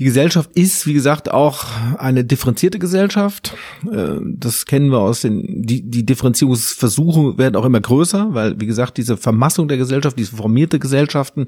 Die 0.00 0.04
Gesellschaft 0.04 0.50
ist, 0.54 0.86
wie 0.86 0.92
gesagt, 0.92 1.30
auch 1.30 1.64
eine 1.98 2.24
differenzierte 2.24 2.80
Gesellschaft. 2.80 3.54
Äh, 3.90 4.16
das 4.22 4.66
kennen 4.66 4.90
wir 4.90 4.98
aus 4.98 5.20
den, 5.20 5.62
die, 5.62 5.88
die 5.88 6.04
Differenzierungsversuche 6.04 7.38
werden 7.38 7.54
auch 7.54 7.64
immer 7.64 7.80
größer, 7.80 8.34
weil, 8.34 8.60
wie 8.60 8.66
gesagt, 8.66 8.96
diese 8.96 9.16
Vermassung 9.16 9.68
der 9.68 9.78
Gesellschaft, 9.78 10.18
diese 10.18 10.36
formierte 10.36 10.78
Gesellschaften, 10.80 11.46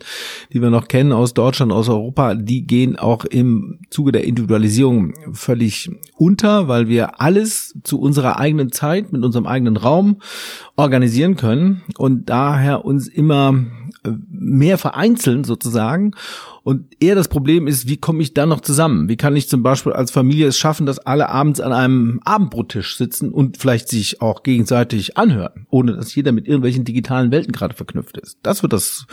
die 0.52 0.62
wir 0.62 0.70
noch 0.70 0.86
kennen 0.86 1.12
aus 1.12 1.34
Deutschland, 1.34 1.72
aus 1.72 1.88
Europa, 1.88 2.34
die 2.34 2.66
gehen 2.66 2.96
auch 2.96 3.24
im 3.34 3.80
Zuge 3.90 4.12
der 4.12 4.24
Individualisierung 4.24 5.12
völlig 5.32 5.90
unter, 6.16 6.68
weil 6.68 6.88
wir 6.88 7.20
alles 7.20 7.74
zu 7.82 8.00
unserer 8.00 8.38
eigenen 8.38 8.70
Zeit 8.70 9.12
mit 9.12 9.24
unserem 9.24 9.46
eigenen 9.46 9.76
Raum 9.76 10.20
organisieren 10.76 11.34
können 11.34 11.82
und 11.98 12.30
daher 12.30 12.84
uns 12.84 13.08
immer 13.08 13.64
mehr 14.30 14.78
vereinzeln 14.78 15.42
sozusagen 15.42 16.12
und 16.64 16.96
eher 16.98 17.14
das 17.14 17.28
Problem 17.28 17.66
ist, 17.66 17.88
wie 17.88 17.98
komme 17.98 18.22
ich 18.22 18.32
dann 18.32 18.48
noch 18.48 18.62
zusammen? 18.62 19.10
Wie 19.10 19.18
kann 19.18 19.36
ich 19.36 19.50
zum 19.50 19.62
Beispiel 19.62 19.92
als 19.92 20.10
Familie 20.10 20.46
es 20.46 20.56
schaffen, 20.56 20.86
dass 20.86 20.98
alle 20.98 21.28
abends 21.28 21.60
an 21.60 21.74
einem 21.74 22.20
Abendbrottisch 22.24 22.96
sitzen 22.96 23.32
und 23.32 23.58
vielleicht 23.58 23.90
sich 23.90 24.22
auch 24.22 24.42
gegenseitig 24.42 25.18
anhören, 25.18 25.66
ohne 25.68 25.92
dass 25.92 26.14
jeder 26.14 26.32
mit 26.32 26.46
irgendwelchen 26.46 26.84
digitalen 26.84 27.30
Welten 27.30 27.52
gerade 27.52 27.74
verknüpft 27.74 28.16
ist? 28.16 28.38
Das 28.42 28.62
wird 28.62 28.72
das 28.72 29.06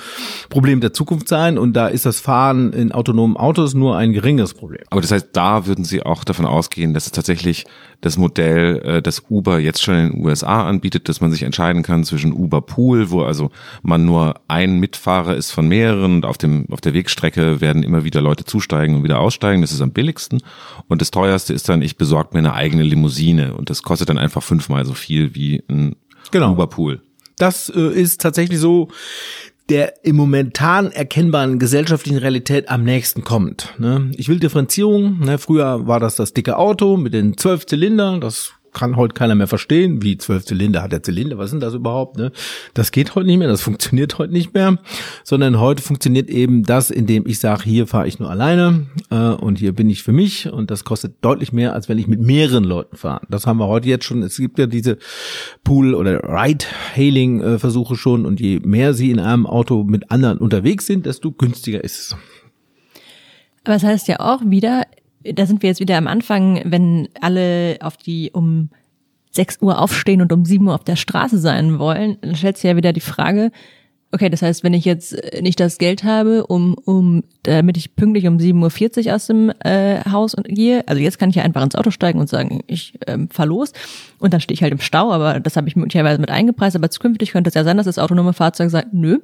Problem 0.50 0.80
der 0.80 0.94
Zukunft 0.94 1.28
sein 1.28 1.58
und 1.58 1.74
da 1.74 1.88
ist 1.88 2.06
das 2.06 2.22
Fahren 2.22 2.72
in 2.72 2.94
autonomen 2.94 3.36
Autos 3.36 3.74
nur 3.74 3.98
ein 3.98 4.14
geringes 4.14 4.54
Problem. 4.54 4.84
Aber 4.90 5.02
das 5.02 5.12
heißt, 5.12 5.32
da 5.34 5.68
würden 5.68 5.84
Sie 5.84 6.04
auch 6.04 6.24
davon 6.24 6.46
ausgehen, 6.46 6.94
dass 6.94 7.08
es 7.08 7.12
tatsächlich 7.12 7.66
das 8.00 8.18
Modell, 8.18 8.82
äh, 8.84 9.02
das 9.02 9.24
Uber 9.30 9.60
jetzt 9.60 9.84
schon 9.84 9.96
in 9.96 10.12
den 10.12 10.26
USA 10.26 10.70
anbietet, 10.70 11.10
dass 11.10 11.20
man 11.20 11.32
sich 11.32 11.44
entscheiden 11.44 11.84
kann 11.84 12.06
zwischen 12.06 12.32
Uber 12.32 12.62
Pool, 12.62 13.12
wo 13.12 13.24
also 13.24 13.52
man 13.84 14.06
nur 14.06 14.36
ein 14.48 14.80
Mitfahrer 14.80 15.36
ist 15.36 15.52
von 15.52 15.68
mehreren 15.68 16.16
und 16.16 16.26
auf 16.26 16.38
dem 16.38 16.66
auf 16.72 16.80
der 16.80 16.94
Wegstrecke 16.94 17.41
werden 17.42 17.84
immer 17.84 18.04
wieder 18.04 18.22
Leute 18.22 18.46
zusteigen 18.46 18.96
und 18.96 19.04
wieder 19.04 19.20
aussteigen. 19.20 19.62
Das 19.62 19.72
ist 19.72 19.82
am 19.82 19.92
billigsten. 19.92 20.42
Und 20.88 21.02
das 21.02 21.12
teuerste 21.12 21.54
ist 21.54 21.70
dann, 21.70 21.82
ich 21.82 21.98
besorge 21.98 22.30
mir 22.34 22.40
eine 22.40 22.54
eigene 22.54 22.84
Limousine 22.84 23.54
und 23.54 23.70
das 23.70 23.84
kostet 23.84 24.10
dann 24.10 24.18
einfach 24.18 24.44
fünfmal 24.44 24.86
so 24.86 24.94
viel 24.94 25.36
wie 25.36 25.64
ein 25.70 25.96
genau. 26.32 26.54
Uberpool. 26.54 27.02
Das 27.38 27.70
äh, 27.70 27.80
ist 27.80 28.22
tatsächlich 28.22 28.60
so 28.60 28.90
der 29.70 30.04
im 30.04 30.18
momentan 30.18 30.92
erkennbaren 30.92 31.58
gesellschaftlichen 31.58 32.18
Realität 32.18 32.68
am 32.70 32.84
nächsten 32.84 33.24
kommt. 33.24 33.74
Ne? 33.78 34.12
Ich 34.18 34.28
will 34.28 34.40
Differenzierung. 34.40 35.20
Ne? 35.20 35.38
Früher 35.38 35.88
war 35.88 36.00
das 36.00 36.16
das 36.16 36.34
dicke 36.34 36.58
Auto 36.58 36.98
mit 36.98 37.14
den 37.14 37.38
zwölf 37.38 37.66
Zylindern. 37.66 38.20
Das 38.20 38.52
kann 38.74 38.96
heute 38.96 39.14
keiner 39.14 39.36
mehr 39.36 39.48
verstehen, 39.48 40.02
wie 40.02 40.18
zwölf 40.18 40.46
Zylinder 40.46 40.82
hat 40.82 40.92
der 40.92 41.04
Zylinder, 41.04 41.38
was 41.38 41.50
sind 41.50 41.62
das 41.62 41.74
überhaupt? 41.74 42.18
Ne? 42.18 42.32
Das 42.74 42.92
geht 42.92 43.16
heute 43.16 43.28
nicht 43.28 43.38
mehr, 43.38 43.48
das 43.48 43.62
funktioniert 43.62 44.18
heute 44.18 44.34
nicht 44.34 44.54
mehr, 44.54 44.78
sondern 45.24 45.60
heute 45.60 45.82
funktioniert 45.82 46.30
eben 46.30 46.64
das, 46.64 46.90
indem 46.90 47.28
ich 47.28 47.40
sage, 47.40 47.64
hier 47.64 47.88
fahre 47.88 48.08
ich 48.08 48.20
nur 48.20 48.30
alleine 48.30 48.88
äh, 49.10 49.16
und 49.16 49.60
hier 49.60 49.74
bin 49.74 49.90
ich 49.90 50.04
für 50.04 50.12
mich 50.12 50.52
und 50.52 50.72
das 50.72 50.84
kostet 50.84 51.16
deutlich 51.22 51.52
mehr, 51.52 51.74
als 51.74 51.90
wenn 51.90 51.98
ich 51.98 52.08
mit 52.08 52.22
mehreren 52.22 52.64
Leuten 52.64 52.96
fahre. 52.96 53.22
Das 53.30 53.46
haben 53.46 53.58
wir 53.58 53.68
heute 53.68 53.88
jetzt 53.88 54.06
schon. 54.06 54.24
Es 54.24 54.38
gibt 54.38 54.60
ja 54.60 54.68
diese 54.68 54.98
Pool- 55.64 55.96
oder 55.96 56.22
Ride-Hailing-Versuche 56.24 57.96
schon 57.96 58.26
und 58.26 58.40
je 58.40 58.60
mehr 58.64 58.94
sie 58.94 59.12
in 59.12 59.20
einem 59.20 59.46
Auto 59.46 59.84
mit 59.84 60.12
anderen 60.12 60.38
unterwegs 60.38 60.86
sind, 60.86 61.06
desto 61.06 61.32
günstiger 61.32 61.84
ist 61.84 62.00
es. 62.00 62.16
Aber 63.64 63.74
das 63.74 63.84
heißt 63.84 64.08
ja 64.08 64.20
auch 64.20 64.42
wieder, 64.46 64.86
da 65.24 65.46
sind 65.46 65.62
wir 65.62 65.70
jetzt 65.70 65.80
wieder 65.80 65.98
am 65.98 66.08
Anfang, 66.08 66.62
wenn 66.66 67.10
alle 67.20 67.78
auf 67.82 67.98
die 67.98 68.32
um 68.32 68.70
6 69.32 69.62
Uhr 69.62 69.80
aufstehen 69.80 70.22
und 70.22 70.32
um 70.34 70.46
7 70.46 70.68
Uhr 70.68 70.76
auf 70.76 70.84
der 70.84 70.96
Straße 70.96 71.38
sein 71.38 71.80
wollen, 71.80 72.18
dann 72.22 72.36
stellt 72.36 72.58
sich 72.58 72.70
ja 72.70 72.76
wieder 72.76 72.94
die 72.94 73.00
Frage, 73.00 73.52
okay, 74.12 74.30
das 74.30 74.42
heißt, 74.42 74.64
wenn 74.64 74.74
ich 74.74 74.86
jetzt 74.86 75.16
nicht 75.42 75.60
das 75.60 75.78
Geld 75.78 76.04
habe, 76.04 76.46
um, 76.48 76.76
um 76.86 77.24
damit 77.44 77.78
ich 77.78 77.96
pünktlich 77.96 78.28
um 78.28 78.38
7.40 78.38 79.08
Uhr 79.08 79.16
aus 79.16 79.28
dem 79.28 79.52
äh, 79.64 80.02
Haus 80.10 80.36
gehe, 80.44 80.88
also 80.88 81.02
jetzt 81.02 81.18
kann 81.18 81.30
ich 81.30 81.38
ja 81.38 81.44
einfach 81.44 81.64
ins 81.64 81.76
Auto 81.76 81.92
steigen 81.92 82.20
und 82.20 82.30
sagen, 82.30 82.62
ich 82.68 83.00
ähm, 83.08 83.30
fahr 83.30 83.46
los. 83.46 83.72
Und 84.20 84.34
dann 84.34 84.42
stehe 84.42 84.54
ich 84.54 84.64
halt 84.64 84.74
im 84.74 84.82
Stau, 84.82 85.12
aber 85.12 85.40
das 85.40 85.56
habe 85.56 85.68
ich 85.68 85.76
möglicherweise 85.76 86.20
mit 86.20 86.30
eingepreist, 86.30 86.76
aber 86.76 86.90
zukünftig 86.90 87.32
könnte 87.32 87.48
es 87.48 87.54
ja 87.54 87.64
sein, 87.64 87.78
dass 87.78 87.86
das 87.86 88.00
autonome 88.00 88.34
Fahrzeug 88.34 88.70
sagt, 88.70 88.94
nö, 88.94 89.20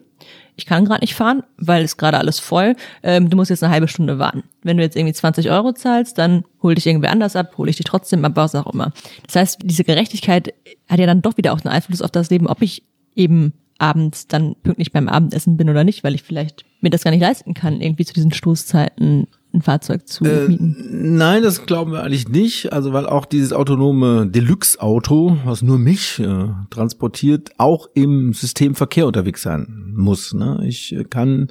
ich 0.55 0.65
kann 0.65 0.85
gerade 0.85 1.01
nicht 1.01 1.13
fahren, 1.13 1.43
weil 1.57 1.83
es 1.83 1.97
gerade 1.97 2.17
alles 2.17 2.39
voll. 2.39 2.75
Ähm, 3.03 3.29
du 3.29 3.37
musst 3.37 3.49
jetzt 3.49 3.63
eine 3.63 3.71
halbe 3.71 3.87
Stunde 3.87 4.17
warten. 4.19 4.43
Wenn 4.63 4.77
du 4.77 4.83
jetzt 4.83 4.95
irgendwie 4.95 5.13
20 5.13 5.51
Euro 5.51 5.73
zahlst, 5.73 6.17
dann 6.17 6.45
hol 6.63 6.75
dich 6.75 6.87
irgendwer 6.87 7.11
anders 7.11 7.35
ab, 7.35 7.57
hole 7.57 7.69
ich 7.69 7.77
dich 7.77 7.85
trotzdem 7.85 8.25
ab, 8.25 8.33
was 8.35 8.55
auch 8.55 8.73
immer. 8.73 8.91
Das 9.27 9.35
heißt, 9.35 9.59
diese 9.63 9.83
Gerechtigkeit 9.83 10.53
hat 10.89 10.99
ja 10.99 11.05
dann 11.05 11.21
doch 11.21 11.37
wieder 11.37 11.53
auch 11.53 11.63
einen 11.63 11.73
Einfluss 11.73 12.01
auf 12.01 12.11
das 12.11 12.29
Leben, 12.29 12.47
ob 12.47 12.61
ich 12.61 12.83
eben 13.15 13.53
abends 13.77 14.27
dann 14.27 14.55
pünktlich 14.63 14.91
beim 14.91 15.07
Abendessen 15.07 15.57
bin 15.57 15.69
oder 15.69 15.83
nicht, 15.83 16.03
weil 16.03 16.15
ich 16.15 16.23
vielleicht 16.23 16.65
mir 16.81 16.89
das 16.89 17.03
gar 17.03 17.11
nicht 17.11 17.21
leisten 17.21 17.53
kann, 17.53 17.81
irgendwie 17.81 18.05
zu 18.05 18.13
diesen 18.13 18.33
Stoßzeiten 18.33 19.27
ein 19.53 19.61
Fahrzeug 19.61 20.07
zu 20.07 20.23
äh, 20.25 20.47
mieten? 20.47 21.17
Nein, 21.17 21.43
das 21.43 21.65
glauben 21.65 21.91
wir 21.91 22.03
eigentlich 22.03 22.27
nicht. 22.27 22.73
Also 22.73 22.93
weil 22.93 23.05
auch 23.05 23.25
dieses 23.25 23.53
autonome 23.53 24.27
Deluxe-Auto, 24.27 25.37
was 25.45 25.61
nur 25.61 25.79
mich 25.79 26.19
äh, 26.19 26.49
transportiert, 26.69 27.51
auch 27.57 27.87
im 27.93 28.33
Systemverkehr 28.33 29.07
unterwegs 29.07 29.41
sein 29.41 29.93
muss. 29.95 30.33
Ne? 30.33 30.59
Ich 30.65 30.95
kann, 31.09 31.47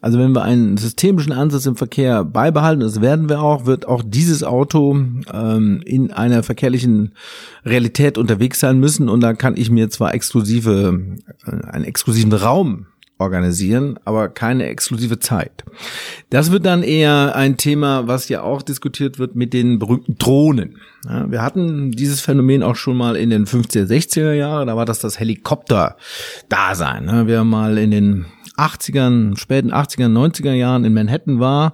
also 0.00 0.18
wenn 0.18 0.32
wir 0.32 0.42
einen 0.42 0.76
systemischen 0.76 1.32
Ansatz 1.32 1.66
im 1.66 1.76
Verkehr 1.76 2.24
beibehalten, 2.24 2.80
das 2.80 3.00
werden 3.00 3.28
wir 3.28 3.42
auch, 3.42 3.66
wird 3.66 3.86
auch 3.86 4.02
dieses 4.06 4.44
Auto 4.44 4.96
ähm, 5.32 5.82
in 5.84 6.12
einer 6.12 6.42
verkehrlichen 6.42 7.12
Realität 7.64 8.18
unterwegs 8.18 8.60
sein 8.60 8.78
müssen. 8.78 9.08
Und 9.08 9.20
da 9.20 9.34
kann 9.34 9.56
ich 9.56 9.70
mir 9.70 9.90
zwar 9.90 10.14
exklusive, 10.14 11.16
äh, 11.46 11.66
einen 11.68 11.84
exklusiven 11.84 12.32
Raum 12.32 12.86
organisieren, 13.20 13.98
aber 14.04 14.28
keine 14.28 14.66
exklusive 14.66 15.18
Zeit. 15.18 15.64
Das 16.30 16.50
wird 16.50 16.66
dann 16.66 16.82
eher 16.82 17.34
ein 17.36 17.56
Thema, 17.56 18.06
was 18.06 18.28
ja 18.28 18.42
auch 18.42 18.62
diskutiert 18.62 19.18
wird 19.18 19.36
mit 19.36 19.52
den 19.52 19.78
berühmten 19.78 20.16
Drohnen. 20.18 20.78
Ja, 21.04 21.30
wir 21.30 21.42
hatten 21.42 21.92
dieses 21.92 22.20
Phänomen 22.20 22.62
auch 22.62 22.76
schon 22.76 22.96
mal 22.96 23.16
in 23.16 23.30
den 23.30 23.46
50er, 23.46 23.86
60er 23.86 24.32
Jahren, 24.32 24.66
da 24.66 24.76
war 24.76 24.86
das 24.86 24.98
das 24.98 25.20
Helikopter-Dasein. 25.20 27.04
Ne? 27.04 27.22
Wer 27.26 27.44
mal 27.44 27.78
in 27.78 27.90
den 27.90 28.26
80ern, 28.56 29.38
späten 29.38 29.72
80er, 29.72 30.06
90er 30.06 30.52
Jahren 30.52 30.84
in 30.84 30.92
Manhattan 30.92 31.40
war, 31.40 31.72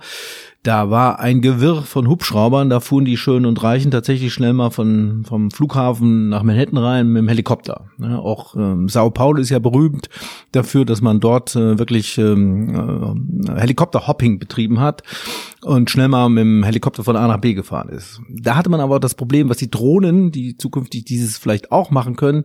da 0.67 0.91
war 0.91 1.21
ein 1.21 1.43
Gewirr 1.43 1.83
von 1.83 2.09
Hubschraubern, 2.09 2.71
da 2.71 2.81
fuhren 2.81 3.05
die 3.05 3.17
Schönen 3.17 3.47
und 3.47 3.63
Reichen 3.63 3.93
tatsächlich 3.93 4.33
schnell 4.33 4.53
mal 4.53 4.71
von, 4.71 5.25
vom 5.25 5.51
Flughafen 5.51 6.29
nach 6.29 6.43
Manhattan 6.43 6.79
rein 6.79 7.09
mit 7.09 7.23
dem 7.23 7.29
Helikopter. 7.29 7.85
Ja, 7.99 8.19
auch 8.19 8.57
ähm, 8.57 8.89
Sao 8.89 9.11
Paulo 9.11 9.41
ist 9.41 9.51
ja 9.51 9.61
berühmt 9.61 10.09
dafür, 10.53 10.85
dass 10.85 11.01
man 11.01 11.21
dort 11.21 11.55
äh, 11.55 11.79
wirklich 11.79 12.19
ähm, 12.19 13.45
äh, 13.49 13.61
Helikopterhopping 13.61 14.41
betrieben 14.41 14.81
hat 14.81 15.03
und 15.63 15.91
schnell 15.91 16.09
mal 16.09 16.29
mit 16.29 16.43
dem 16.43 16.63
Helikopter 16.63 17.05
von 17.05 17.17
A 17.17 17.27
nach 17.27 17.41
B 17.41 17.55
gefahren 17.55 17.89
ist. 17.89 18.21
Da 18.29 18.57
hatte 18.57 18.71
man 18.71 18.81
aber 18.81 19.01
das 19.01 19.15
Problem, 19.15 19.49
was 19.49 19.57
die 19.57 19.71
Drohnen, 19.71 20.31
die 20.31 20.57
zukünftig 20.57 21.05
dieses 21.05 21.39
vielleicht 21.39 21.73
auch 21.73 21.91
machen 21.91 22.17
können, 22.17 22.45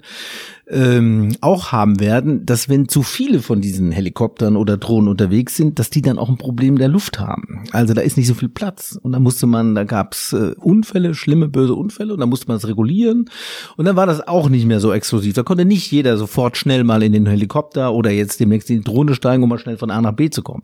ähm, 0.70 1.36
auch 1.41 1.72
haben 1.72 1.99
werden, 1.99 2.45
dass 2.45 2.70
wenn 2.70 2.88
zu 2.88 3.03
viele 3.03 3.41
von 3.41 3.62
diesen 3.62 3.91
Helikoptern 3.91 4.55
oder 4.55 4.78
Drohnen 4.78 5.09
unterwegs 5.09 5.57
sind, 5.57 5.80
dass 5.80 5.89
die 5.89 6.01
dann 6.01 6.18
auch 6.18 6.30
ein 6.30 6.38
Problem 6.38 6.78
der 6.78 6.88
Luft 6.88 7.20
haben. 7.20 7.66
Also 7.72 7.93
da 7.93 8.01
ist 8.01 8.18
nicht 8.18 8.28
so 8.28 8.34
viel 8.34 8.49
Platz 8.49 8.97
und 9.01 9.12
da 9.12 9.20
musste 9.20 9.47
man, 9.47 9.76
da 9.76 9.84
gab's 9.84 10.32
äh, 10.34 10.53
Unfälle, 10.57 11.14
schlimme 11.14 11.49
böse 11.49 11.76
Unfälle 11.76 12.14
und 12.14 12.20
da 12.22 12.26
musste 12.26 12.47
man 12.47 12.57
es 12.57 12.68
regulieren 12.68 13.30
und 13.76 13.86
dann 13.86 13.97
war 13.97 14.05
das 14.05 14.26
auch 14.28 14.47
nicht 14.47 14.66
mehr 14.66 14.80
so 14.80 14.93
exklusiv. 14.93 15.34
Da 15.34 15.43
konnte 15.43 15.66
nicht 15.66 15.91
jeder 15.91 16.18
sofort 16.18 16.55
schnell 16.55 16.86
mal 16.86 17.03
in 17.03 17.12
den 17.12 17.26
Helikopter 17.26 17.93
oder 17.93 18.12
jetzt 18.12 18.39
demnächst 18.39 18.70
in 18.70 18.78
die 18.78 18.84
Drohne 18.84 19.16
steigen, 19.16 19.43
um 19.43 19.49
mal 19.49 19.59
schnell 19.59 19.78
von 19.78 19.91
A 19.91 20.01
nach 20.01 20.14
B 20.14 20.30
zu 20.30 20.41
kommen. 20.41 20.64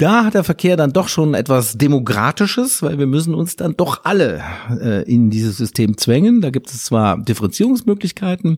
Da 0.00 0.24
hat 0.24 0.32
der 0.32 0.44
Verkehr 0.44 0.78
dann 0.78 0.94
doch 0.94 1.08
schon 1.08 1.34
etwas 1.34 1.76
Demokratisches, 1.76 2.82
weil 2.82 2.98
wir 2.98 3.06
müssen 3.06 3.34
uns 3.34 3.56
dann 3.56 3.76
doch 3.76 4.00
alle 4.04 4.42
äh, 4.80 5.02
in 5.02 5.28
dieses 5.28 5.58
System 5.58 5.98
zwängen. 5.98 6.40
Da 6.40 6.48
gibt 6.48 6.70
es 6.70 6.84
zwar 6.84 7.18
Differenzierungsmöglichkeiten, 7.18 8.56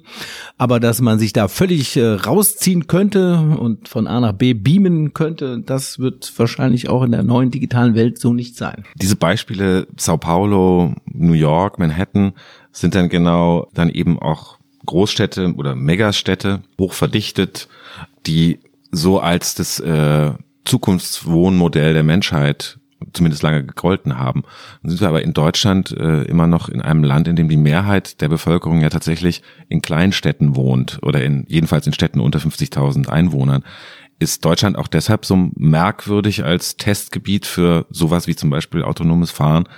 aber 0.56 0.78
dass 0.78 1.00
man 1.00 1.18
sich 1.18 1.32
da 1.32 1.48
völlig 1.48 1.96
äh, 1.96 2.06
rausziehen 2.06 2.86
könnte 2.86 3.40
und 3.58 3.88
von 3.88 4.06
A 4.06 4.20
nach 4.20 4.34
B 4.34 4.54
beamen 4.54 5.14
könnte, 5.14 5.58
das 5.58 5.98
wird 5.98 6.32
wahrscheinlich 6.36 6.88
auch 6.88 7.02
in 7.02 7.10
der 7.10 7.24
neuen 7.24 7.50
digitalen 7.50 7.96
Welt 7.96 8.18
so 8.18 8.32
nicht 8.32 8.56
sein. 8.56 8.84
Diese 8.94 9.16
Beispiele 9.16 9.88
Sao 9.96 10.18
Paulo, 10.18 10.94
New 11.06 11.32
York, 11.32 11.80
Manhattan 11.80 12.34
sind 12.70 12.94
dann 12.94 13.08
genau 13.08 13.68
dann 13.74 13.90
eben 13.90 14.16
auch 14.20 14.58
Großstädte 14.86 15.54
oder 15.56 15.74
Megastädte, 15.74 16.62
hochverdichtet, 16.78 17.66
die 18.26 18.60
so 18.92 19.18
als 19.18 19.56
das 19.56 19.80
äh, 19.80 20.30
Zukunftswohnmodell 20.64 21.94
der 21.94 22.02
Menschheit 22.02 22.78
zumindest 23.12 23.42
lange 23.42 23.64
gegolten 23.64 24.18
haben. 24.18 24.42
Dann 24.82 24.90
sind 24.90 25.00
wir 25.00 25.08
aber 25.08 25.22
in 25.22 25.32
Deutschland 25.32 25.90
äh, 25.92 26.22
immer 26.22 26.46
noch 26.46 26.68
in 26.68 26.80
einem 26.80 27.04
Land, 27.04 27.28
in 27.28 27.36
dem 27.36 27.48
die 27.48 27.56
Mehrheit 27.56 28.20
der 28.20 28.28
Bevölkerung 28.28 28.80
ja 28.80 28.90
tatsächlich 28.90 29.42
in 29.68 29.82
Kleinstädten 29.82 30.56
wohnt 30.56 31.00
oder 31.02 31.22
in 31.24 31.44
jedenfalls 31.48 31.86
in 31.86 31.92
Städten 31.92 32.20
unter 32.20 32.38
50.000 32.38 33.08
Einwohnern. 33.08 33.64
Ist 34.18 34.44
Deutschland 34.44 34.78
auch 34.78 34.88
deshalb 34.88 35.24
so 35.24 35.50
merkwürdig 35.56 36.44
als 36.44 36.76
Testgebiet 36.76 37.46
für 37.46 37.86
sowas 37.90 38.26
wie 38.26 38.36
zum 38.36 38.50
Beispiel 38.50 38.84
autonomes 38.84 39.32
Fahren, 39.32 39.68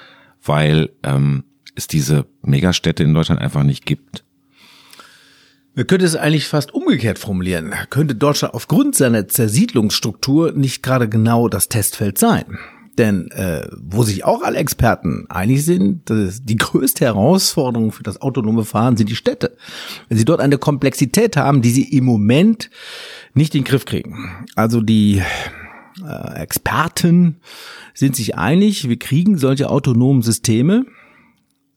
weil 0.45 0.91
ähm, 1.03 1.45
es 1.75 1.87
diese 1.89 2.27
Megastädte 2.43 3.03
in 3.03 3.15
Deutschland 3.15 3.41
einfach 3.41 3.63
nicht 3.63 3.87
gibt? 3.87 4.24
Man 5.77 5.89
könnte 5.89 6.07
es 6.07 6.15
eigentlich 6.15 6.47
fast 6.47 6.73
umgekehrt 6.73 7.19
formulieren. 7.19 7.75
Könnte 7.91 8.15
Deutschland 8.15 8.55
aufgrund 8.55 8.95
seiner 8.95 9.27
Zersiedlungsstruktur 9.27 10.53
nicht 10.53 10.85
gerade 10.85 11.09
genau 11.09 11.49
das 11.49 11.69
Testfeld 11.69 12.17
sein? 12.17 12.59
Denn 12.97 13.29
äh, 13.33 13.67
wo 13.77 14.05
sich 14.05 14.25
auch 14.25 14.43
alle 14.43 14.59
Experten 14.59 15.27
einig 15.29 15.65
sind, 15.65 16.03
die 16.09 16.57
größte 16.57 17.05
Herausforderung 17.05 17.91
für 17.91 18.05
das 18.05 18.23
autonome 18.23 18.65
Fahren 18.65 18.97
sind 18.97 19.11
die 19.11 19.17
Städte. 19.17 19.57
Wenn 20.09 20.17
sie 20.17 20.25
dort 20.25 20.41
eine 20.41 20.59
Komplexität 20.59 21.37
haben, 21.37 21.61
die 21.61 21.71
sie 21.71 21.83
im 21.83 22.05
Moment 22.05 22.71
nicht 23.35 23.57
in 23.57 23.63
den 23.63 23.67
Griff 23.67 23.85
kriegen. 23.85 24.47
Also 24.55 24.81
die 24.81 25.23
äh, 26.07 26.41
Experten 26.41 27.41
sind 27.95 28.15
sich 28.15 28.37
einig, 28.37 28.89
wir 28.89 28.99
kriegen 28.99 29.39
solche 29.39 29.71
autonomen 29.71 30.23
Systeme, 30.23 30.87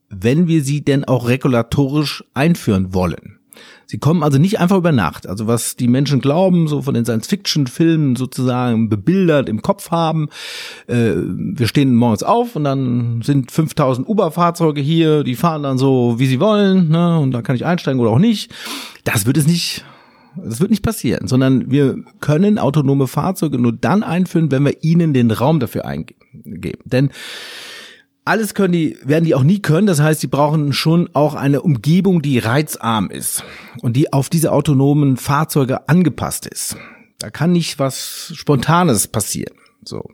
wenn 0.09 0.47
wir 0.47 0.63
sie 0.63 0.81
denn 0.81 1.03
auch 1.03 1.27
regulatorisch 1.27 2.23
einführen 2.35 2.93
wollen. 2.93 3.36
Sie 3.85 3.99
kommen 3.99 4.23
also 4.23 4.37
nicht 4.37 4.59
einfach 4.59 4.77
über 4.77 4.91
Nacht. 4.91 5.27
Also 5.27 5.47
was 5.47 5.75
die 5.75 5.87
Menschen 5.87 6.19
glauben, 6.19 6.67
so 6.67 6.81
von 6.81 6.93
den 6.93 7.05
Science-Fiction-Filmen 7.05 8.15
sozusagen 8.15 8.89
bebildert 8.89 9.47
im 9.47 9.61
Kopf 9.61 9.91
haben. 9.91 10.29
Äh, 10.87 11.13
wir 11.15 11.67
stehen 11.67 11.95
morgens 11.95 12.23
auf 12.23 12.55
und 12.55 12.63
dann 12.65 13.21
sind 13.23 13.51
5000 13.51 14.07
Uber-Fahrzeuge 14.07 14.81
hier, 14.81 15.23
die 15.23 15.35
fahren 15.35 15.63
dann 15.63 15.77
so, 15.77 16.15
wie 16.17 16.27
sie 16.27 16.39
wollen, 16.39 16.89
ne? 16.89 17.19
und 17.19 17.31
da 17.31 17.41
kann 17.41 17.55
ich 17.55 17.65
einsteigen 17.65 18.01
oder 18.01 18.11
auch 18.11 18.19
nicht. 18.19 18.53
Das 19.03 19.25
wird 19.25 19.37
es 19.37 19.47
nicht 19.47 19.85
das 20.43 20.59
wird 20.59 20.69
nicht 20.69 20.83
passieren, 20.83 21.27
sondern 21.27 21.71
wir 21.71 21.97
können 22.19 22.59
autonome 22.59 23.07
Fahrzeuge 23.07 23.57
nur 23.57 23.73
dann 23.73 24.03
einführen, 24.03 24.51
wenn 24.51 24.65
wir 24.65 24.83
ihnen 24.83 25.13
den 25.13 25.31
Raum 25.31 25.59
dafür 25.59 25.85
eingeben. 25.85 26.81
Denn 26.85 27.09
alles 28.27 28.53
können 28.53 28.73
die, 28.73 28.97
werden 29.03 29.25
die 29.25 29.35
auch 29.35 29.43
nie 29.43 29.59
können. 29.59 29.87
Das 29.87 30.01
heißt, 30.01 30.21
sie 30.21 30.27
brauchen 30.27 30.73
schon 30.73 31.09
auch 31.13 31.33
eine 31.33 31.61
Umgebung, 31.61 32.21
die 32.21 32.39
reizarm 32.39 33.09
ist 33.09 33.43
und 33.81 33.93
die 33.93 34.11
auf 34.13 34.29
diese 34.29 34.51
autonomen 34.51 35.17
Fahrzeuge 35.17 35.87
angepasst 35.87 36.45
ist. 36.45 36.75
Da 37.19 37.29
kann 37.29 37.51
nicht 37.51 37.79
was 37.79 38.31
Spontanes 38.35 39.07
passieren. 39.07 39.55
So. 39.83 40.09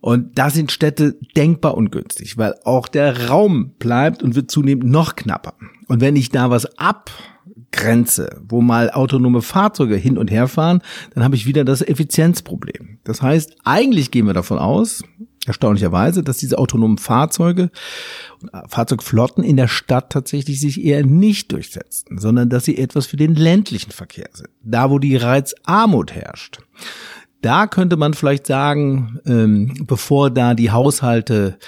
Und 0.00 0.36
da 0.36 0.50
sind 0.50 0.72
Städte 0.72 1.16
denkbar 1.36 1.76
ungünstig, 1.76 2.36
weil 2.36 2.56
auch 2.64 2.88
der 2.88 3.28
Raum 3.28 3.74
bleibt 3.78 4.22
und 4.22 4.34
wird 4.34 4.50
zunehmend 4.50 4.90
noch 4.90 5.14
knapper. 5.14 5.54
Und 5.86 6.00
wenn 6.00 6.16
ich 6.16 6.30
da 6.30 6.50
was 6.50 6.66
abgrenze, 6.76 8.42
wo 8.48 8.60
mal 8.60 8.90
autonome 8.90 9.42
Fahrzeuge 9.42 9.94
hin 9.94 10.18
und 10.18 10.30
her 10.30 10.48
fahren, 10.48 10.82
dann 11.14 11.22
habe 11.22 11.36
ich 11.36 11.46
wieder 11.46 11.64
das 11.64 11.82
Effizienzproblem. 11.82 12.98
Das 13.04 13.22
heißt, 13.22 13.56
eigentlich 13.64 14.10
gehen 14.10 14.26
wir 14.26 14.34
davon 14.34 14.58
aus, 14.58 15.04
erstaunlicherweise, 15.46 16.22
dass 16.22 16.38
diese 16.38 16.58
autonomen 16.58 16.98
Fahrzeuge 16.98 17.70
und 18.40 18.52
äh, 18.54 18.62
Fahrzeugflotten 18.68 19.42
in 19.42 19.56
der 19.56 19.68
Stadt 19.68 20.10
tatsächlich 20.10 20.60
sich 20.60 20.82
eher 20.82 21.04
nicht 21.04 21.52
durchsetzen, 21.52 22.18
sondern 22.18 22.48
dass 22.48 22.64
sie 22.64 22.78
etwas 22.78 23.06
für 23.06 23.16
den 23.16 23.34
ländlichen 23.34 23.90
Verkehr 23.90 24.28
sind. 24.32 24.50
Da, 24.62 24.90
wo 24.90 24.98
die 24.98 25.16
Reizarmut 25.16 26.12
herrscht. 26.12 26.58
Da 27.40 27.66
könnte 27.66 27.96
man 27.96 28.14
vielleicht 28.14 28.46
sagen, 28.46 29.18
ähm, 29.26 29.74
bevor 29.86 30.30
da 30.30 30.54
die 30.54 30.70
Haushalte 30.70 31.58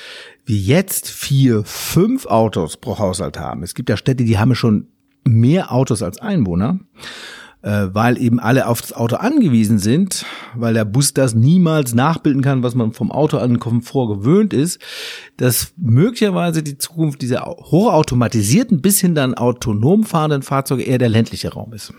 wie 0.47 0.61
jetzt 0.61 1.09
vier, 1.09 1.64
fünf 1.64 2.27
Autos 2.27 2.77
pro 2.77 2.99
Haushalt 2.99 3.39
haben. 3.39 3.62
Es 3.62 3.75
gibt 3.75 3.89
ja 3.89 3.97
Städte, 3.97 4.25
die 4.25 4.39
haben 4.39 4.55
schon 4.55 4.89
mehr 5.25 5.72
Autos 5.72 6.03
als 6.03 6.18
Einwohner 6.18 6.79
äh, 7.64 7.94
weil 7.94 8.18
eben 8.18 8.40
alle 8.40 8.68
auf 8.68 8.82
das 8.82 8.92
Auto 8.92 9.16
angewiesen 9.16 9.78
sind, 9.78 10.26
weil 10.54 10.74
der 10.74 10.84
Bus 10.84 11.14
das 11.14 11.34
niemals 11.34 11.94
nachbilden 11.94 12.42
kann, 12.42 12.62
was 12.62 12.74
man 12.74 12.92
vom 12.92 13.10
Auto 13.10 13.38
an 13.38 13.58
Komfort 13.58 14.08
gewöhnt 14.08 14.52
ist, 14.52 14.78
dass 15.38 15.72
möglicherweise 15.78 16.62
die 16.62 16.76
Zukunft 16.76 17.22
dieser 17.22 17.46
hochautomatisierten 17.46 18.82
bis 18.82 19.00
hin 19.00 19.14
dann 19.14 19.32
autonom 19.34 20.04
fahrenden 20.04 20.42
Fahrzeuge 20.42 20.82
eher 20.82 20.98
der 20.98 21.08
ländliche 21.08 21.52
Raum 21.52 21.72
ist. 21.72 21.94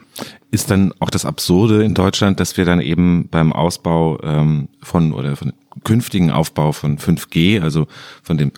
Ist 0.52 0.70
dann 0.70 0.94
auch 1.00 1.10
das 1.10 1.26
Absurde 1.26 1.84
in 1.84 1.96
Deutschland, 1.96 2.40
dass 2.40 2.58
wir 2.58 2.66
dann 2.66 2.80
eben 2.80 3.28
beim 3.30 3.52
Ausbau 3.52 4.20
ähm, 4.22 4.70
von 4.84 5.14
oder 5.14 5.36
von 5.36 5.52
künftigen 5.84 6.32
Aufbau 6.32 6.72
von 6.72 6.98
5G, 7.00 7.62
also 7.62 7.88
von 8.22 8.38
dem 8.38 8.52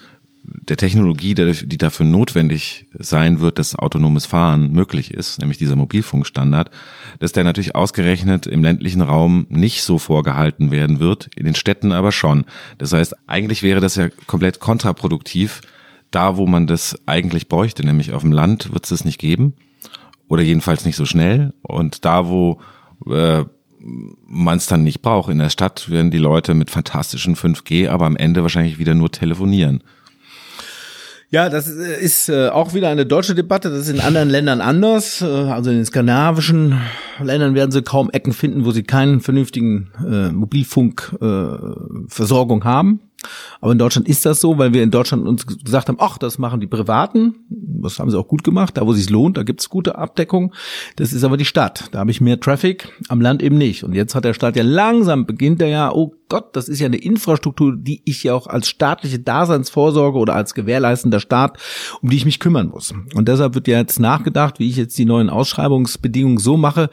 der 0.47 0.77
Technologie, 0.77 1.33
die 1.33 1.77
dafür 1.77 2.05
notwendig 2.05 2.85
sein 2.97 3.41
wird, 3.41 3.59
dass 3.59 3.75
autonomes 3.75 4.25
Fahren 4.25 4.71
möglich 4.71 5.13
ist, 5.13 5.39
nämlich 5.39 5.57
dieser 5.57 5.75
Mobilfunkstandard, 5.75 6.71
dass 7.19 7.33
der 7.33 7.43
natürlich 7.43 7.75
ausgerechnet 7.75 8.47
im 8.47 8.63
ländlichen 8.63 9.01
Raum 9.01 9.45
nicht 9.49 9.83
so 9.83 9.97
vorgehalten 9.97 10.71
werden 10.71 10.99
wird, 10.99 11.29
in 11.35 11.45
den 11.45 11.55
Städten 11.55 11.91
aber 11.91 12.11
schon. 12.11 12.45
Das 12.77 12.93
heißt, 12.93 13.15
eigentlich 13.27 13.61
wäre 13.61 13.81
das 13.81 13.95
ja 13.95 14.09
komplett 14.25 14.59
kontraproduktiv, 14.59 15.61
da 16.11 16.37
wo 16.37 16.47
man 16.47 16.65
das 16.65 16.97
eigentlich 17.05 17.49
bräuchte, 17.49 17.85
nämlich 17.85 18.13
auf 18.13 18.21
dem 18.21 18.31
Land 18.31 18.71
wird 18.71 18.85
es 18.85 18.89
das 18.89 19.05
nicht 19.05 19.19
geben 19.19 19.53
oder 20.29 20.43
jedenfalls 20.43 20.85
nicht 20.85 20.95
so 20.95 21.05
schnell 21.05 21.53
und 21.61 22.05
da 22.05 22.27
wo 22.27 22.59
äh, 23.09 23.43
man 23.79 24.57
es 24.57 24.65
dann 24.65 24.83
nicht 24.83 25.01
braucht. 25.01 25.29
In 25.29 25.39
der 25.39 25.49
Stadt 25.49 25.89
werden 25.89 26.11
die 26.11 26.17
Leute 26.17 26.53
mit 26.53 26.71
fantastischen 26.71 27.35
5G 27.35 27.89
aber 27.89 28.05
am 28.05 28.17
Ende 28.17 28.41
wahrscheinlich 28.41 28.79
wieder 28.79 28.95
nur 28.95 29.11
telefonieren. 29.11 29.83
Ja, 31.30 31.49
das 31.49 31.69
äh, 31.69 32.01
ist 32.01 32.30
äh, 32.30 32.47
auch 32.47 32.73
wieder 32.73 32.88
eine 32.89 33.05
deutsche 33.05 33.36
Debatte. 33.36 33.69
Das 33.69 33.80
ist 33.80 33.89
in 33.89 33.99
anderen 33.99 34.30
Ländern 34.30 34.61
anders. 34.61 35.21
Äh, 35.21 35.25
also 35.25 35.71
in 35.71 35.75
den 35.78 35.86
skandinavischen 35.86 36.80
Ländern 37.21 37.53
werden 37.53 37.71
sie 37.71 37.82
kaum 37.82 38.09
Ecken 38.11 38.32
finden, 38.32 38.63
wo 38.63 38.71
sie 38.71 38.84
keinen 38.84 39.19
vernünftigen 39.19 39.91
äh, 39.99 40.32
Mobilfunkversorgung 40.32 42.61
äh, 42.61 42.65
haben. 42.65 43.01
Aber 43.59 43.73
in 43.73 43.78
Deutschland 43.78 44.07
ist 44.07 44.25
das 44.25 44.39
so, 44.39 44.57
weil 44.57 44.73
wir 44.73 44.84
in 44.84 44.91
Deutschland 44.91 45.28
uns 45.28 45.45
gesagt 45.45 45.89
haben, 45.89 45.97
ach, 45.99 46.17
das 46.17 46.38
machen 46.38 46.61
die 46.61 46.67
Privaten. 46.67 47.36
Das 47.49 47.99
haben 47.99 48.09
sie 48.09 48.17
auch 48.17 48.28
gut 48.28 48.45
gemacht. 48.45 48.78
Da, 48.78 48.86
wo 48.86 48.91
es 48.91 48.97
sich 48.97 49.09
lohnt, 49.09 49.38
da 49.38 49.43
gibt's 49.43 49.69
gute 49.69 49.97
Abdeckung. 49.97 50.53
Das 50.95 51.11
ist 51.11 51.25
aber 51.25 51.36
die 51.36 51.45
Stadt. 51.45 51.89
Da 51.91 51.99
habe 51.99 52.11
ich 52.11 52.21
mehr 52.21 52.39
Traffic, 52.39 52.88
am 53.09 53.19
Land 53.19 53.43
eben 53.43 53.57
nicht. 53.57 53.84
Und 53.84 53.93
jetzt 53.93 54.15
hat 54.15 54.23
der 54.23 54.34
Staat 54.34 54.55
ja 54.55 54.63
langsam, 54.63 55.25
beginnt 55.25 55.61
er 55.61 55.67
ja, 55.67 55.91
oh 55.91 56.13
Gott, 56.30 56.55
das 56.55 56.67
ist 56.67 56.80
ja 56.80 56.88
eine 56.88 56.97
Infrastruktur, 56.97 57.75
die 57.78 58.01
ich 58.05 58.23
ja 58.23 58.34
auch 58.34 58.47
als 58.47 58.67
staatliche 58.67 59.19
Daseinsvorsorge 59.19 60.17
oder 60.17 60.36
als 60.36 60.53
gewährleistender 60.53 61.19
Staat, 61.19 61.57
um 62.01 62.09
die 62.09 62.17
ich 62.17 62.25
mich 62.25 62.39
kümmern 62.39 62.67
muss. 62.67 62.93
Und 63.15 63.28
deshalb 63.28 63.55
wird 63.55 63.67
ja 63.67 63.78
jetzt 63.78 63.99
nachgedacht, 63.99 64.59
wie 64.59 64.69
ich 64.69 64.75
jetzt 64.75 64.97
die 64.97 65.05
neuen 65.05 65.30
Ausschreibungsbedingungen 65.30 66.38
so 66.38 66.57
mache, 66.57 66.89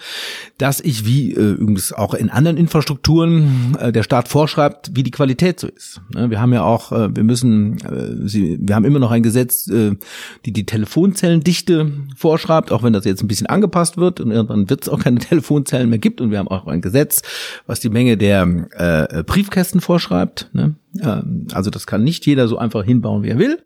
dass 0.59 0.81
ich, 0.81 1.05
wie 1.05 1.33
äh, 1.33 1.53
übrigens 1.53 1.93
auch 1.93 2.15
in 2.15 2.31
anderen 2.31 2.57
Infrastrukturen, 2.57 3.77
äh, 3.81 3.93
der 3.93 4.05
Staat 4.05 4.29
vorschreibt, 4.29 4.93
wie 4.95 5.03
die 5.03 5.11
Qualität 5.11 5.59
so 5.59 5.67
ist. 5.67 6.01
Ne, 6.15 6.31
wir 6.31 6.41
haben 6.41 6.53
ja 6.53 6.63
auch, 6.63 6.93
äh, 6.93 7.15
wir 7.15 7.25
müssen, 7.25 7.79
äh, 7.81 8.29
sie, 8.29 8.59
wir 8.61 8.77
haben 8.77 8.85
immer 8.85 9.01
noch 9.01 9.11
ein 9.11 9.23
Gesetz, 9.23 9.69
äh, 9.69 9.97
die 10.45 10.53
die 10.53 10.67
Telefonzellendichte 10.67 11.91
vorschreibt, 12.17 12.71
auch 12.71 12.83
wenn 12.83 12.93
das 12.93 13.05
jetzt 13.05 13.23
ein 13.23 13.29
bisschen 13.29 13.47
angepasst 13.47 13.97
wird 13.97 14.21
und 14.21 14.31
irgendwann 14.31 14.71
wird 14.71 14.85
es 14.85 14.89
auch 14.89 15.01
keine 15.01 15.19
Telefonzellen 15.21 15.91
mehr 15.91 15.99
gibt 15.99 16.21
und 16.21 16.31
wir 16.31 16.39
haben 16.39 16.49
auch 16.49 16.67
ein 16.67 16.81
Gesetz, 16.81 17.23
was 17.67 17.81
die 17.81 17.91
Menge 17.91 18.17
der 18.17 18.45
Briefkästen 19.25 19.81
vorschreibt. 19.81 20.51
Ne? 20.53 20.75
Ähm, 21.01 21.49
also 21.53 21.71
das 21.71 21.87
kann 21.87 22.05
nicht 22.05 22.27
jeder 22.27 22.49
so 22.49 22.59
einfach 22.59 22.85
hinbauen, 22.85 23.23
wie 23.23 23.31
er 23.31 23.39
will. 23.39 23.59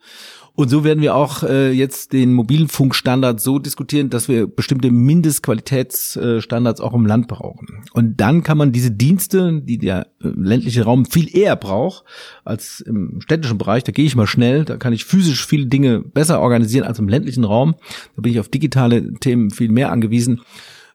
Und 0.59 0.71
so 0.71 0.83
werden 0.83 1.01
wir 1.01 1.15
auch 1.15 1.45
äh, 1.45 1.71
jetzt 1.71 2.13
den 2.13 2.33
Mobilfunkstandard 2.33 3.41
so 3.41 3.61
diskutieren, 3.61 4.11
dass 4.11 4.27
wir 4.27 4.49
bestimmte 4.49 4.91
Mindestqualitätsstandards 4.91 6.81
auch 6.81 6.95
im 6.95 7.07
Land 7.07 7.29
brauchen. 7.29 7.85
Und 7.93 8.21
dann 8.21 8.43
kann 8.43 8.59
man 8.59 8.73
diese 8.73 8.91
Dienste, 8.91 9.63
die 9.63 9.79
der 9.79 10.09
äh, 10.21 10.31
ländliche 10.35 10.83
Raum 10.83 11.07
viel 11.07 11.33
eher 11.33 11.55
braucht 11.55 12.03
als 12.45 12.81
im 12.81 13.21
städtischen 13.21 13.57
Bereich, 13.57 13.85
da 13.85 13.93
gehe 13.93 14.05
ich 14.05 14.17
mal 14.17 14.27
schnell, 14.27 14.65
da 14.65 14.79
kann 14.79 14.93
ich 14.93 15.05
physisch 15.05 15.47
viele 15.47 15.67
Dinge 15.67 16.01
besser 16.01 16.41
organisieren 16.41 16.85
als 16.85 16.99
im 16.99 17.09
ländlichen 17.09 17.45
Raum. 17.45 17.77
Da 18.17 18.23
bin 18.23 18.33
ich 18.33 18.41
auf 18.41 18.49
digitale 18.49 19.15
Themen 19.15 19.53
viel 19.53 19.71
mehr 19.71 19.93
angewiesen. 19.93 20.41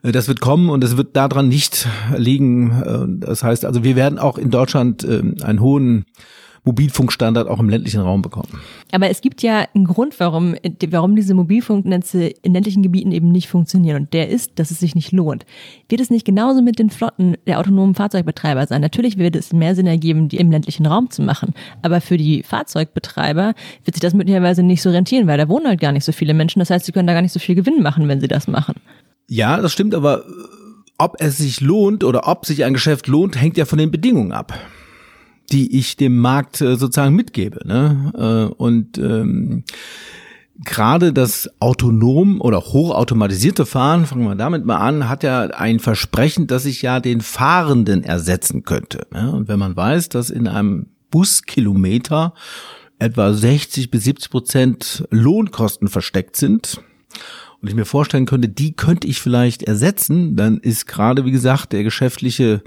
Äh, 0.04 0.12
das 0.12 0.28
wird 0.28 0.42
kommen 0.42 0.70
und 0.70 0.84
es 0.84 0.98
wird 0.98 1.16
daran 1.16 1.48
nicht 1.48 1.88
liegen. 2.16 2.72
Äh, 2.72 3.26
das 3.26 3.44
heißt 3.44 3.66
also, 3.66 3.84
wir 3.84 3.96
werden 3.96 4.20
auch 4.20 4.38
in 4.38 4.52
Deutschland 4.52 5.04
ähm, 5.04 5.36
einen 5.44 5.62
hohen 5.62 6.06
Mobilfunkstandard 6.66 7.50
auch 7.50 7.60
im 7.60 7.68
ländlichen 7.68 8.00
Raum 8.00 8.22
bekommen. 8.22 8.62
Aber 8.94 9.10
es 9.10 9.20
gibt 9.20 9.42
ja 9.44 9.66
einen 9.74 9.84
Grund, 9.84 10.20
warum, 10.20 10.56
warum 10.90 11.16
diese 11.16 11.34
Mobilfunknetze 11.34 12.28
in 12.42 12.54
ländlichen 12.54 12.82
Gebieten 12.82 13.12
eben 13.12 13.32
nicht 13.32 13.50
funktionieren. 13.50 14.04
Und 14.04 14.14
der 14.14 14.30
ist, 14.30 14.54
dass 14.56 14.72
es 14.72 14.80
sich 14.80 14.96
nicht 14.96 15.12
lohnt. 15.12 15.46
Wird 15.90 16.00
es 16.00 16.10
nicht 16.10 16.26
genauso 16.26 16.62
mit 16.62 16.80
den 16.80 16.90
Flotten 16.90 17.36
der 17.48 17.60
autonomen 17.60 17.96
Fahrzeugbetreiber 17.96 18.66
sein? 18.66 18.80
Natürlich 18.80 19.18
wird 19.18 19.36
es 19.36 19.52
mehr 19.52 19.76
Sinn 19.76 19.88
ergeben, 19.88 20.30
die 20.30 20.38
im 20.38 20.52
ländlichen 20.52 20.86
Raum 20.86 21.10
zu 21.10 21.22
machen. 21.22 21.54
Aber 21.82 22.00
für 22.00 22.16
die 22.16 22.44
Fahrzeugbetreiber 22.44 23.54
wird 23.84 23.96
sich 23.96 24.02
das 24.02 24.14
möglicherweise 24.14 24.64
nicht 24.64 24.82
so 24.82 24.90
rentieren, 24.90 25.28
weil 25.28 25.38
da 25.38 25.50
wohnen 25.50 25.68
halt 25.68 25.82
gar 25.82 25.92
nicht 25.92 26.06
so 26.06 26.14
viele 26.14 26.34
Menschen. 26.34 26.60
Das 26.60 26.70
heißt, 26.70 26.86
sie 26.86 26.94
können 26.94 27.08
da 27.08 27.14
gar 27.14 27.22
nicht 27.22 27.34
so 27.34 27.40
viel 27.40 27.56
Gewinn 27.56 27.84
machen, 27.84 28.08
wenn 28.08 28.22
sie 28.22 28.30
das 28.30 28.48
machen. 28.48 28.76
Ja, 29.28 29.62
das 29.62 29.74
stimmt, 29.74 29.96
aber 29.96 30.26
ob 30.98 31.16
es 31.20 31.38
sich 31.38 31.62
lohnt 31.62 32.04
oder 32.04 32.28
ob 32.28 32.46
sich 32.46 32.64
ein 32.64 32.74
Geschäft 32.74 33.08
lohnt, 33.08 33.40
hängt 33.40 33.58
ja 33.58 33.66
von 33.66 33.78
den 33.78 33.92
Bedingungen 33.92 34.32
ab 34.32 34.54
die 35.52 35.78
ich 35.78 35.98
dem 35.98 36.18
Markt 36.18 36.62
äh, 36.62 36.76
sozusagen 36.76 37.16
mitgebe. 37.16 37.60
Ne? 37.66 38.12
Äh, 38.18 38.54
und 38.56 38.98
ähm, 38.98 39.64
gerade 40.64 41.14
das 41.14 41.50
autonom 41.60 42.42
oder 42.42 42.60
hochautomatisierte 42.60 43.66
Fahren, 43.66 44.06
fangen 44.06 44.26
wir 44.26 44.36
damit 44.36 44.66
mal 44.66 44.78
an, 44.78 45.10
hat 45.10 45.24
ja 45.24 45.44
ein 45.44 45.80
Versprechen, 45.80 46.48
dass 46.48 46.66
ich 46.66 46.82
ja 46.82 47.00
den 47.00 47.22
Fahrenden 47.22 48.04
ersetzen 48.04 48.64
könnte. 48.64 49.08
Ne? 49.12 49.32
Und 49.32 49.48
wenn 49.48 49.60
man 49.60 49.76
weiß, 49.76 50.10
dass 50.10 50.30
in 50.30 50.48
einem 50.48 50.88
Buskilometer 51.12 52.34
etwa 52.98 53.34
60 53.34 53.92
bis 53.92 54.06
70 54.06 54.32
Prozent 54.32 55.08
Lohnkosten 55.12 55.88
versteckt 55.88 56.36
sind, 56.36 56.82
und 57.64 57.70
ich 57.70 57.76
mir 57.76 57.86
vorstellen 57.86 58.26
könnte, 58.26 58.50
die 58.50 58.74
könnte 58.74 59.08
ich 59.08 59.22
vielleicht 59.22 59.64
ersetzen, 59.64 60.36
dann 60.36 60.58
ist 60.58 60.86
gerade, 60.86 61.24
wie 61.24 61.32
gesagt, 61.32 61.72
der 61.72 61.84
geschäftliche 61.84 62.62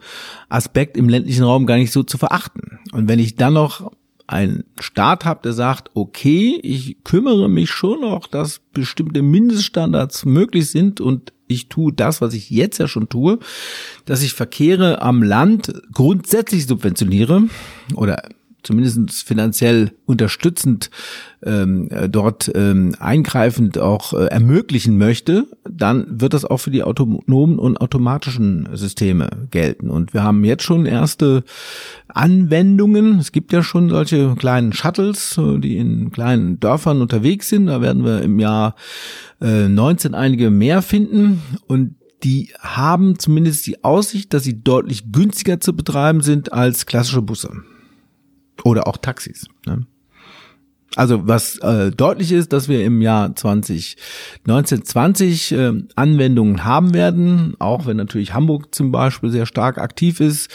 Aspekt 0.49 0.97
im 0.97 1.11
ländlichen 1.11 1.45
Raum 1.45 1.67
gar 1.67 1.77
nicht 1.77 1.93
so 1.93 2.03
zu 2.03 2.17
verachten. 2.17 2.79
Und 2.93 3.07
wenn 3.07 3.19
ich 3.19 3.37
dann 3.37 3.53
noch 3.53 3.93
einen 4.27 4.65
Staat 4.81 5.27
habe, 5.27 5.41
der 5.45 5.53
sagt, 5.53 5.91
okay, 5.93 6.59
ich 6.63 7.05
kümmere 7.05 7.51
mich 7.51 7.69
schon 7.69 8.01
noch, 8.01 8.27
dass 8.27 8.63
bestimmte 8.73 9.21
Mindeststandards 9.21 10.25
möglich 10.25 10.71
sind 10.71 11.03
und 11.03 11.35
ich 11.47 11.69
tue 11.69 11.93
das, 11.93 12.23
was 12.23 12.33
ich 12.33 12.49
jetzt 12.49 12.79
ja 12.79 12.89
schon 12.89 13.11
tue, 13.11 13.39
dass 14.07 14.23
ich 14.23 14.33
Verkehre 14.33 15.03
am 15.03 15.23
Land 15.23 15.75
grundsätzlich 15.93 16.67
subventioniere 16.67 17.45
oder 17.95 18.23
zumindest 18.67 19.23
finanziell 19.23 19.93
unterstützend 20.05 20.91
ähm, 21.45 21.89
äh, 21.91 22.09
dort 22.09 22.51
ähm, 22.55 22.95
eingreifend 22.99 23.79
auch 23.79 24.12
äh, 24.12 24.27
ermöglichen 24.27 24.99
möchte, 24.99 25.47
dann 25.69 26.21
wird 26.21 26.35
das 26.35 26.45
auch 26.45 26.59
für 26.59 26.71
die 26.71 26.83
autonomen 26.83 27.59
und 27.59 27.81
automatischen 27.81 28.69
Systeme 28.73 29.29
gelten. 29.51 29.89
Und 29.89 30.12
wir 30.14 30.23
haben 30.25 30.45
jetzt 30.45 30.64
schon 30.64 30.87
erste 30.87 31.45
Anwendungen. 32.09 33.19
Es 33.19 33.33
gibt 33.33 33.53
ja 33.53 33.62
schon 33.62 33.89
solche 33.89 34.35
kleinen 34.35 34.73
Shuttles, 34.73 35.39
äh, 35.39 35.59
die 35.59 35.77
in 35.77 36.11
kleinen 36.11 36.59
Dörfern 36.59 37.01
unterwegs 37.01 37.49
sind. 37.49 37.67
Da 37.67 37.81
werden 37.81 38.05
wir 38.05 38.23
im 38.23 38.41
Jahr 38.41 38.75
äh, 39.41 39.69
19 39.69 40.14
einige 40.14 40.51
mehr 40.51 40.83
finden. 40.83 41.41
Und 41.69 41.95
die 42.25 42.53
haben 42.59 43.19
zumindest 43.19 43.67
die 43.67 43.85
Aussicht, 43.85 44.33
dass 44.35 44.43
sie 44.43 44.62
deutlich 44.62 45.12
günstiger 45.12 45.61
zu 45.61 45.77
betreiben 45.77 46.23
sind 46.23 46.53
als 46.53 46.87
klassische 46.87 47.23
Busse. 47.23 47.51
Oder 48.65 48.87
auch 48.87 48.97
Taxis. 48.97 49.47
Ne? 49.67 49.87
Also 50.97 51.27
was 51.29 51.59
äh, 51.59 51.91
deutlich 51.91 52.33
ist, 52.33 52.53
dass 52.55 52.69
wir 52.69 52.85
im 52.85 53.03
Jahr 53.03 53.35
2019, 53.37 54.83
äh, 55.51 55.73
Anwendungen 55.95 56.65
haben 56.65 56.95
werden, 56.95 57.55
auch 57.59 57.85
wenn 57.87 57.99
natürlich 57.99 58.33
Hamburg 58.33 58.75
zum 58.75 58.93
Beispiel 58.93 59.31
sehr 59.31 59.45
stark 59.45 59.77
aktiv 59.79 60.21
ist, 60.21 60.51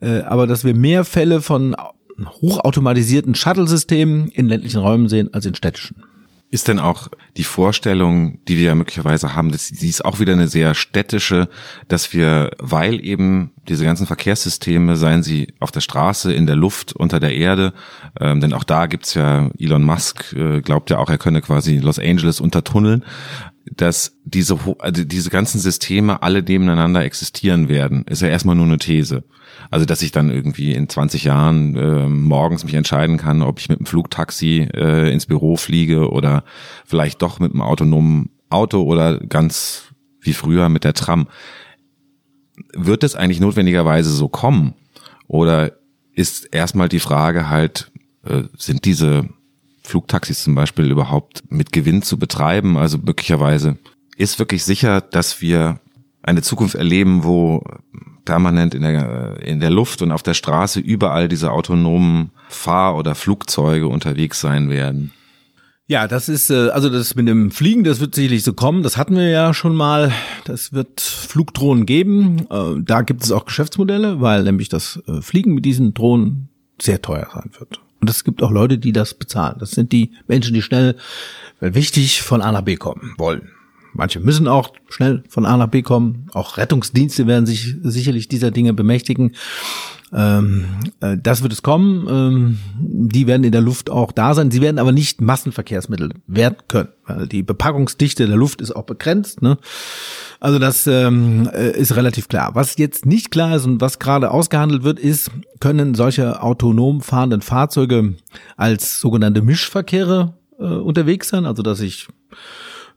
äh, 0.00 0.22
aber 0.22 0.48
dass 0.48 0.64
wir 0.64 0.74
mehr 0.74 1.04
Fälle 1.04 1.40
von 1.40 1.76
hochautomatisierten 2.18 3.34
Shuttle-Systemen 3.36 4.28
in 4.28 4.48
ländlichen 4.48 4.80
Räumen 4.80 5.08
sehen 5.08 5.32
als 5.32 5.46
in 5.46 5.54
städtischen. 5.54 6.02
Ist 6.50 6.68
denn 6.68 6.78
auch 6.78 7.08
die 7.36 7.44
Vorstellung, 7.44 8.38
die 8.46 8.56
wir 8.56 8.64
ja 8.64 8.74
möglicherweise 8.74 9.34
haben, 9.36 9.52
dass 9.52 9.68
die 9.68 9.88
ist 9.88 10.04
auch 10.04 10.20
wieder 10.20 10.32
eine 10.32 10.48
sehr 10.48 10.74
städtische, 10.74 11.48
dass 11.88 12.12
wir, 12.12 12.50
weil 12.58 13.04
eben 13.04 13.52
diese 13.68 13.84
ganzen 13.84 14.06
Verkehrssysteme, 14.06 14.96
seien 14.96 15.22
sie 15.22 15.54
auf 15.60 15.70
der 15.70 15.80
Straße, 15.80 16.32
in 16.32 16.46
der 16.46 16.56
Luft, 16.56 16.92
unter 16.94 17.20
der 17.20 17.34
Erde, 17.34 17.72
ähm, 18.20 18.40
denn 18.40 18.52
auch 18.52 18.64
da 18.64 18.86
gibt's 18.86 19.14
ja, 19.14 19.50
Elon 19.58 19.84
Musk 19.84 20.32
äh, 20.32 20.60
glaubt 20.60 20.90
ja 20.90 20.98
auch, 20.98 21.10
er 21.10 21.18
könne 21.18 21.42
quasi 21.42 21.78
Los 21.78 21.98
Angeles 21.98 22.40
untertunneln, 22.40 23.04
dass 23.70 24.16
diese, 24.24 24.58
also 24.78 25.04
diese 25.04 25.30
ganzen 25.30 25.58
Systeme 25.58 26.22
alle 26.22 26.42
nebeneinander 26.42 27.04
existieren 27.04 27.68
werden, 27.68 28.04
ist 28.04 28.22
ja 28.22 28.28
erstmal 28.28 28.56
nur 28.56 28.66
eine 28.66 28.78
These. 28.78 29.24
Also 29.70 29.86
dass 29.86 30.02
ich 30.02 30.12
dann 30.12 30.30
irgendwie 30.30 30.72
in 30.72 30.88
20 30.88 31.24
Jahren 31.24 31.76
äh, 31.76 32.08
morgens 32.08 32.64
mich 32.64 32.74
entscheiden 32.74 33.16
kann, 33.16 33.42
ob 33.42 33.58
ich 33.58 33.68
mit 33.68 33.80
dem 33.80 33.86
Flugtaxi 33.86 34.68
äh, 34.72 35.12
ins 35.12 35.26
Büro 35.26 35.56
fliege 35.56 36.10
oder 36.10 36.44
vielleicht 36.84 37.22
doch 37.22 37.40
mit 37.40 37.52
einem 37.52 37.62
autonomen 37.62 38.30
Auto 38.48 38.82
oder 38.82 39.18
ganz 39.18 39.86
wie 40.20 40.34
früher 40.34 40.68
mit 40.68 40.84
der 40.84 40.94
Tram. 40.94 41.26
Wird 42.72 43.04
es 43.04 43.14
eigentlich 43.14 43.40
notwendigerweise 43.40 44.10
so 44.10 44.28
kommen? 44.28 44.74
Oder 45.28 45.72
ist 46.12 46.44
erstmal 46.52 46.88
die 46.88 47.00
Frage 47.00 47.48
halt, 47.48 47.90
äh, 48.24 48.44
sind 48.56 48.84
diese 48.84 49.28
Flugtaxis 49.82 50.44
zum 50.44 50.54
Beispiel 50.54 50.90
überhaupt 50.90 51.42
mit 51.50 51.72
Gewinn 51.72 52.02
zu 52.02 52.18
betreiben? 52.18 52.76
Also 52.76 52.98
möglicherweise 52.98 53.78
ist 54.16 54.38
wirklich 54.38 54.64
sicher, 54.64 55.00
dass 55.00 55.40
wir 55.40 55.80
eine 56.22 56.42
Zukunft 56.42 56.74
erleben, 56.74 57.24
wo 57.24 57.62
permanent 58.24 58.74
in 58.74 58.82
der, 58.82 59.40
in 59.42 59.60
der 59.60 59.70
Luft 59.70 60.02
und 60.02 60.10
auf 60.10 60.22
der 60.22 60.34
Straße 60.34 60.80
überall 60.80 61.28
diese 61.28 61.52
autonomen 61.52 62.30
Fahr- 62.48 62.96
oder 62.96 63.14
Flugzeuge 63.14 63.88
unterwegs 63.88 64.40
sein 64.40 64.68
werden. 64.68 65.12
Ja, 65.88 66.08
das 66.08 66.28
ist, 66.28 66.50
äh, 66.50 66.70
also 66.70 66.90
das 66.90 67.14
mit 67.14 67.28
dem 67.28 67.52
Fliegen, 67.52 67.84
das 67.84 68.00
wird 68.00 68.14
sicherlich 68.14 68.42
so 68.42 68.52
kommen. 68.52 68.82
Das 68.82 68.96
hatten 68.96 69.14
wir 69.14 69.28
ja 69.28 69.54
schon 69.54 69.76
mal. 69.76 70.12
Das 70.44 70.72
wird 70.72 71.00
Flugdrohnen 71.00 71.86
geben. 71.86 72.46
Äh, 72.50 72.82
da 72.82 73.02
gibt 73.02 73.22
es 73.22 73.30
auch 73.30 73.44
Geschäftsmodelle, 73.44 74.20
weil 74.20 74.42
nämlich 74.42 74.68
das 74.68 75.00
äh, 75.06 75.20
Fliegen 75.20 75.54
mit 75.54 75.64
diesen 75.64 75.94
Drohnen 75.94 76.48
sehr 76.80 77.00
teuer 77.02 77.28
sein 77.32 77.50
wird. 77.58 77.80
Und 78.00 78.10
es 78.10 78.24
gibt 78.24 78.42
auch 78.42 78.50
Leute, 78.50 78.78
die 78.78 78.92
das 78.92 79.14
bezahlen. 79.14 79.56
Das 79.60 79.70
sind 79.70 79.92
die 79.92 80.12
Menschen, 80.26 80.54
die 80.54 80.62
schnell, 80.62 80.96
weil 81.60 81.74
wichtig, 81.74 82.22
von 82.22 82.42
A 82.42 82.50
nach 82.50 82.62
B 82.62 82.76
kommen 82.76 83.14
wollen. 83.16 83.50
Manche 83.96 84.20
müssen 84.20 84.48
auch 84.48 84.72
schnell 84.88 85.24
von 85.28 85.46
A 85.46 85.56
nach 85.56 85.68
B 85.68 85.82
kommen. 85.82 86.28
Auch 86.32 86.56
Rettungsdienste 86.56 87.26
werden 87.26 87.46
sich 87.46 87.74
sicherlich 87.82 88.28
dieser 88.28 88.50
Dinge 88.50 88.72
bemächtigen. 88.74 89.34
Ähm, 90.12 90.66
äh, 91.00 91.16
das 91.20 91.42
wird 91.42 91.52
es 91.52 91.62
kommen. 91.62 92.06
Ähm, 92.08 92.58
die 92.78 93.26
werden 93.26 93.44
in 93.44 93.52
der 93.52 93.60
Luft 93.60 93.90
auch 93.90 94.12
da 94.12 94.34
sein. 94.34 94.50
Sie 94.50 94.60
werden 94.60 94.78
aber 94.78 94.92
nicht 94.92 95.20
Massenverkehrsmittel 95.20 96.10
werden 96.26 96.56
können, 96.68 96.88
weil 97.06 97.26
die 97.26 97.42
Bepackungsdichte 97.42 98.26
der 98.26 98.36
Luft 98.36 98.60
ist 98.60 98.74
auch 98.74 98.84
begrenzt. 98.84 99.42
Ne? 99.42 99.58
Also 100.38 100.58
das 100.58 100.86
ähm, 100.86 101.48
äh, 101.52 101.70
ist 101.72 101.96
relativ 101.96 102.28
klar. 102.28 102.54
Was 102.54 102.76
jetzt 102.78 103.04
nicht 103.04 103.30
klar 103.30 103.56
ist 103.56 103.64
und 103.64 103.80
was 103.80 103.98
gerade 103.98 104.30
ausgehandelt 104.30 104.84
wird, 104.84 105.00
ist, 105.00 105.30
können 105.60 105.94
solche 105.94 106.42
autonom 106.42 107.00
fahrenden 107.00 107.40
Fahrzeuge 107.40 108.14
als 108.56 109.00
sogenannte 109.00 109.42
Mischverkehre 109.42 110.34
äh, 110.58 110.64
unterwegs 110.64 111.28
sein, 111.28 111.46
also 111.46 111.62
dass 111.62 111.80
ich 111.80 112.08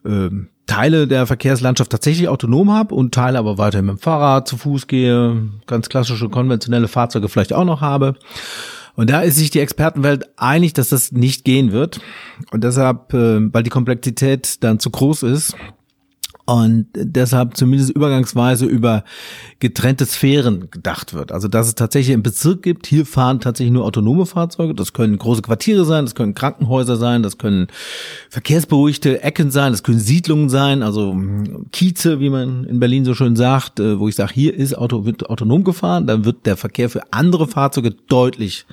äh, 0.06 0.30
Teile 0.70 1.08
der 1.08 1.26
Verkehrslandschaft 1.26 1.92
tatsächlich 1.92 2.30
autonom 2.30 2.72
habe 2.72 2.94
und 2.94 3.14
Teile 3.14 3.40
aber 3.40 3.58
weiter 3.58 3.82
mit 3.82 3.98
dem 3.98 4.00
Fahrrad 4.00 4.48
zu 4.48 4.56
Fuß 4.56 4.86
gehe, 4.88 5.50
ganz 5.66 5.90
klassische 5.90 6.30
konventionelle 6.30 6.88
Fahrzeuge 6.88 7.28
vielleicht 7.28 7.54
auch 7.54 7.66
noch 7.66 7.82
habe. 7.82 8.16
Und 8.96 9.10
da 9.10 9.22
ist 9.22 9.38
sich 9.38 9.50
die 9.50 9.62
Expertenwelt 9.62 10.30
einig, 10.38 10.74
dass 10.74 10.90
das 10.90 11.12
nicht 11.12 11.44
gehen 11.44 11.72
wird. 11.72 12.02
Und 12.52 12.64
deshalb, 12.64 13.14
äh, 13.14 13.52
weil 13.52 13.64
die 13.64 13.70
Komplexität 13.70 14.64
dann 14.64 14.80
zu 14.80 14.92
groß 14.92 15.24
ist, 15.24 15.56
und 16.50 16.88
deshalb 16.96 17.56
zumindest 17.56 17.92
übergangsweise 17.92 18.66
über 18.66 19.04
getrennte 19.60 20.08
Sphären 20.08 20.72
gedacht 20.72 21.14
wird. 21.14 21.32
Also 21.32 21.48
dass 21.48 21.68
es 21.68 21.76
tatsächlich 21.76 22.14
einen 22.14 22.24
Bezirk 22.24 22.64
gibt, 22.64 22.88
hier 22.88 23.06
fahren 23.06 23.40
tatsächlich 23.40 23.72
nur 23.72 23.86
autonome 23.86 24.26
Fahrzeuge, 24.26 24.74
das 24.74 24.94
können 24.94 25.20
große 25.20 25.44
Quartiere 25.44 25.86
sein, 25.86 26.06
das 26.06 26.16
können 26.16 26.34
Krankenhäuser 26.34 26.96
sein, 26.96 27.22
das 27.22 27.38
können 27.38 27.68
verkehrsberuhigte 28.32 29.22
Ecken 29.22 29.52
sein, 29.52 29.74
das 29.74 29.84
können 29.84 30.00
Siedlungen 30.00 30.50
sein, 30.50 30.82
also 30.82 31.16
Kieze, 31.72 32.20
wie 32.20 32.32
man 32.32 32.64
in 32.64 32.80
Berlin 32.80 33.06
so 33.06 33.14
schön 33.14 33.36
sagt, 33.36 33.80
äh, 33.80 34.00
wo 34.00 34.08
ich 34.08 34.16
sage, 34.16 34.34
hier 34.34 34.56
ist 34.56 34.76
Auto, 34.76 35.06
wird 35.06 35.30
autonom 35.30 35.64
gefahren, 35.64 36.08
dann 36.08 36.26
wird 36.26 36.48
der 36.48 36.58
Verkehr 36.58 36.90
für 36.90 37.14
andere 37.14 37.48
Fahrzeuge 37.48 37.92
deutlich 38.08 38.66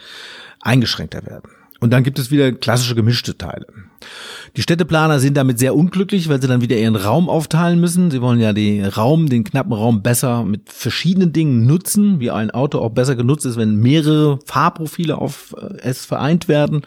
eingeschränkter 0.62 1.26
werden. 1.26 1.50
Und 1.80 1.90
dann 1.90 2.04
gibt 2.04 2.18
es 2.18 2.30
wieder 2.30 2.52
klassische 2.52 2.94
gemischte 2.94 3.36
Teile. 3.36 3.66
Die 4.56 4.62
Städteplaner 4.62 5.20
sind 5.20 5.36
damit 5.36 5.58
sehr 5.58 5.74
unglücklich, 5.74 6.28
weil 6.28 6.40
sie 6.40 6.48
dann 6.48 6.62
wieder 6.62 6.76
ihren 6.76 6.96
Raum 6.96 7.28
aufteilen 7.28 7.78
müssen. 7.78 8.10
Sie 8.10 8.22
wollen 8.22 8.40
ja 8.40 8.54
den 8.54 8.86
Raum, 8.86 9.28
den 9.28 9.44
knappen 9.44 9.74
Raum 9.74 10.02
besser 10.02 10.44
mit 10.44 10.72
verschiedenen 10.72 11.32
Dingen 11.32 11.66
nutzen, 11.66 12.20
wie 12.20 12.30
ein 12.30 12.50
Auto 12.50 12.78
auch 12.78 12.90
besser 12.90 13.16
genutzt 13.16 13.44
ist, 13.44 13.58
wenn 13.58 13.76
mehrere 13.76 14.38
Fahrprofile 14.46 15.18
auf 15.18 15.54
äh, 15.60 15.76
es 15.82 16.06
vereint 16.06 16.48
werden. 16.48 16.82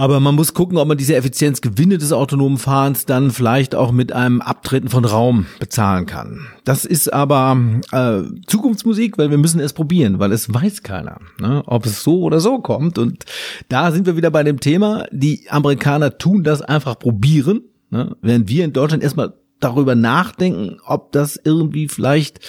Aber 0.00 0.18
man 0.18 0.34
muss 0.34 0.54
gucken, 0.54 0.78
ob 0.78 0.88
man 0.88 0.96
diese 0.96 1.14
Effizienzgewinne 1.14 1.98
des 1.98 2.14
autonomen 2.14 2.56
Fahrens 2.56 3.04
dann 3.04 3.30
vielleicht 3.30 3.74
auch 3.74 3.92
mit 3.92 4.12
einem 4.12 4.40
Abtreten 4.40 4.88
von 4.88 5.04
Raum 5.04 5.44
bezahlen 5.58 6.06
kann. 6.06 6.46
Das 6.64 6.86
ist 6.86 7.12
aber 7.12 7.58
äh, 7.92 8.22
Zukunftsmusik, 8.46 9.18
weil 9.18 9.30
wir 9.30 9.36
müssen 9.36 9.60
es 9.60 9.74
probieren, 9.74 10.18
weil 10.18 10.32
es 10.32 10.54
weiß 10.54 10.82
keiner, 10.84 11.18
ne, 11.38 11.62
ob 11.66 11.84
es 11.84 12.02
so 12.02 12.22
oder 12.22 12.40
so 12.40 12.60
kommt. 12.60 12.96
Und 12.96 13.26
da 13.68 13.92
sind 13.92 14.06
wir 14.06 14.16
wieder 14.16 14.30
bei 14.30 14.42
dem 14.42 14.58
Thema, 14.58 15.04
die 15.12 15.44
Amerikaner 15.50 16.16
tun 16.16 16.44
das 16.44 16.62
einfach 16.62 16.98
probieren, 16.98 17.60
ne, 17.90 18.16
während 18.22 18.48
wir 18.48 18.64
in 18.64 18.72
Deutschland 18.72 19.02
erstmal 19.02 19.34
darüber 19.60 19.96
nachdenken, 19.96 20.78
ob 20.86 21.12
das 21.12 21.38
irgendwie 21.44 21.88
vielleicht 21.88 22.40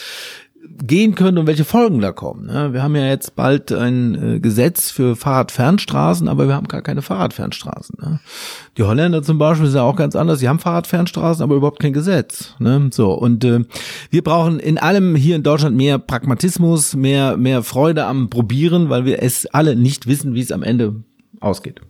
gehen 0.83 1.15
könnte 1.15 1.39
und 1.39 1.47
welche 1.47 1.65
Folgen 1.65 2.01
da 2.01 2.11
kommen. 2.11 2.73
Wir 2.73 2.81
haben 2.81 2.95
ja 2.95 3.07
jetzt 3.07 3.35
bald 3.35 3.71
ein 3.71 4.35
äh, 4.35 4.39
Gesetz 4.39 4.91
für 4.91 5.15
Fahrradfernstraßen, 5.15 6.27
aber 6.27 6.47
wir 6.47 6.55
haben 6.55 6.67
gar 6.67 6.81
keine 6.81 7.01
Fahrradfernstraßen. 7.01 8.19
Die 8.77 8.83
Holländer 8.83 9.23
zum 9.23 9.37
Beispiel 9.37 9.67
sind 9.67 9.77
ja 9.77 9.83
auch 9.83 9.95
ganz 9.95 10.15
anders. 10.15 10.39
Sie 10.39 10.49
haben 10.49 10.59
Fahrradfernstraßen, 10.59 11.43
aber 11.43 11.55
überhaupt 11.55 11.79
kein 11.79 11.93
Gesetz. 11.93 12.55
So 12.91 13.13
und 13.13 13.43
äh, 13.43 13.61
wir 14.09 14.23
brauchen 14.23 14.59
in 14.59 14.77
allem 14.77 15.15
hier 15.15 15.35
in 15.35 15.43
Deutschland 15.43 15.75
mehr 15.75 15.99
Pragmatismus, 15.99 16.95
mehr 16.95 17.37
mehr 17.37 17.63
Freude 17.63 18.05
am 18.05 18.29
Probieren, 18.29 18.89
weil 18.89 19.05
wir 19.05 19.21
es 19.21 19.45
alle 19.47 19.75
nicht 19.75 20.07
wissen, 20.07 20.33
wie 20.33 20.41
es 20.41 20.51
am 20.51 20.63
Ende 20.63 20.95
ausgeht. 21.39 21.81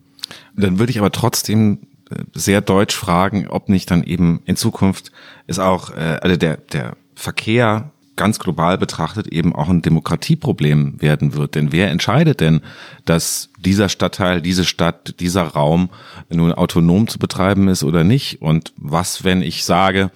Dann 0.55 0.79
würde 0.79 0.91
ich 0.91 0.99
aber 0.99 1.11
trotzdem 1.11 1.79
äh, 2.09 2.23
sehr 2.33 2.61
deutsch 2.61 2.95
fragen, 2.95 3.47
ob 3.47 3.69
nicht 3.69 3.91
dann 3.91 4.03
eben 4.03 4.41
in 4.45 4.55
Zukunft 4.55 5.11
ist 5.47 5.59
auch 5.59 5.91
also 5.91 6.37
der 6.37 6.57
der 6.57 6.95
Verkehr 7.15 7.91
ganz 8.21 8.37
global 8.37 8.77
betrachtet 8.77 9.25
eben 9.25 9.55
auch 9.55 9.67
ein 9.67 9.81
Demokratieproblem 9.81 11.01
werden 11.01 11.33
wird. 11.33 11.55
Denn 11.55 11.71
wer 11.71 11.89
entscheidet 11.89 12.39
denn, 12.39 12.61
dass 13.03 13.49
dieser 13.57 13.89
Stadtteil, 13.89 14.43
diese 14.43 14.63
Stadt, 14.63 15.19
dieser 15.19 15.41
Raum 15.41 15.89
nun 16.29 16.53
autonom 16.53 17.07
zu 17.07 17.17
betreiben 17.17 17.67
ist 17.67 17.83
oder 17.83 18.03
nicht? 18.03 18.39
Und 18.39 18.73
was, 18.77 19.23
wenn 19.23 19.41
ich 19.41 19.65
sage, 19.65 20.11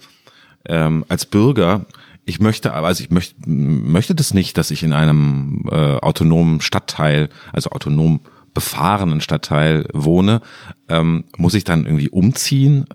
ähm, 0.66 1.04
als 1.08 1.26
Bürger, 1.26 1.84
ich 2.24 2.38
möchte, 2.38 2.74
also 2.74 3.02
ich 3.02 3.10
möchte, 3.10 3.34
möchte 3.44 4.14
das 4.14 4.32
nicht, 4.34 4.56
dass 4.56 4.70
ich 4.70 4.84
in 4.84 4.92
einem 4.92 5.64
äh, 5.68 5.74
autonomen 5.74 6.60
Stadtteil, 6.60 7.28
also 7.52 7.70
autonom 7.70 8.20
befahrenen 8.54 9.20
Stadtteil 9.20 9.88
wohne, 9.92 10.42
ähm, 10.88 11.24
muss 11.36 11.54
ich 11.54 11.64
dann 11.64 11.86
irgendwie 11.86 12.10
umziehen? 12.10 12.86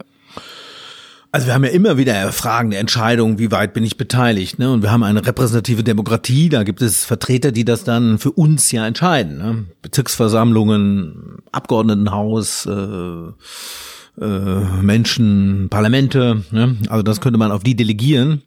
Also 1.34 1.48
wir 1.48 1.54
haben 1.54 1.64
ja 1.64 1.70
immer 1.70 1.98
wieder 1.98 2.30
Fragen 2.34 2.72
der 2.72 2.82
Entscheidung, 2.82 3.40
wie 3.40 3.52
weit 3.52 3.74
bin 3.74 3.86
ich 3.86 3.96
beteiligt, 3.96 4.60
ne? 4.60 4.70
Und 4.70 4.82
wir 4.82 4.92
haben 4.92 5.04
eine 5.04 5.26
repräsentative 5.26 5.82
Demokratie, 5.82 6.50
da 6.50 6.64
gibt 6.64 6.82
es 6.82 7.06
Vertreter, 7.06 7.54
die 7.54 7.64
das 7.64 7.86
dann 7.86 8.18
für 8.18 8.32
uns 8.32 8.70
ja 8.74 8.86
entscheiden, 8.86 9.38
ne? 9.38 9.66
Bezirksversammlungen, 9.82 11.38
Abgeordnetenhaus, 11.54 12.66
äh, 12.66 14.22
äh, 14.22 14.82
Menschen, 14.82 15.68
Parlamente, 15.70 16.44
ne? 16.52 16.76
Also 16.90 17.02
das 17.02 17.22
könnte 17.22 17.40
man 17.40 17.54
auf 17.54 17.64
die 17.64 17.78
delegieren. 17.78 18.42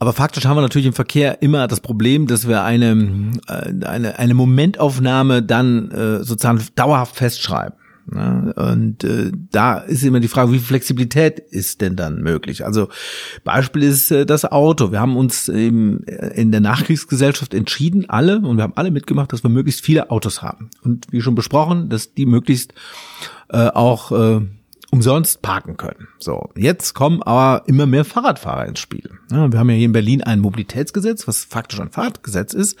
Aber 0.00 0.12
faktisch 0.12 0.46
haben 0.46 0.56
wir 0.56 0.62
natürlich 0.62 0.86
im 0.86 0.94
Verkehr 0.94 1.42
immer 1.42 1.68
das 1.68 1.80
Problem, 1.80 2.26
dass 2.26 2.48
wir 2.48 2.64
eine, 2.64 3.30
äh, 3.46 3.86
eine, 3.86 4.18
eine 4.18 4.34
Momentaufnahme 4.34 5.44
dann 5.44 5.92
äh, 5.92 6.24
sozusagen 6.24 6.60
dauerhaft 6.74 7.14
festschreiben. 7.14 7.74
Ne? 8.12 8.52
Und 8.56 9.04
äh, 9.04 9.30
da 9.50 9.78
ist 9.78 10.02
immer 10.02 10.20
die 10.20 10.28
Frage, 10.28 10.52
wie 10.52 10.58
viel 10.58 10.66
Flexibilität 10.66 11.38
ist 11.38 11.80
denn 11.80 11.96
dann 11.96 12.22
möglich? 12.22 12.64
Also 12.64 12.88
Beispiel 13.44 13.82
ist 13.82 14.10
äh, 14.10 14.26
das 14.26 14.44
Auto. 14.44 14.92
Wir 14.92 15.00
haben 15.00 15.16
uns 15.16 15.48
eben 15.48 16.02
in 16.04 16.52
der 16.52 16.60
Nachkriegsgesellschaft 16.60 17.54
entschieden, 17.54 18.08
alle, 18.08 18.38
und 18.40 18.56
wir 18.56 18.62
haben 18.62 18.76
alle 18.76 18.90
mitgemacht, 18.90 19.32
dass 19.32 19.42
wir 19.42 19.50
möglichst 19.50 19.84
viele 19.84 20.10
Autos 20.10 20.42
haben. 20.42 20.70
Und 20.82 21.06
wie 21.10 21.20
schon 21.20 21.34
besprochen, 21.34 21.88
dass 21.88 22.14
die 22.14 22.26
möglichst 22.26 22.74
äh, 23.48 23.68
auch 23.68 24.12
äh, 24.12 24.40
umsonst 24.90 25.42
parken 25.42 25.76
können. 25.76 26.08
So, 26.18 26.50
jetzt 26.56 26.94
kommen 26.94 27.22
aber 27.22 27.66
immer 27.68 27.86
mehr 27.86 28.04
Fahrradfahrer 28.04 28.66
ins 28.66 28.80
Spiel. 28.80 29.10
Ja, 29.30 29.50
wir 29.50 29.58
haben 29.58 29.70
ja 29.70 29.76
hier 29.76 29.86
in 29.86 29.92
Berlin 29.92 30.22
ein 30.22 30.40
Mobilitätsgesetz, 30.40 31.28
was 31.28 31.44
faktisch 31.44 31.80
ein 31.80 31.90
Fahrradgesetz 31.90 32.52
ist, 32.52 32.76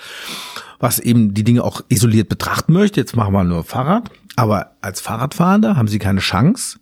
was 0.80 0.98
eben 0.98 1.34
die 1.34 1.44
Dinge 1.44 1.62
auch 1.62 1.82
isoliert 1.88 2.28
betrachten 2.28 2.72
möchte. 2.72 3.00
Jetzt 3.00 3.14
machen 3.16 3.32
wir 3.32 3.44
nur 3.44 3.64
Fahrrad. 3.64 4.10
Aber 4.36 4.76
als 4.80 5.00
Fahrradfahrender 5.00 5.76
haben 5.76 5.88
sie 5.88 5.98
keine 5.98 6.20
Chance, 6.20 6.78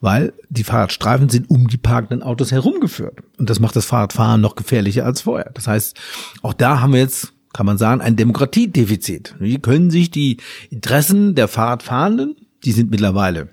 weil 0.00 0.32
die 0.48 0.64
Fahrradstreifen 0.64 1.28
sind 1.28 1.50
um 1.50 1.68
die 1.68 1.76
parkenden 1.76 2.22
Autos 2.22 2.52
herumgeführt. 2.52 3.18
Und 3.38 3.50
das 3.50 3.60
macht 3.60 3.76
das 3.76 3.86
Fahrradfahren 3.86 4.40
noch 4.40 4.54
gefährlicher 4.54 5.04
als 5.04 5.22
vorher. 5.22 5.50
Das 5.54 5.66
heißt, 5.66 5.98
auch 6.42 6.54
da 6.54 6.80
haben 6.80 6.92
wir 6.92 7.00
jetzt, 7.00 7.32
kann 7.52 7.66
man 7.66 7.76
sagen, 7.76 8.00
ein 8.00 8.16
Demokratiedefizit. 8.16 9.34
Wie 9.38 9.58
können 9.58 9.90
sich 9.90 10.10
die 10.10 10.38
Interessen 10.70 11.34
der 11.34 11.48
Fahrradfahrenden, 11.48 12.36
die 12.64 12.72
sind 12.72 12.90
mittlerweile 12.90 13.48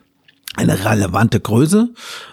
eine 0.55 0.85
relevante 0.85 1.39
Größe. 1.39 1.89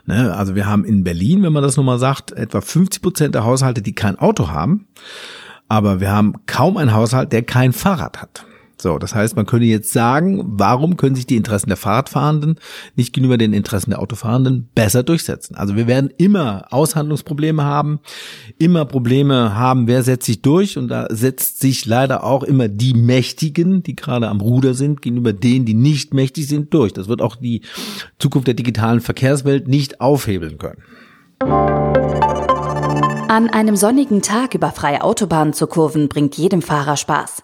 Ne? 0.07 0.35
Also 0.35 0.55
wir 0.55 0.67
haben 0.67 0.85
in 0.85 1.05
Berlin, 1.05 1.43
wenn 1.43 1.53
man 1.53 1.63
das 1.63 1.77
nochmal 1.77 1.99
sagt, 1.99 2.33
etwa 2.33 2.61
50 2.61 3.03
Prozent 3.03 3.35
der 3.35 3.45
Haushalte, 3.45 3.83
die 3.83 3.95
kein 3.95 4.19
Auto 4.19 4.49
haben. 4.49 4.87
Aber 5.69 6.01
wir 6.01 6.11
haben 6.11 6.35
kaum 6.47 6.77
einen 6.77 6.93
Haushalt, 6.93 7.33
der 7.33 7.43
kein 7.43 7.73
Fahrrad 7.73 8.21
hat. 8.21 8.45
So, 8.79 8.99
das 8.99 9.15
heißt, 9.15 9.37
man 9.37 9.47
könnte 9.47 9.65
jetzt 9.65 9.91
sagen, 9.93 10.45
warum 10.47 10.99
können 10.99 11.17
sich 11.17 11.27
die 11.27 11.37
Interessen 11.37 11.71
der 11.71 11.79
Fahrradfahrenden 11.79 12.61
nicht 12.95 13.15
gegenüber 13.15 13.39
den 13.39 13.55
Interessen 13.55 13.91
der 13.91 14.01
Autofahrenden 14.01 14.69
besser 14.75 15.03
durchsetzen? 15.03 15.57
Also 15.57 15.77
wir 15.77 15.87
werden 15.87 16.11
immer 16.19 16.67
Aushandlungsprobleme 16.71 17.65
haben, 17.65 18.01
immer 18.59 18.85
Probleme 18.85 19.55
haben, 19.55 19.87
wer 19.87 20.03
setzt 20.03 20.27
sich 20.27 20.43
durch 20.43 20.77
und 20.77 20.89
da 20.89 21.07
setzt 21.09 21.61
sich 21.61 21.87
leider 21.87 22.23
auch 22.23 22.43
immer 22.43 22.69
die 22.69 22.93
Mächtigen, 22.93 23.83
die 23.83 23.97
gerade 23.97 24.29
am 24.29 24.43
Ruder 24.43 24.75
sind, 24.75 25.01
gegenüber 25.01 25.33
denen, 25.33 25.65
die 25.65 25.75
nicht 25.75 26.13
mächtig 26.13 26.47
sind, 26.47 26.75
durch. 26.75 26.93
Das 26.93 27.09
wird 27.09 27.23
auch 27.23 27.37
die 27.37 27.63
Zukunft 28.19 28.47
der 28.47 28.55
digitalen 28.55 29.01
Verkehrswelt 29.01 29.69
nicht 29.69 30.03
aufhebeln 30.03 30.59
können. 30.59 30.83
An 33.29 33.49
einem 33.51 33.77
sonnigen 33.77 34.21
Tag 34.21 34.55
über 34.55 34.71
freie 34.71 35.03
Autobahnen 35.03 35.55
zu 35.55 35.67
kurven, 35.67 36.09
bringt 36.09 36.37
jedem 36.37 36.61
Fahrer 36.63 36.97
Spaß. 36.97 37.43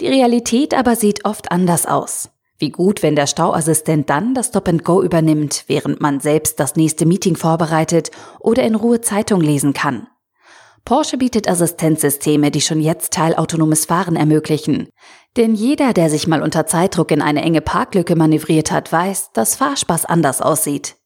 Die 0.00 0.08
Realität 0.08 0.72
aber 0.72 0.96
sieht 0.96 1.24
oft 1.26 1.52
anders 1.52 1.84
aus. 1.84 2.30
Wie 2.58 2.70
gut, 2.70 3.02
wenn 3.02 3.16
der 3.16 3.26
Stauassistent 3.26 4.08
dann 4.08 4.34
das 4.34 4.48
Stop-and-Go 4.48 5.02
übernimmt, 5.02 5.64
während 5.66 6.00
man 6.00 6.20
selbst 6.20 6.58
das 6.58 6.76
nächste 6.76 7.06
Meeting 7.06 7.36
vorbereitet 7.36 8.10
oder 8.38 8.62
in 8.62 8.74
Ruhe 8.74 9.00
Zeitung 9.00 9.40
lesen 9.40 9.72
kann. 9.72 10.06
Porsche 10.84 11.18
bietet 11.18 11.48
Assistenzsysteme, 11.48 12.50
die 12.50 12.62
schon 12.62 12.80
jetzt 12.80 13.12
teilautonomes 13.12 13.84
Fahren 13.84 14.16
ermöglichen. 14.16 14.88
Denn 15.36 15.54
jeder, 15.54 15.92
der 15.92 16.08
sich 16.10 16.26
mal 16.26 16.42
unter 16.42 16.66
Zeitdruck 16.66 17.10
in 17.10 17.22
eine 17.22 17.42
enge 17.42 17.60
Parklücke 17.60 18.16
manövriert 18.16 18.72
hat, 18.72 18.90
weiß, 18.90 19.32
dass 19.32 19.56
Fahrspaß 19.56 20.06
anders 20.06 20.40
aussieht. 20.40 20.96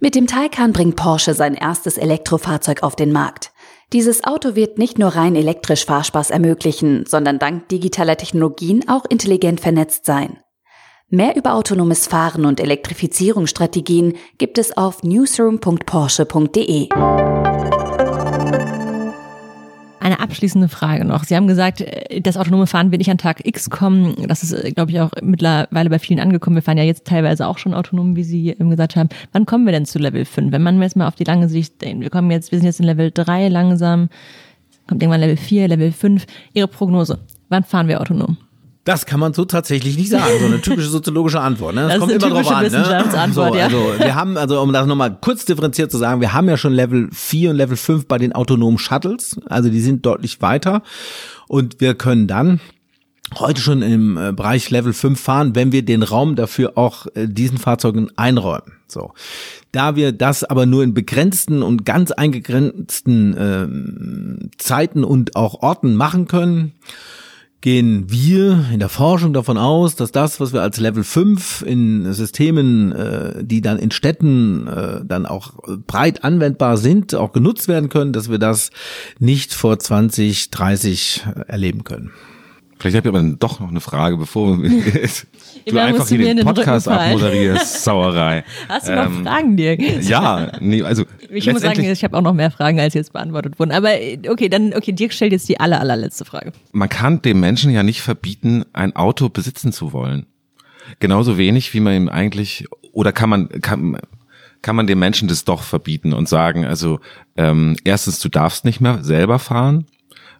Mit 0.00 0.14
dem 0.14 0.26
Taycan 0.26 0.72
bringt 0.72 0.96
Porsche 0.96 1.34
sein 1.34 1.54
erstes 1.54 1.96
Elektrofahrzeug 1.98 2.82
auf 2.82 2.96
den 2.96 3.12
Markt. 3.12 3.52
Dieses 3.92 4.24
Auto 4.24 4.56
wird 4.56 4.78
nicht 4.78 4.98
nur 4.98 5.10
rein 5.10 5.36
elektrisch 5.36 5.84
Fahrspaß 5.86 6.30
ermöglichen, 6.30 7.04
sondern 7.06 7.38
dank 7.38 7.68
digitaler 7.68 8.16
Technologien 8.16 8.88
auch 8.88 9.04
intelligent 9.04 9.60
vernetzt 9.60 10.06
sein. 10.06 10.40
Mehr 11.08 11.36
über 11.36 11.54
autonomes 11.54 12.08
Fahren 12.08 12.46
und 12.46 12.58
Elektrifizierungsstrategien 12.58 14.14
gibt 14.38 14.58
es 14.58 14.76
auf 14.76 15.04
newsroom.porsche.de. 15.04 16.88
Eine 20.06 20.20
abschließende 20.20 20.68
Frage 20.68 21.04
noch. 21.04 21.24
Sie 21.24 21.34
haben 21.34 21.48
gesagt, 21.48 21.80
äh, 21.80 22.20
das 22.20 22.36
autonome 22.36 22.68
Fahren 22.68 22.92
wird 22.92 23.00
nicht 23.00 23.10
an 23.10 23.18
Tag 23.18 23.44
X 23.44 23.70
kommen. 23.70 24.14
Das 24.28 24.44
ist, 24.44 24.52
äh, 24.52 24.70
glaube 24.70 24.92
ich, 24.92 25.00
auch 25.00 25.10
mittlerweile 25.20 25.90
bei 25.90 25.98
vielen 25.98 26.20
angekommen. 26.20 26.54
Wir 26.54 26.62
fahren 26.62 26.78
ja 26.78 26.84
jetzt 26.84 27.08
teilweise 27.08 27.48
auch 27.48 27.58
schon 27.58 27.74
autonom, 27.74 28.14
wie 28.14 28.22
Sie 28.22 28.50
eben 28.50 28.70
gesagt 28.70 28.94
haben. 28.94 29.08
Wann 29.32 29.46
kommen 29.46 29.66
wir 29.66 29.72
denn 29.72 29.84
zu 29.84 29.98
Level 29.98 30.24
5? 30.24 30.52
Wenn 30.52 30.62
man 30.62 30.80
jetzt 30.80 30.94
mal 30.94 31.08
auf 31.08 31.16
die 31.16 31.24
lange 31.24 31.48
Sicht 31.48 31.82
denkt, 31.82 32.04
wir 32.04 32.10
kommen 32.10 32.30
jetzt, 32.30 32.52
wir 32.52 32.58
sind 32.60 32.66
jetzt 32.66 32.78
in 32.78 32.86
Level 32.86 33.10
3 33.10 33.48
langsam, 33.48 34.08
kommt 34.86 35.02
irgendwann 35.02 35.22
Level 35.22 35.36
4, 35.36 35.66
Level 35.66 35.90
5. 35.90 36.24
Ihre 36.54 36.68
Prognose. 36.68 37.18
Wann 37.48 37.64
fahren 37.64 37.88
wir 37.88 38.00
autonom? 38.00 38.36
Das 38.86 39.04
kann 39.04 39.18
man 39.18 39.34
so 39.34 39.44
tatsächlich 39.44 39.98
nicht 39.98 40.10
sagen. 40.10 40.38
So 40.38 40.46
eine 40.46 40.60
typische 40.60 40.88
soziologische 40.88 41.40
Antwort. 41.40 41.74
Ne? 41.74 41.82
Das, 41.82 41.90
das 41.90 41.98
kommt 41.98 42.12
immer 42.12 42.30
drauf 42.30 42.50
an. 42.52 42.70
Ne? 42.70 43.32
So, 43.32 43.42
ja. 43.42 43.64
Also 43.64 43.94
wir 43.98 44.14
haben, 44.14 44.36
also 44.36 44.62
um 44.62 44.72
das 44.72 44.86
nochmal 44.86 45.18
kurz 45.20 45.44
differenziert 45.44 45.90
zu 45.90 45.98
sagen, 45.98 46.20
wir 46.20 46.32
haben 46.32 46.48
ja 46.48 46.56
schon 46.56 46.72
Level 46.72 47.08
4 47.12 47.50
und 47.50 47.56
Level 47.56 47.76
5 47.76 48.06
bei 48.06 48.16
den 48.16 48.32
autonomen 48.32 48.78
Shuttles. 48.78 49.40
Also 49.46 49.70
die 49.70 49.80
sind 49.80 50.06
deutlich 50.06 50.40
weiter. 50.40 50.82
Und 51.48 51.80
wir 51.80 51.96
können 51.96 52.28
dann 52.28 52.60
heute 53.34 53.60
schon 53.60 53.82
im 53.82 54.16
äh, 54.16 54.32
Bereich 54.32 54.70
Level 54.70 54.92
5 54.92 55.20
fahren, 55.20 55.56
wenn 55.56 55.72
wir 55.72 55.84
den 55.84 56.04
Raum 56.04 56.36
dafür 56.36 56.78
auch 56.78 57.08
äh, 57.16 57.26
diesen 57.26 57.58
Fahrzeugen 57.58 58.10
einräumen. 58.14 58.74
So. 58.86 59.14
Da 59.72 59.96
wir 59.96 60.12
das 60.12 60.44
aber 60.44 60.64
nur 60.64 60.84
in 60.84 60.94
begrenzten 60.94 61.64
und 61.64 61.84
ganz 61.84 62.12
eingegrenzten 62.12 64.48
äh, 64.48 64.56
Zeiten 64.58 65.02
und 65.02 65.34
auch 65.34 65.60
Orten 65.60 65.96
machen 65.96 66.28
können, 66.28 66.74
gehen 67.60 68.10
wir 68.10 68.66
in 68.72 68.78
der 68.78 68.88
Forschung 68.88 69.32
davon 69.32 69.58
aus, 69.58 69.96
dass 69.96 70.12
das, 70.12 70.40
was 70.40 70.52
wir 70.52 70.62
als 70.62 70.78
Level 70.78 71.04
5 71.04 71.62
in 71.62 72.12
Systemen, 72.12 72.92
äh, 72.92 73.44
die 73.44 73.60
dann 73.60 73.78
in 73.78 73.90
Städten 73.90 74.66
äh, 74.68 75.00
dann 75.04 75.26
auch 75.26 75.54
breit 75.86 76.22
anwendbar 76.22 76.76
sind, 76.76 77.14
auch 77.14 77.32
genutzt 77.32 77.68
werden 77.68 77.88
können, 77.88 78.12
dass 78.12 78.30
wir 78.30 78.38
das 78.38 78.70
nicht 79.18 79.54
vor 79.54 79.78
2030 79.78 81.24
erleben 81.48 81.84
können. 81.84 82.12
Vielleicht 82.78 82.96
habe 82.96 83.08
ich 83.08 83.14
aber 83.14 83.36
doch 83.38 83.58
noch 83.60 83.70
eine 83.70 83.80
Frage, 83.80 84.18
bevor 84.18 84.56
du 85.66 85.78
einfach 85.78 86.08
hier 86.08 86.18
den, 86.18 86.36
den 86.36 86.46
Podcast 86.46 86.88
abmoderierst, 86.88 87.84
Sauerei. 87.84 88.44
Hast 88.68 88.88
du 88.88 88.94
noch 88.94 89.06
ähm, 89.06 89.24
Fragen, 89.24 89.56
Dirk? 89.56 89.80
Ja, 90.02 90.52
nee, 90.60 90.82
also 90.82 91.04
ich 91.30 91.50
muss 91.50 91.62
sagen, 91.62 91.82
ich 91.82 92.04
habe 92.04 92.16
auch 92.18 92.22
noch 92.22 92.34
mehr 92.34 92.50
Fragen, 92.50 92.78
als 92.78 92.92
jetzt 92.92 93.14
beantwortet 93.14 93.58
wurden. 93.58 93.72
Aber 93.72 93.90
okay, 94.28 94.50
dann 94.50 94.74
okay, 94.74 94.92
Dirk 94.92 95.14
stellt 95.14 95.32
jetzt 95.32 95.48
die 95.48 95.58
aller, 95.58 95.80
allerletzte 95.80 96.26
Frage. 96.26 96.52
Man 96.72 96.90
kann 96.90 97.22
dem 97.22 97.40
Menschen 97.40 97.70
ja 97.70 97.82
nicht 97.82 98.02
verbieten, 98.02 98.64
ein 98.74 98.94
Auto 98.94 99.30
besitzen 99.30 99.72
zu 99.72 99.92
wollen. 99.92 100.26
Genauso 101.00 101.38
wenig, 101.38 101.72
wie 101.72 101.80
man 101.80 101.94
ihm 101.94 102.08
eigentlich 102.08 102.66
oder 102.92 103.12
kann 103.12 103.30
man 103.30 103.48
kann 103.62 103.98
kann 104.62 104.76
man 104.76 104.86
dem 104.86 104.98
Menschen 104.98 105.28
das 105.28 105.44
doch 105.44 105.62
verbieten 105.62 106.12
und 106.12 106.28
sagen, 106.28 106.64
also 106.64 107.00
ähm, 107.36 107.76
erstens, 107.84 108.20
du 108.20 108.28
darfst 108.28 108.64
nicht 108.64 108.80
mehr 108.80 109.02
selber 109.02 109.38
fahren 109.38 109.86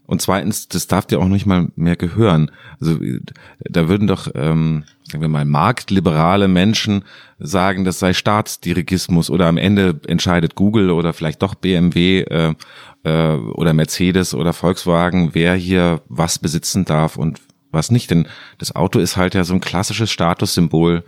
und 0.07 0.23
zweitens, 0.23 0.69
das 0.69 0.87
darf 0.87 1.07
dir 1.07 1.19
auch 1.19 1.27
nicht 1.27 1.47
mal 1.47 1.69
mehr 1.75 1.97
gehören. 1.97 2.51
Also 2.81 2.99
da 3.59 3.89
würden 3.89 4.07
doch, 4.07 4.29
ähm, 4.35 4.85
sagen 5.05 5.21
wir 5.21 5.29
mal, 5.29 5.45
marktliberale 5.45 6.47
Menschen 6.47 7.05
sagen, 7.39 7.85
das 7.85 7.99
sei 7.99 8.13
Staatsdirigismus 8.13 9.31
oder 9.31 9.47
am 9.47 9.59
Ende 9.59 10.01
entscheidet 10.07 10.55
Google 10.55 10.91
oder 10.91 11.13
vielleicht 11.13 11.43
doch 11.43 11.57
BMW 11.57 12.21
äh, 12.21 12.55
äh, 13.03 13.35
oder 13.35 13.73
Mercedes 13.73 14.33
oder 14.33 14.53
Volkswagen, 14.53 15.31
wer 15.35 15.55
hier 15.55 16.03
was 16.09 16.39
besitzen 16.39 16.85
darf 16.85 17.17
und 17.17 17.41
was 17.73 17.91
nicht. 17.91 18.11
Denn 18.11 18.29
das 18.59 18.77
Auto 18.77 19.01
ist 19.01 19.17
halt 19.17 19.35
ja 19.35 19.43
so 19.43 19.55
ein 19.55 19.61
klassisches 19.61 20.13
Statussymbol 20.13 21.03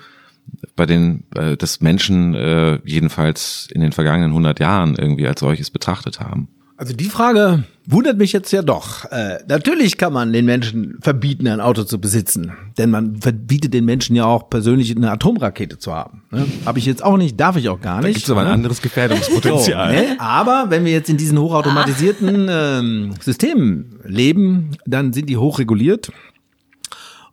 bei 0.75 0.87
den 0.87 1.23
äh, 1.37 1.57
das 1.57 1.81
Menschen 1.81 2.35
äh, 2.35 2.81
jedenfalls 2.85 3.69
in 3.73 3.81
den 3.81 3.93
vergangenen 3.93 4.31
100 4.31 4.59
Jahren 4.59 4.97
irgendwie 4.97 5.29
als 5.29 5.39
solches 5.39 5.71
betrachtet 5.71 6.19
haben. 6.19 6.49
Also 6.79 6.93
die 6.93 7.07
Frage 7.07 7.65
wundert 7.87 8.19
mich 8.19 8.33
jetzt 8.33 8.53
ja 8.53 8.63
doch. 8.63 9.05
Äh, 9.07 9.41
natürlich 9.49 9.99
kann 9.99 10.13
man 10.13 10.33
den 10.33 10.45
Menschen 10.45 10.97
verbieten, 11.01 11.49
ein 11.49 11.61
Auto 11.61 11.83
zu 11.83 12.01
besitzen. 12.01 12.53
Denn 12.79 12.93
man 12.93 13.21
verbietet 13.21 13.75
den 13.75 13.85
Menschen 13.85 14.15
ja 14.15 14.27
auch 14.27 14.49
persönlich 14.49 14.95
eine 14.95 15.11
Atomrakete 15.11 15.79
zu 15.79 15.93
haben. 15.93 16.23
Ne? 16.31 16.47
Habe 16.65 16.79
ich 16.79 16.87
jetzt 16.87 17.03
auch 17.03 17.17
nicht, 17.17 17.39
darf 17.39 17.57
ich 17.57 17.69
auch 17.69 17.81
gar 17.81 18.01
nicht. 18.01 18.15
Da 18.15 18.19
gibt 18.19 18.31
aber 18.31 18.43
ne? 18.43 18.51
ein 18.51 18.55
anderes 18.55 18.81
Gefährdungspotenzial. 18.81 19.93
So, 19.93 20.01
ne? 20.01 20.21
Aber 20.21 20.67
wenn 20.69 20.85
wir 20.85 20.93
jetzt 20.93 21.11
in 21.11 21.17
diesen 21.17 21.37
hochautomatisierten 21.41 22.47
ähm, 22.49 23.15
Systemen 23.21 23.99
leben, 24.05 24.71
dann 24.87 25.13
sind 25.13 25.29
die 25.29 25.37
hochreguliert. 25.37 26.13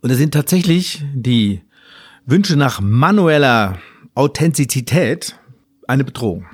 Und 0.02 0.12
da 0.12 0.16
sind 0.16 0.34
tatsächlich 0.34 1.04
die 1.14 1.62
Wünsche 2.26 2.56
nach 2.56 2.82
manueller 2.82 3.78
Authentizität 4.16 5.38
eine 5.88 6.04
Bedrohung. 6.04 6.48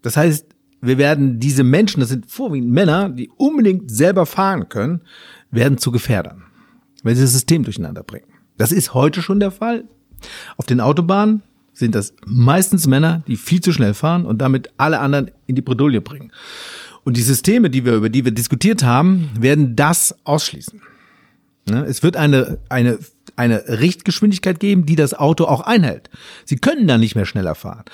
Das 0.00 0.16
heißt, 0.16 0.46
wir 0.82 0.98
werden 0.98 1.38
diese 1.38 1.62
Menschen, 1.62 2.00
das 2.00 2.08
sind 2.08 2.30
vorwiegend 2.30 2.70
Männer, 2.70 3.08
die 3.08 3.30
unbedingt 3.36 3.90
selber 3.90 4.26
fahren 4.26 4.68
können, 4.68 5.02
werden 5.50 5.78
zu 5.78 5.92
Gefährdern, 5.92 6.42
weil 7.02 7.14
sie 7.14 7.22
das 7.22 7.32
System 7.32 7.62
durcheinander 7.62 8.02
bringen. 8.02 8.26
Das 8.58 8.72
ist 8.72 8.92
heute 8.92 9.22
schon 9.22 9.40
der 9.40 9.52
Fall. 9.52 9.84
Auf 10.56 10.66
den 10.66 10.80
Autobahnen 10.80 11.42
sind 11.72 11.94
das 11.94 12.14
meistens 12.26 12.86
Männer, 12.86 13.22
die 13.26 13.36
viel 13.36 13.60
zu 13.60 13.72
schnell 13.72 13.94
fahren 13.94 14.26
und 14.26 14.38
damit 14.38 14.70
alle 14.76 14.98
anderen 14.98 15.30
in 15.46 15.54
die 15.54 15.62
Bredouille 15.62 16.00
bringen. 16.00 16.32
Und 17.04 17.16
die 17.16 17.22
Systeme, 17.22 17.70
die 17.70 17.84
wir, 17.84 17.94
über 17.94 18.10
die 18.10 18.24
wir 18.24 18.32
diskutiert 18.32 18.82
haben, 18.82 19.30
werden 19.38 19.74
das 19.76 20.14
ausschließen. 20.24 20.82
Ne? 21.68 21.84
Es 21.84 22.02
wird 22.02 22.16
eine, 22.16 22.58
eine 22.68 22.98
eine 23.36 23.64
Richtgeschwindigkeit 23.66 24.60
geben, 24.60 24.86
die 24.86 24.96
das 24.96 25.14
Auto 25.14 25.44
auch 25.44 25.62
einhält. 25.62 26.10
Sie 26.44 26.56
können 26.56 26.86
dann 26.86 27.00
nicht 27.00 27.14
mehr 27.14 27.26
schneller 27.26 27.54
fahren. 27.54 27.84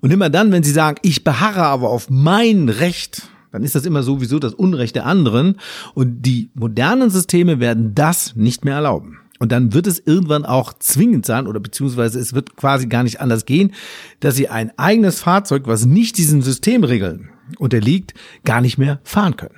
Und 0.00 0.10
immer 0.12 0.30
dann, 0.30 0.52
wenn 0.52 0.62
Sie 0.62 0.72
sagen, 0.72 0.98
ich 1.02 1.24
beharre 1.24 1.62
aber 1.62 1.90
auf 1.90 2.08
mein 2.10 2.68
Recht, 2.68 3.28
dann 3.52 3.62
ist 3.62 3.74
das 3.74 3.84
immer 3.84 4.02
sowieso 4.02 4.38
das 4.38 4.54
Unrecht 4.54 4.96
der 4.96 5.06
anderen. 5.06 5.56
Und 5.94 6.22
die 6.22 6.50
modernen 6.54 7.10
Systeme 7.10 7.60
werden 7.60 7.94
das 7.94 8.36
nicht 8.36 8.64
mehr 8.64 8.74
erlauben. 8.74 9.18
Und 9.38 9.52
dann 9.52 9.72
wird 9.72 9.86
es 9.86 9.98
irgendwann 9.98 10.44
auch 10.44 10.74
zwingend 10.78 11.24
sein, 11.24 11.46
oder 11.46 11.60
beziehungsweise 11.60 12.18
es 12.18 12.34
wird 12.34 12.56
quasi 12.56 12.86
gar 12.86 13.02
nicht 13.02 13.20
anders 13.20 13.46
gehen, 13.46 13.72
dass 14.20 14.36
Sie 14.36 14.48
ein 14.48 14.70
eigenes 14.78 15.20
Fahrzeug, 15.20 15.62
was 15.66 15.86
nicht 15.86 16.18
diesen 16.18 16.42
Systemregeln 16.42 17.30
unterliegt, 17.58 18.14
gar 18.44 18.60
nicht 18.60 18.76
mehr 18.76 19.00
fahren 19.02 19.36
können. 19.36 19.54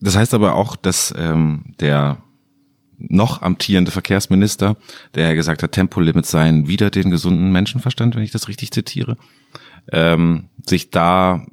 Das 0.00 0.16
heißt 0.16 0.32
aber 0.32 0.54
auch, 0.54 0.74
dass 0.74 1.12
ähm, 1.16 1.74
der 1.80 2.22
noch 2.98 3.42
amtierende 3.42 3.90
Verkehrsminister, 3.90 4.76
der 5.14 5.28
ja 5.28 5.34
gesagt 5.34 5.62
hat, 5.62 5.72
Tempolimits 5.72 6.30
seien 6.30 6.66
wieder 6.66 6.90
den 6.90 7.10
gesunden 7.10 7.52
Menschenverstand, 7.52 8.16
wenn 8.16 8.22
ich 8.22 8.32
das 8.32 8.48
richtig 8.48 8.72
zitiere, 8.72 9.16
ähm, 9.92 10.48
sich 10.66 10.90
da 10.90 11.46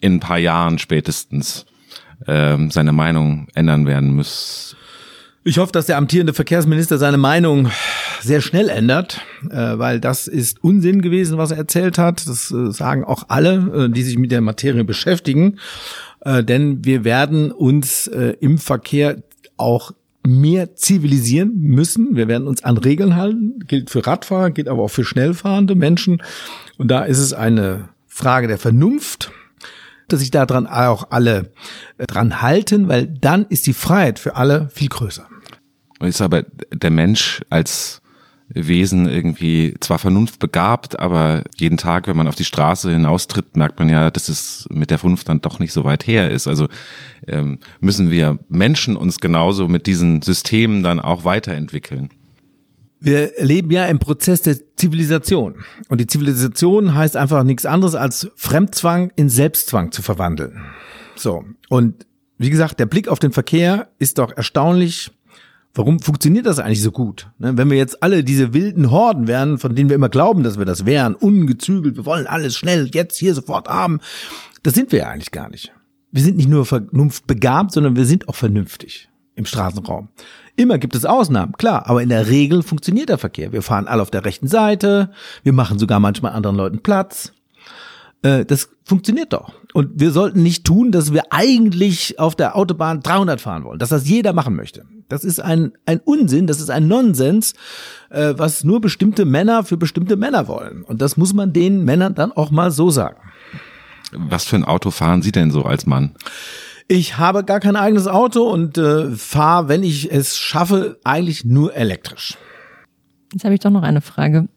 in 0.00 0.14
ein 0.14 0.20
paar 0.20 0.38
Jahren 0.38 0.78
spätestens 0.78 1.66
ähm, 2.26 2.70
seine 2.70 2.92
Meinung 2.92 3.48
ändern 3.54 3.86
werden 3.86 4.14
muss. 4.14 4.76
Ich 5.44 5.58
hoffe, 5.58 5.70
dass 5.70 5.86
der 5.86 5.96
amtierende 5.96 6.34
Verkehrsminister 6.34 6.98
seine 6.98 7.18
Meinung 7.18 7.70
sehr 8.20 8.40
schnell 8.40 8.68
ändert, 8.68 9.20
äh, 9.48 9.78
weil 9.78 10.00
das 10.00 10.26
ist 10.26 10.62
Unsinn 10.64 11.02
gewesen, 11.02 11.38
was 11.38 11.52
er 11.52 11.58
erzählt 11.58 11.98
hat. 11.98 12.26
Das 12.26 12.50
äh, 12.50 12.72
sagen 12.72 13.04
auch 13.04 13.26
alle, 13.28 13.86
äh, 13.86 13.88
die 13.88 14.02
sich 14.02 14.18
mit 14.18 14.32
der 14.32 14.40
Materie 14.40 14.84
beschäftigen. 14.84 15.58
Denn 16.24 16.84
wir 16.84 17.04
werden 17.04 17.52
uns 17.52 18.08
im 18.08 18.58
Verkehr 18.58 19.22
auch 19.56 19.92
mehr 20.26 20.74
zivilisieren 20.74 21.54
müssen. 21.56 22.16
Wir 22.16 22.28
werden 22.28 22.46
uns 22.46 22.64
an 22.64 22.76
Regeln 22.76 23.16
halten. 23.16 23.60
Gilt 23.66 23.90
für 23.90 24.06
Radfahrer, 24.06 24.50
gilt 24.50 24.68
aber 24.68 24.82
auch 24.82 24.90
für 24.90 25.04
schnellfahrende 25.04 25.74
Menschen. 25.74 26.22
Und 26.78 26.88
da 26.88 27.04
ist 27.04 27.18
es 27.18 27.32
eine 27.32 27.88
Frage 28.06 28.48
der 28.48 28.58
Vernunft, 28.58 29.30
dass 30.08 30.20
sich 30.20 30.30
daran 30.30 30.66
auch 30.66 31.08
alle 31.10 31.52
äh, 31.98 32.06
dran 32.06 32.42
halten, 32.42 32.88
weil 32.88 33.06
dann 33.06 33.46
ist 33.48 33.66
die 33.66 33.72
Freiheit 33.72 34.18
für 34.18 34.36
alle 34.36 34.68
viel 34.72 34.88
größer. 34.88 35.26
Ist 36.00 36.20
aber 36.20 36.44
der 36.72 36.90
Mensch 36.90 37.42
als 37.48 38.02
Wesen 38.48 39.08
irgendwie 39.08 39.74
zwar 39.80 39.98
vernunftbegabt, 39.98 40.98
aber 40.98 41.42
jeden 41.56 41.78
Tag, 41.78 42.06
wenn 42.06 42.16
man 42.16 42.28
auf 42.28 42.36
die 42.36 42.44
Straße 42.44 42.90
hinaustritt, 42.90 43.56
merkt 43.56 43.78
man 43.78 43.88
ja, 43.88 44.10
dass 44.10 44.28
es 44.28 44.66
mit 44.70 44.90
der 44.90 44.98
Vernunft 44.98 45.28
dann 45.28 45.40
doch 45.40 45.58
nicht 45.58 45.72
so 45.72 45.84
weit 45.84 46.06
her 46.06 46.30
ist. 46.30 46.46
Also 46.46 46.68
ähm, 47.26 47.58
müssen 47.80 48.10
wir 48.10 48.38
Menschen 48.48 48.96
uns 48.96 49.18
genauso 49.18 49.66
mit 49.66 49.86
diesen 49.86 50.22
Systemen 50.22 50.84
dann 50.84 51.00
auch 51.00 51.24
weiterentwickeln. 51.24 52.10
Wir 53.00 53.32
leben 53.38 53.70
ja 53.70 53.86
im 53.86 53.98
Prozess 53.98 54.42
der 54.42 54.56
Zivilisation. 54.76 55.56
Und 55.88 56.00
die 56.00 56.06
Zivilisation 56.06 56.94
heißt 56.94 57.16
einfach 57.16 57.42
nichts 57.42 57.66
anderes 57.66 57.94
als 57.94 58.30
Fremdzwang 58.36 59.12
in 59.16 59.28
Selbstzwang 59.28 59.92
zu 59.92 60.02
verwandeln. 60.02 60.62
So. 61.16 61.44
Und 61.68 62.06
wie 62.38 62.50
gesagt, 62.50 62.78
der 62.78 62.86
Blick 62.86 63.08
auf 63.08 63.18
den 63.18 63.32
Verkehr 63.32 63.88
ist 63.98 64.18
doch 64.18 64.36
erstaunlich 64.36 65.10
Warum 65.76 66.00
funktioniert 66.00 66.46
das 66.46 66.58
eigentlich 66.58 66.80
so 66.80 66.90
gut? 66.90 67.28
Ne, 67.38 67.58
wenn 67.58 67.68
wir 67.68 67.76
jetzt 67.76 68.02
alle 68.02 68.24
diese 68.24 68.54
wilden 68.54 68.90
Horden 68.90 69.28
wären, 69.28 69.58
von 69.58 69.74
denen 69.74 69.90
wir 69.90 69.96
immer 69.96 70.08
glauben, 70.08 70.42
dass 70.42 70.58
wir 70.58 70.64
das 70.64 70.86
wären, 70.86 71.14
ungezügelt, 71.14 71.96
wir 71.96 72.06
wollen 72.06 72.26
alles 72.26 72.56
schnell, 72.56 72.88
jetzt, 72.94 73.18
hier, 73.18 73.34
sofort 73.34 73.68
haben, 73.68 74.00
das 74.62 74.72
sind 74.72 74.90
wir 74.90 75.00
ja 75.00 75.08
eigentlich 75.08 75.32
gar 75.32 75.50
nicht. 75.50 75.72
Wir 76.12 76.22
sind 76.22 76.38
nicht 76.38 76.48
nur 76.48 76.64
vernunftbegabt, 76.64 77.72
sondern 77.72 77.94
wir 77.94 78.06
sind 78.06 78.26
auch 78.26 78.34
vernünftig 78.34 79.10
im 79.34 79.44
Straßenraum. 79.44 80.08
Immer 80.56 80.78
gibt 80.78 80.94
es 80.94 81.04
Ausnahmen, 81.04 81.52
klar, 81.52 81.86
aber 81.90 82.02
in 82.02 82.08
der 82.08 82.28
Regel 82.28 82.62
funktioniert 82.62 83.10
der 83.10 83.18
Verkehr. 83.18 83.52
Wir 83.52 83.60
fahren 83.60 83.86
alle 83.86 84.00
auf 84.00 84.10
der 84.10 84.24
rechten 84.24 84.48
Seite, 84.48 85.10
wir 85.42 85.52
machen 85.52 85.78
sogar 85.78 86.00
manchmal 86.00 86.32
anderen 86.32 86.56
Leuten 86.56 86.82
Platz. 86.82 87.34
Äh, 88.22 88.46
das 88.46 88.70
funktioniert 88.84 89.34
doch. 89.34 89.52
Und 89.74 90.00
wir 90.00 90.10
sollten 90.10 90.42
nicht 90.42 90.64
tun, 90.64 90.90
dass 90.90 91.12
wir 91.12 91.24
eigentlich 91.34 92.18
auf 92.18 92.34
der 92.34 92.56
Autobahn 92.56 93.02
300 93.02 93.42
fahren 93.42 93.64
wollen, 93.64 93.78
dass 93.78 93.90
das 93.90 94.08
jeder 94.08 94.32
machen 94.32 94.56
möchte. 94.56 94.86
Das 95.08 95.24
ist 95.24 95.40
ein, 95.40 95.72
ein 95.86 96.00
Unsinn, 96.00 96.46
das 96.46 96.60
ist 96.60 96.70
ein 96.70 96.88
Nonsens, 96.88 97.54
äh, 98.10 98.34
was 98.36 98.64
nur 98.64 98.80
bestimmte 98.80 99.24
Männer 99.24 99.64
für 99.64 99.76
bestimmte 99.76 100.16
Männer 100.16 100.48
wollen. 100.48 100.82
Und 100.82 101.00
das 101.00 101.16
muss 101.16 101.32
man 101.32 101.52
den 101.52 101.84
Männern 101.84 102.14
dann 102.14 102.32
auch 102.32 102.50
mal 102.50 102.70
so 102.70 102.90
sagen. 102.90 103.18
Was 104.12 104.44
für 104.44 104.56
ein 104.56 104.64
Auto 104.64 104.90
fahren 104.90 105.22
Sie 105.22 105.32
denn 105.32 105.50
so 105.50 105.62
als 105.62 105.86
Mann? 105.86 106.14
Ich 106.88 107.18
habe 107.18 107.44
gar 107.44 107.60
kein 107.60 107.76
eigenes 107.76 108.06
Auto 108.06 108.44
und 108.44 108.78
äh, 108.78 109.10
fahre, 109.10 109.68
wenn 109.68 109.82
ich 109.82 110.12
es 110.12 110.36
schaffe, 110.36 110.98
eigentlich 111.02 111.44
nur 111.44 111.74
elektrisch. 111.74 112.36
Jetzt 113.32 113.44
habe 113.44 113.54
ich 113.54 113.60
doch 113.60 113.70
noch 113.70 113.82
eine 113.82 114.00
Frage 114.00 114.48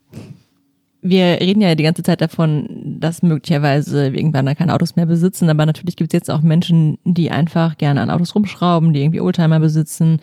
wir 1.02 1.40
reden 1.40 1.62
ja 1.62 1.76
die 1.76 1.84
ganze 1.84 2.04
Zeit 2.04 2.22
davon, 2.22 2.68
dass 3.00 3.22
möglicherweise 3.22 4.12
wir 4.12 4.20
irgendwann 4.20 4.54
keine 4.56 4.74
Autos 4.74 4.96
mehr 4.96 5.06
besitzen, 5.06 5.50
aber 5.50 5.66
natürlich 5.66 5.96
gibt 5.96 6.14
es 6.14 6.18
jetzt 6.18 6.30
auch 6.30 6.42
Menschen, 6.42 6.98
die 7.06 7.32
einfach 7.32 7.78
gerne 7.78 8.02
an 8.02 8.10
Autos 8.10 8.36
rumschrauben, 8.36 8.92
die 8.94 9.02
irgendwie 9.02 9.22
Oldtimer 9.22 9.60
besitzen, 9.60 10.20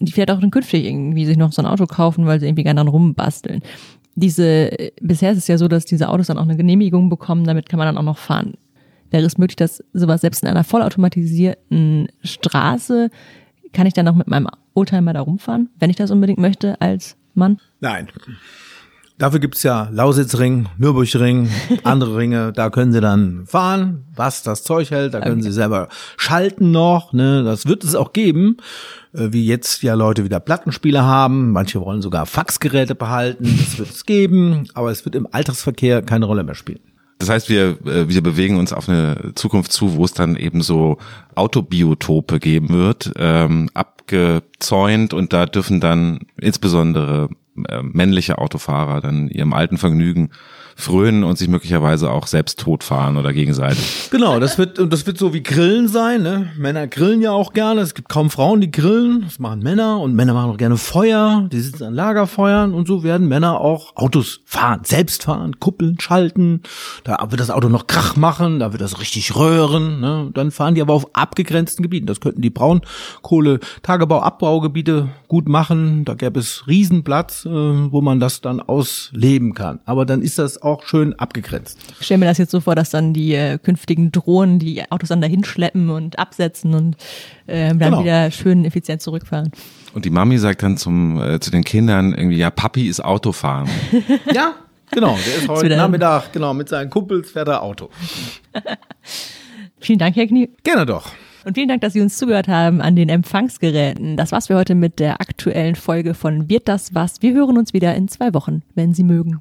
die 0.00 0.12
vielleicht 0.12 0.30
auch 0.30 0.40
dann 0.40 0.50
künftig 0.50 0.84
irgendwie 0.84 1.24
sich 1.24 1.38
noch 1.38 1.52
so 1.52 1.62
ein 1.62 1.66
Auto 1.66 1.86
kaufen, 1.86 2.26
weil 2.26 2.40
sie 2.40 2.46
irgendwie 2.46 2.64
gerne 2.64 2.80
dann 2.80 2.88
rumbasteln. 2.88 3.62
Diese, 4.14 4.70
bisher 5.00 5.32
ist 5.32 5.38
es 5.38 5.48
ja 5.48 5.56
so, 5.56 5.68
dass 5.68 5.86
diese 5.86 6.10
Autos 6.10 6.26
dann 6.26 6.36
auch 6.36 6.42
eine 6.42 6.56
Genehmigung 6.56 7.08
bekommen, 7.08 7.44
damit 7.44 7.70
kann 7.70 7.78
man 7.78 7.86
dann 7.86 7.96
auch 7.96 8.02
noch 8.02 8.18
fahren. 8.18 8.54
Wäre 9.10 9.24
es 9.24 9.38
möglich, 9.38 9.56
dass 9.56 9.82
sowas 9.94 10.20
selbst 10.20 10.42
in 10.42 10.48
einer 10.48 10.64
vollautomatisierten 10.64 12.08
Straße, 12.22 13.10
kann 13.72 13.86
ich 13.86 13.94
dann 13.94 14.04
noch 14.04 14.16
mit 14.16 14.28
meinem 14.28 14.48
Oldtimer 14.74 15.14
da 15.14 15.22
rumfahren, 15.22 15.70
wenn 15.78 15.88
ich 15.88 15.96
das 15.96 16.10
unbedingt 16.10 16.38
möchte 16.38 16.78
als 16.82 17.16
Mann? 17.34 17.58
Nein. 17.80 18.08
Dafür 19.18 19.40
gibt's 19.40 19.62
ja 19.62 19.88
Lausitzring, 19.92 20.68
Nürburgring, 20.78 21.48
andere 21.84 22.16
Ringe, 22.16 22.52
da 22.52 22.70
können 22.70 22.92
sie 22.92 23.00
dann 23.00 23.46
fahren, 23.46 24.04
was 24.16 24.42
das 24.42 24.64
Zeug 24.64 24.90
hält, 24.90 25.14
da 25.14 25.20
können 25.20 25.40
okay. 25.40 25.42
sie 25.42 25.52
selber 25.52 25.88
schalten 26.16 26.70
noch, 26.70 27.12
ne, 27.12 27.44
das 27.44 27.66
wird 27.66 27.84
es 27.84 27.94
auch 27.94 28.12
geben, 28.12 28.56
äh, 29.12 29.28
wie 29.30 29.46
jetzt 29.46 29.82
ja 29.82 29.94
Leute 29.94 30.24
wieder 30.24 30.40
Plattenspieler 30.40 31.04
haben, 31.04 31.52
manche 31.52 31.80
wollen 31.80 32.02
sogar 32.02 32.26
Faxgeräte 32.26 32.94
behalten, 32.94 33.44
das 33.58 33.78
wird 33.78 33.90
es 33.90 34.06
geben, 34.06 34.66
aber 34.74 34.90
es 34.90 35.04
wird 35.04 35.14
im 35.14 35.28
Alltagsverkehr 35.30 36.02
keine 36.02 36.24
Rolle 36.24 36.42
mehr 36.42 36.54
spielen. 36.54 36.80
Das 37.22 37.28
heißt, 37.28 37.48
wir, 37.48 37.78
äh, 37.86 38.08
wir 38.08 38.20
bewegen 38.20 38.58
uns 38.58 38.72
auf 38.72 38.88
eine 38.88 39.32
Zukunft 39.36 39.70
zu, 39.70 39.94
wo 39.94 40.04
es 40.04 40.12
dann 40.12 40.34
eben 40.34 40.60
so 40.60 40.98
Autobiotope 41.36 42.40
geben 42.40 42.70
wird, 42.70 43.12
ähm, 43.16 43.70
abgezäunt 43.74 45.14
und 45.14 45.32
da 45.32 45.46
dürfen 45.46 45.80
dann 45.80 46.26
insbesondere 46.36 47.28
männliche 47.54 48.38
Autofahrer 48.38 49.00
dann 49.00 49.28
ihrem 49.28 49.52
alten 49.52 49.78
Vergnügen 49.78 50.30
frönen 50.76 51.24
und 51.24 51.38
sich 51.38 51.48
möglicherweise 51.48 52.10
auch 52.10 52.26
selbst 52.26 52.60
totfahren 52.60 53.16
oder 53.16 53.32
gegenseitig. 53.32 54.08
Genau, 54.10 54.40
das 54.40 54.58
wird, 54.58 54.78
und 54.78 54.92
das 54.92 55.06
wird 55.06 55.18
so 55.18 55.32
wie 55.34 55.42
Grillen 55.42 55.88
sein, 55.88 56.22
ne? 56.22 56.50
Männer 56.56 56.86
grillen 56.86 57.22
ja 57.22 57.32
auch 57.32 57.52
gerne. 57.52 57.80
Es 57.80 57.94
gibt 57.94 58.08
kaum 58.08 58.30
Frauen, 58.30 58.60
die 58.60 58.70
grillen. 58.70 59.22
Das 59.22 59.38
machen 59.38 59.60
Männer 59.60 60.00
und 60.00 60.14
Männer 60.14 60.34
machen 60.34 60.50
auch 60.50 60.56
gerne 60.56 60.76
Feuer. 60.76 61.48
Die 61.52 61.60
sitzen 61.60 61.84
an 61.84 61.94
Lagerfeuern 61.94 62.74
und 62.74 62.86
so 62.86 63.02
werden 63.02 63.28
Männer 63.28 63.60
auch 63.60 63.96
Autos 63.96 64.40
fahren, 64.44 64.80
selbst 64.84 65.24
fahren, 65.24 65.58
kuppeln, 65.60 65.98
schalten. 66.00 66.62
Da 67.04 67.18
wird 67.30 67.40
das 67.40 67.50
Auto 67.50 67.68
noch 67.68 67.86
Krach 67.86 68.16
machen, 68.16 68.58
da 68.58 68.72
wird 68.72 68.82
das 68.82 69.00
richtig 69.00 69.36
röhren, 69.36 70.00
ne? 70.00 70.30
Dann 70.34 70.50
fahren 70.50 70.74
die 70.74 70.82
aber 70.82 70.94
auf 70.94 71.14
abgegrenzten 71.14 71.82
Gebieten. 71.82 72.06
Das 72.06 72.20
könnten 72.20 72.42
die 72.42 72.50
Braunkohle, 72.50 73.60
Tagebau, 73.82 74.20
Abbaugebiete 74.20 75.08
gut 75.28 75.48
machen. 75.48 76.04
Da 76.04 76.14
gäbe 76.14 76.40
es 76.40 76.66
Riesenplatz, 76.66 77.44
äh, 77.46 77.50
wo 77.50 78.00
man 78.00 78.20
das 78.20 78.40
dann 78.40 78.60
ausleben 78.60 79.54
kann. 79.54 79.80
Aber 79.84 80.06
dann 80.06 80.22
ist 80.22 80.38
das 80.38 80.61
auch 80.62 80.84
schön 80.84 81.18
abgegrenzt. 81.18 81.78
Ich 81.98 82.06
stelle 82.06 82.18
mir 82.18 82.26
das 82.26 82.38
jetzt 82.38 82.50
so 82.50 82.60
vor, 82.60 82.74
dass 82.74 82.90
dann 82.90 83.12
die 83.12 83.34
äh, 83.34 83.58
künftigen 83.58 84.12
Drohnen 84.12 84.58
die 84.58 84.90
Autos 84.90 85.08
dann 85.08 85.20
dahin 85.20 85.44
schleppen 85.44 85.90
und 85.90 86.18
absetzen 86.18 86.74
und 86.74 86.96
äh, 87.46 87.68
dann 87.68 87.78
genau. 87.78 88.00
wieder 88.00 88.30
schön 88.30 88.64
effizient 88.64 89.02
zurückfahren. 89.02 89.50
Und 89.94 90.04
die 90.04 90.10
Mami 90.10 90.38
sagt 90.38 90.62
dann 90.62 90.76
zum, 90.76 91.20
äh, 91.20 91.40
zu 91.40 91.50
den 91.50 91.64
Kindern 91.64 92.14
irgendwie, 92.14 92.38
ja, 92.38 92.50
Papi 92.50 92.88
ist 92.88 93.04
Autofahren. 93.04 93.68
ja, 94.32 94.54
genau. 94.90 95.18
Der 95.26 95.36
ist 95.36 95.48
heute 95.48 95.76
Nachmittag, 95.76 96.32
genau, 96.32 96.54
mit 96.54 96.68
seinen 96.68 96.90
Kumpels 96.90 97.30
fährt 97.30 97.48
er 97.48 97.62
Auto. 97.62 97.90
Vielen 99.80 99.98
Dank, 99.98 100.16
Herr 100.16 100.26
Knie. 100.26 100.50
Gerne 100.62 100.86
doch. 100.86 101.10
Und 101.44 101.54
vielen 101.54 101.68
Dank, 101.68 101.80
dass 101.80 101.92
Sie 101.92 102.00
uns 102.00 102.16
zugehört 102.16 102.46
haben 102.46 102.80
an 102.80 102.94
den 102.94 103.08
Empfangsgeräten. 103.08 104.16
Das 104.16 104.30
war's 104.30 104.46
für 104.46 104.54
heute 104.54 104.76
mit 104.76 105.00
der 105.00 105.20
aktuellen 105.20 105.74
Folge 105.74 106.14
von 106.14 106.48
Wird 106.48 106.68
das 106.68 106.94
was? 106.94 107.20
Wir 107.20 107.32
hören 107.32 107.58
uns 107.58 107.72
wieder 107.72 107.94
in 107.96 108.06
zwei 108.06 108.32
Wochen, 108.32 108.62
wenn 108.74 108.94
Sie 108.94 109.02
mögen. 109.02 109.40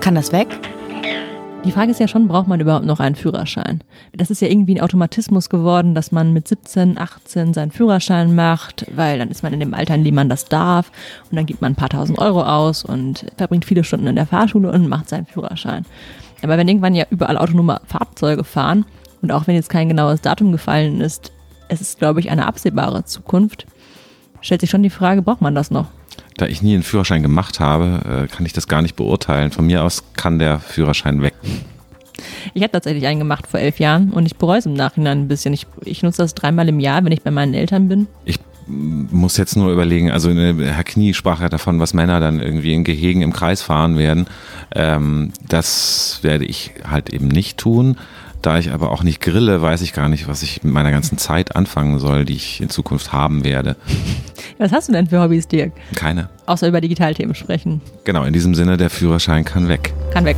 Kann 0.00 0.14
das 0.14 0.32
weg? 0.32 0.48
Die 1.64 1.72
Frage 1.72 1.90
ist 1.90 2.00
ja 2.00 2.08
schon, 2.08 2.26
braucht 2.26 2.48
man 2.48 2.58
überhaupt 2.58 2.86
noch 2.86 3.00
einen 3.00 3.16
Führerschein? 3.16 3.84
Das 4.14 4.30
ist 4.30 4.40
ja 4.40 4.48
irgendwie 4.48 4.76
ein 4.76 4.80
Automatismus 4.80 5.50
geworden, 5.50 5.94
dass 5.94 6.10
man 6.10 6.32
mit 6.32 6.48
17, 6.48 6.96
18 6.96 7.52
seinen 7.52 7.70
Führerschein 7.70 8.34
macht, 8.34 8.86
weil 8.96 9.18
dann 9.18 9.30
ist 9.30 9.42
man 9.42 9.52
in 9.52 9.60
dem 9.60 9.74
Alter, 9.74 9.94
in 9.94 10.04
dem 10.04 10.14
man 10.14 10.30
das 10.30 10.46
darf 10.46 10.90
und 11.30 11.36
dann 11.36 11.44
gibt 11.44 11.60
man 11.60 11.72
ein 11.72 11.76
paar 11.76 11.90
tausend 11.90 12.18
Euro 12.18 12.42
aus 12.42 12.82
und 12.82 13.26
verbringt 13.36 13.66
viele 13.66 13.84
Stunden 13.84 14.06
in 14.06 14.16
der 14.16 14.24
Fahrschule 14.24 14.72
und 14.72 14.88
macht 14.88 15.10
seinen 15.10 15.26
Führerschein. 15.26 15.84
Aber 16.42 16.56
wenn 16.56 16.66
irgendwann 16.66 16.94
ja 16.94 17.04
überall 17.10 17.36
autonome 17.36 17.82
Fahrzeuge 17.84 18.42
fahren 18.42 18.86
und 19.20 19.32
auch 19.32 19.46
wenn 19.46 19.54
jetzt 19.54 19.68
kein 19.68 19.90
genaues 19.90 20.22
Datum 20.22 20.50
gefallen 20.50 21.02
ist, 21.02 21.30
es 21.68 21.82
ist, 21.82 21.98
glaube 21.98 22.20
ich, 22.20 22.30
eine 22.30 22.46
absehbare 22.46 23.04
Zukunft, 23.04 23.66
stellt 24.40 24.62
sich 24.62 24.70
schon 24.70 24.82
die 24.82 24.88
Frage, 24.88 25.20
braucht 25.20 25.42
man 25.42 25.54
das 25.54 25.70
noch? 25.70 25.88
Da 26.36 26.46
ich 26.46 26.62
nie 26.62 26.74
einen 26.74 26.82
Führerschein 26.82 27.22
gemacht 27.22 27.60
habe, 27.60 28.24
äh, 28.24 28.26
kann 28.28 28.46
ich 28.46 28.52
das 28.52 28.68
gar 28.68 28.82
nicht 28.82 28.96
beurteilen. 28.96 29.50
Von 29.50 29.66
mir 29.66 29.84
aus 29.84 30.04
kann 30.16 30.38
der 30.38 30.58
Führerschein 30.58 31.22
weg. 31.22 31.34
Ich 32.54 32.62
habe 32.62 32.72
tatsächlich 32.72 33.06
einen 33.06 33.18
gemacht 33.18 33.46
vor 33.46 33.60
elf 33.60 33.78
Jahren 33.78 34.10
und 34.10 34.26
ich 34.26 34.36
bereue 34.36 34.58
es 34.58 34.66
im 34.66 34.74
Nachhinein 34.74 35.22
ein 35.22 35.28
bisschen. 35.28 35.52
Ich, 35.52 35.66
ich 35.84 36.02
nutze 36.02 36.22
das 36.22 36.34
dreimal 36.34 36.68
im 36.68 36.80
Jahr, 36.80 37.04
wenn 37.04 37.12
ich 37.12 37.22
bei 37.22 37.30
meinen 37.30 37.54
Eltern 37.54 37.88
bin. 37.88 38.06
Ich 38.24 38.38
muss 38.66 39.36
jetzt 39.36 39.56
nur 39.56 39.72
überlegen, 39.72 40.10
also 40.10 40.30
Herr 40.30 40.84
Knie 40.84 41.14
sprach 41.14 41.40
ja 41.40 41.48
davon, 41.48 41.80
was 41.80 41.94
Männer 41.94 42.20
dann 42.20 42.40
irgendwie 42.40 42.72
in 42.72 42.84
Gehegen 42.84 43.22
im 43.22 43.32
Kreis 43.32 43.62
fahren 43.62 43.98
werden. 43.98 44.26
Ähm, 44.74 45.32
das 45.48 46.20
werde 46.22 46.44
ich 46.44 46.72
halt 46.88 47.12
eben 47.12 47.28
nicht 47.28 47.58
tun. 47.58 47.96
Da 48.42 48.58
ich 48.58 48.72
aber 48.72 48.90
auch 48.90 49.02
nicht 49.02 49.20
grille, 49.20 49.60
weiß 49.60 49.82
ich 49.82 49.92
gar 49.92 50.08
nicht, 50.08 50.26
was 50.26 50.42
ich 50.42 50.62
mit 50.62 50.72
meiner 50.72 50.90
ganzen 50.90 51.18
Zeit 51.18 51.56
anfangen 51.56 51.98
soll, 51.98 52.24
die 52.24 52.36
ich 52.36 52.60
in 52.60 52.70
Zukunft 52.70 53.12
haben 53.12 53.44
werde. 53.44 53.76
Was 54.58 54.72
hast 54.72 54.88
du 54.88 54.92
denn 54.92 55.06
für 55.06 55.22
Hobbys, 55.22 55.48
Dirk? 55.48 55.72
Keine. 55.94 56.28
Außer 56.44 56.68
über 56.68 56.82
Digitalthemen 56.82 57.34
sprechen. 57.34 57.80
Genau, 58.04 58.24
in 58.24 58.34
diesem 58.34 58.54
Sinne, 58.54 58.76
der 58.76 58.90
Führerschein 58.90 59.44
kann 59.44 59.68
weg. 59.68 59.94
Kann 60.12 60.26
weg. 60.26 60.36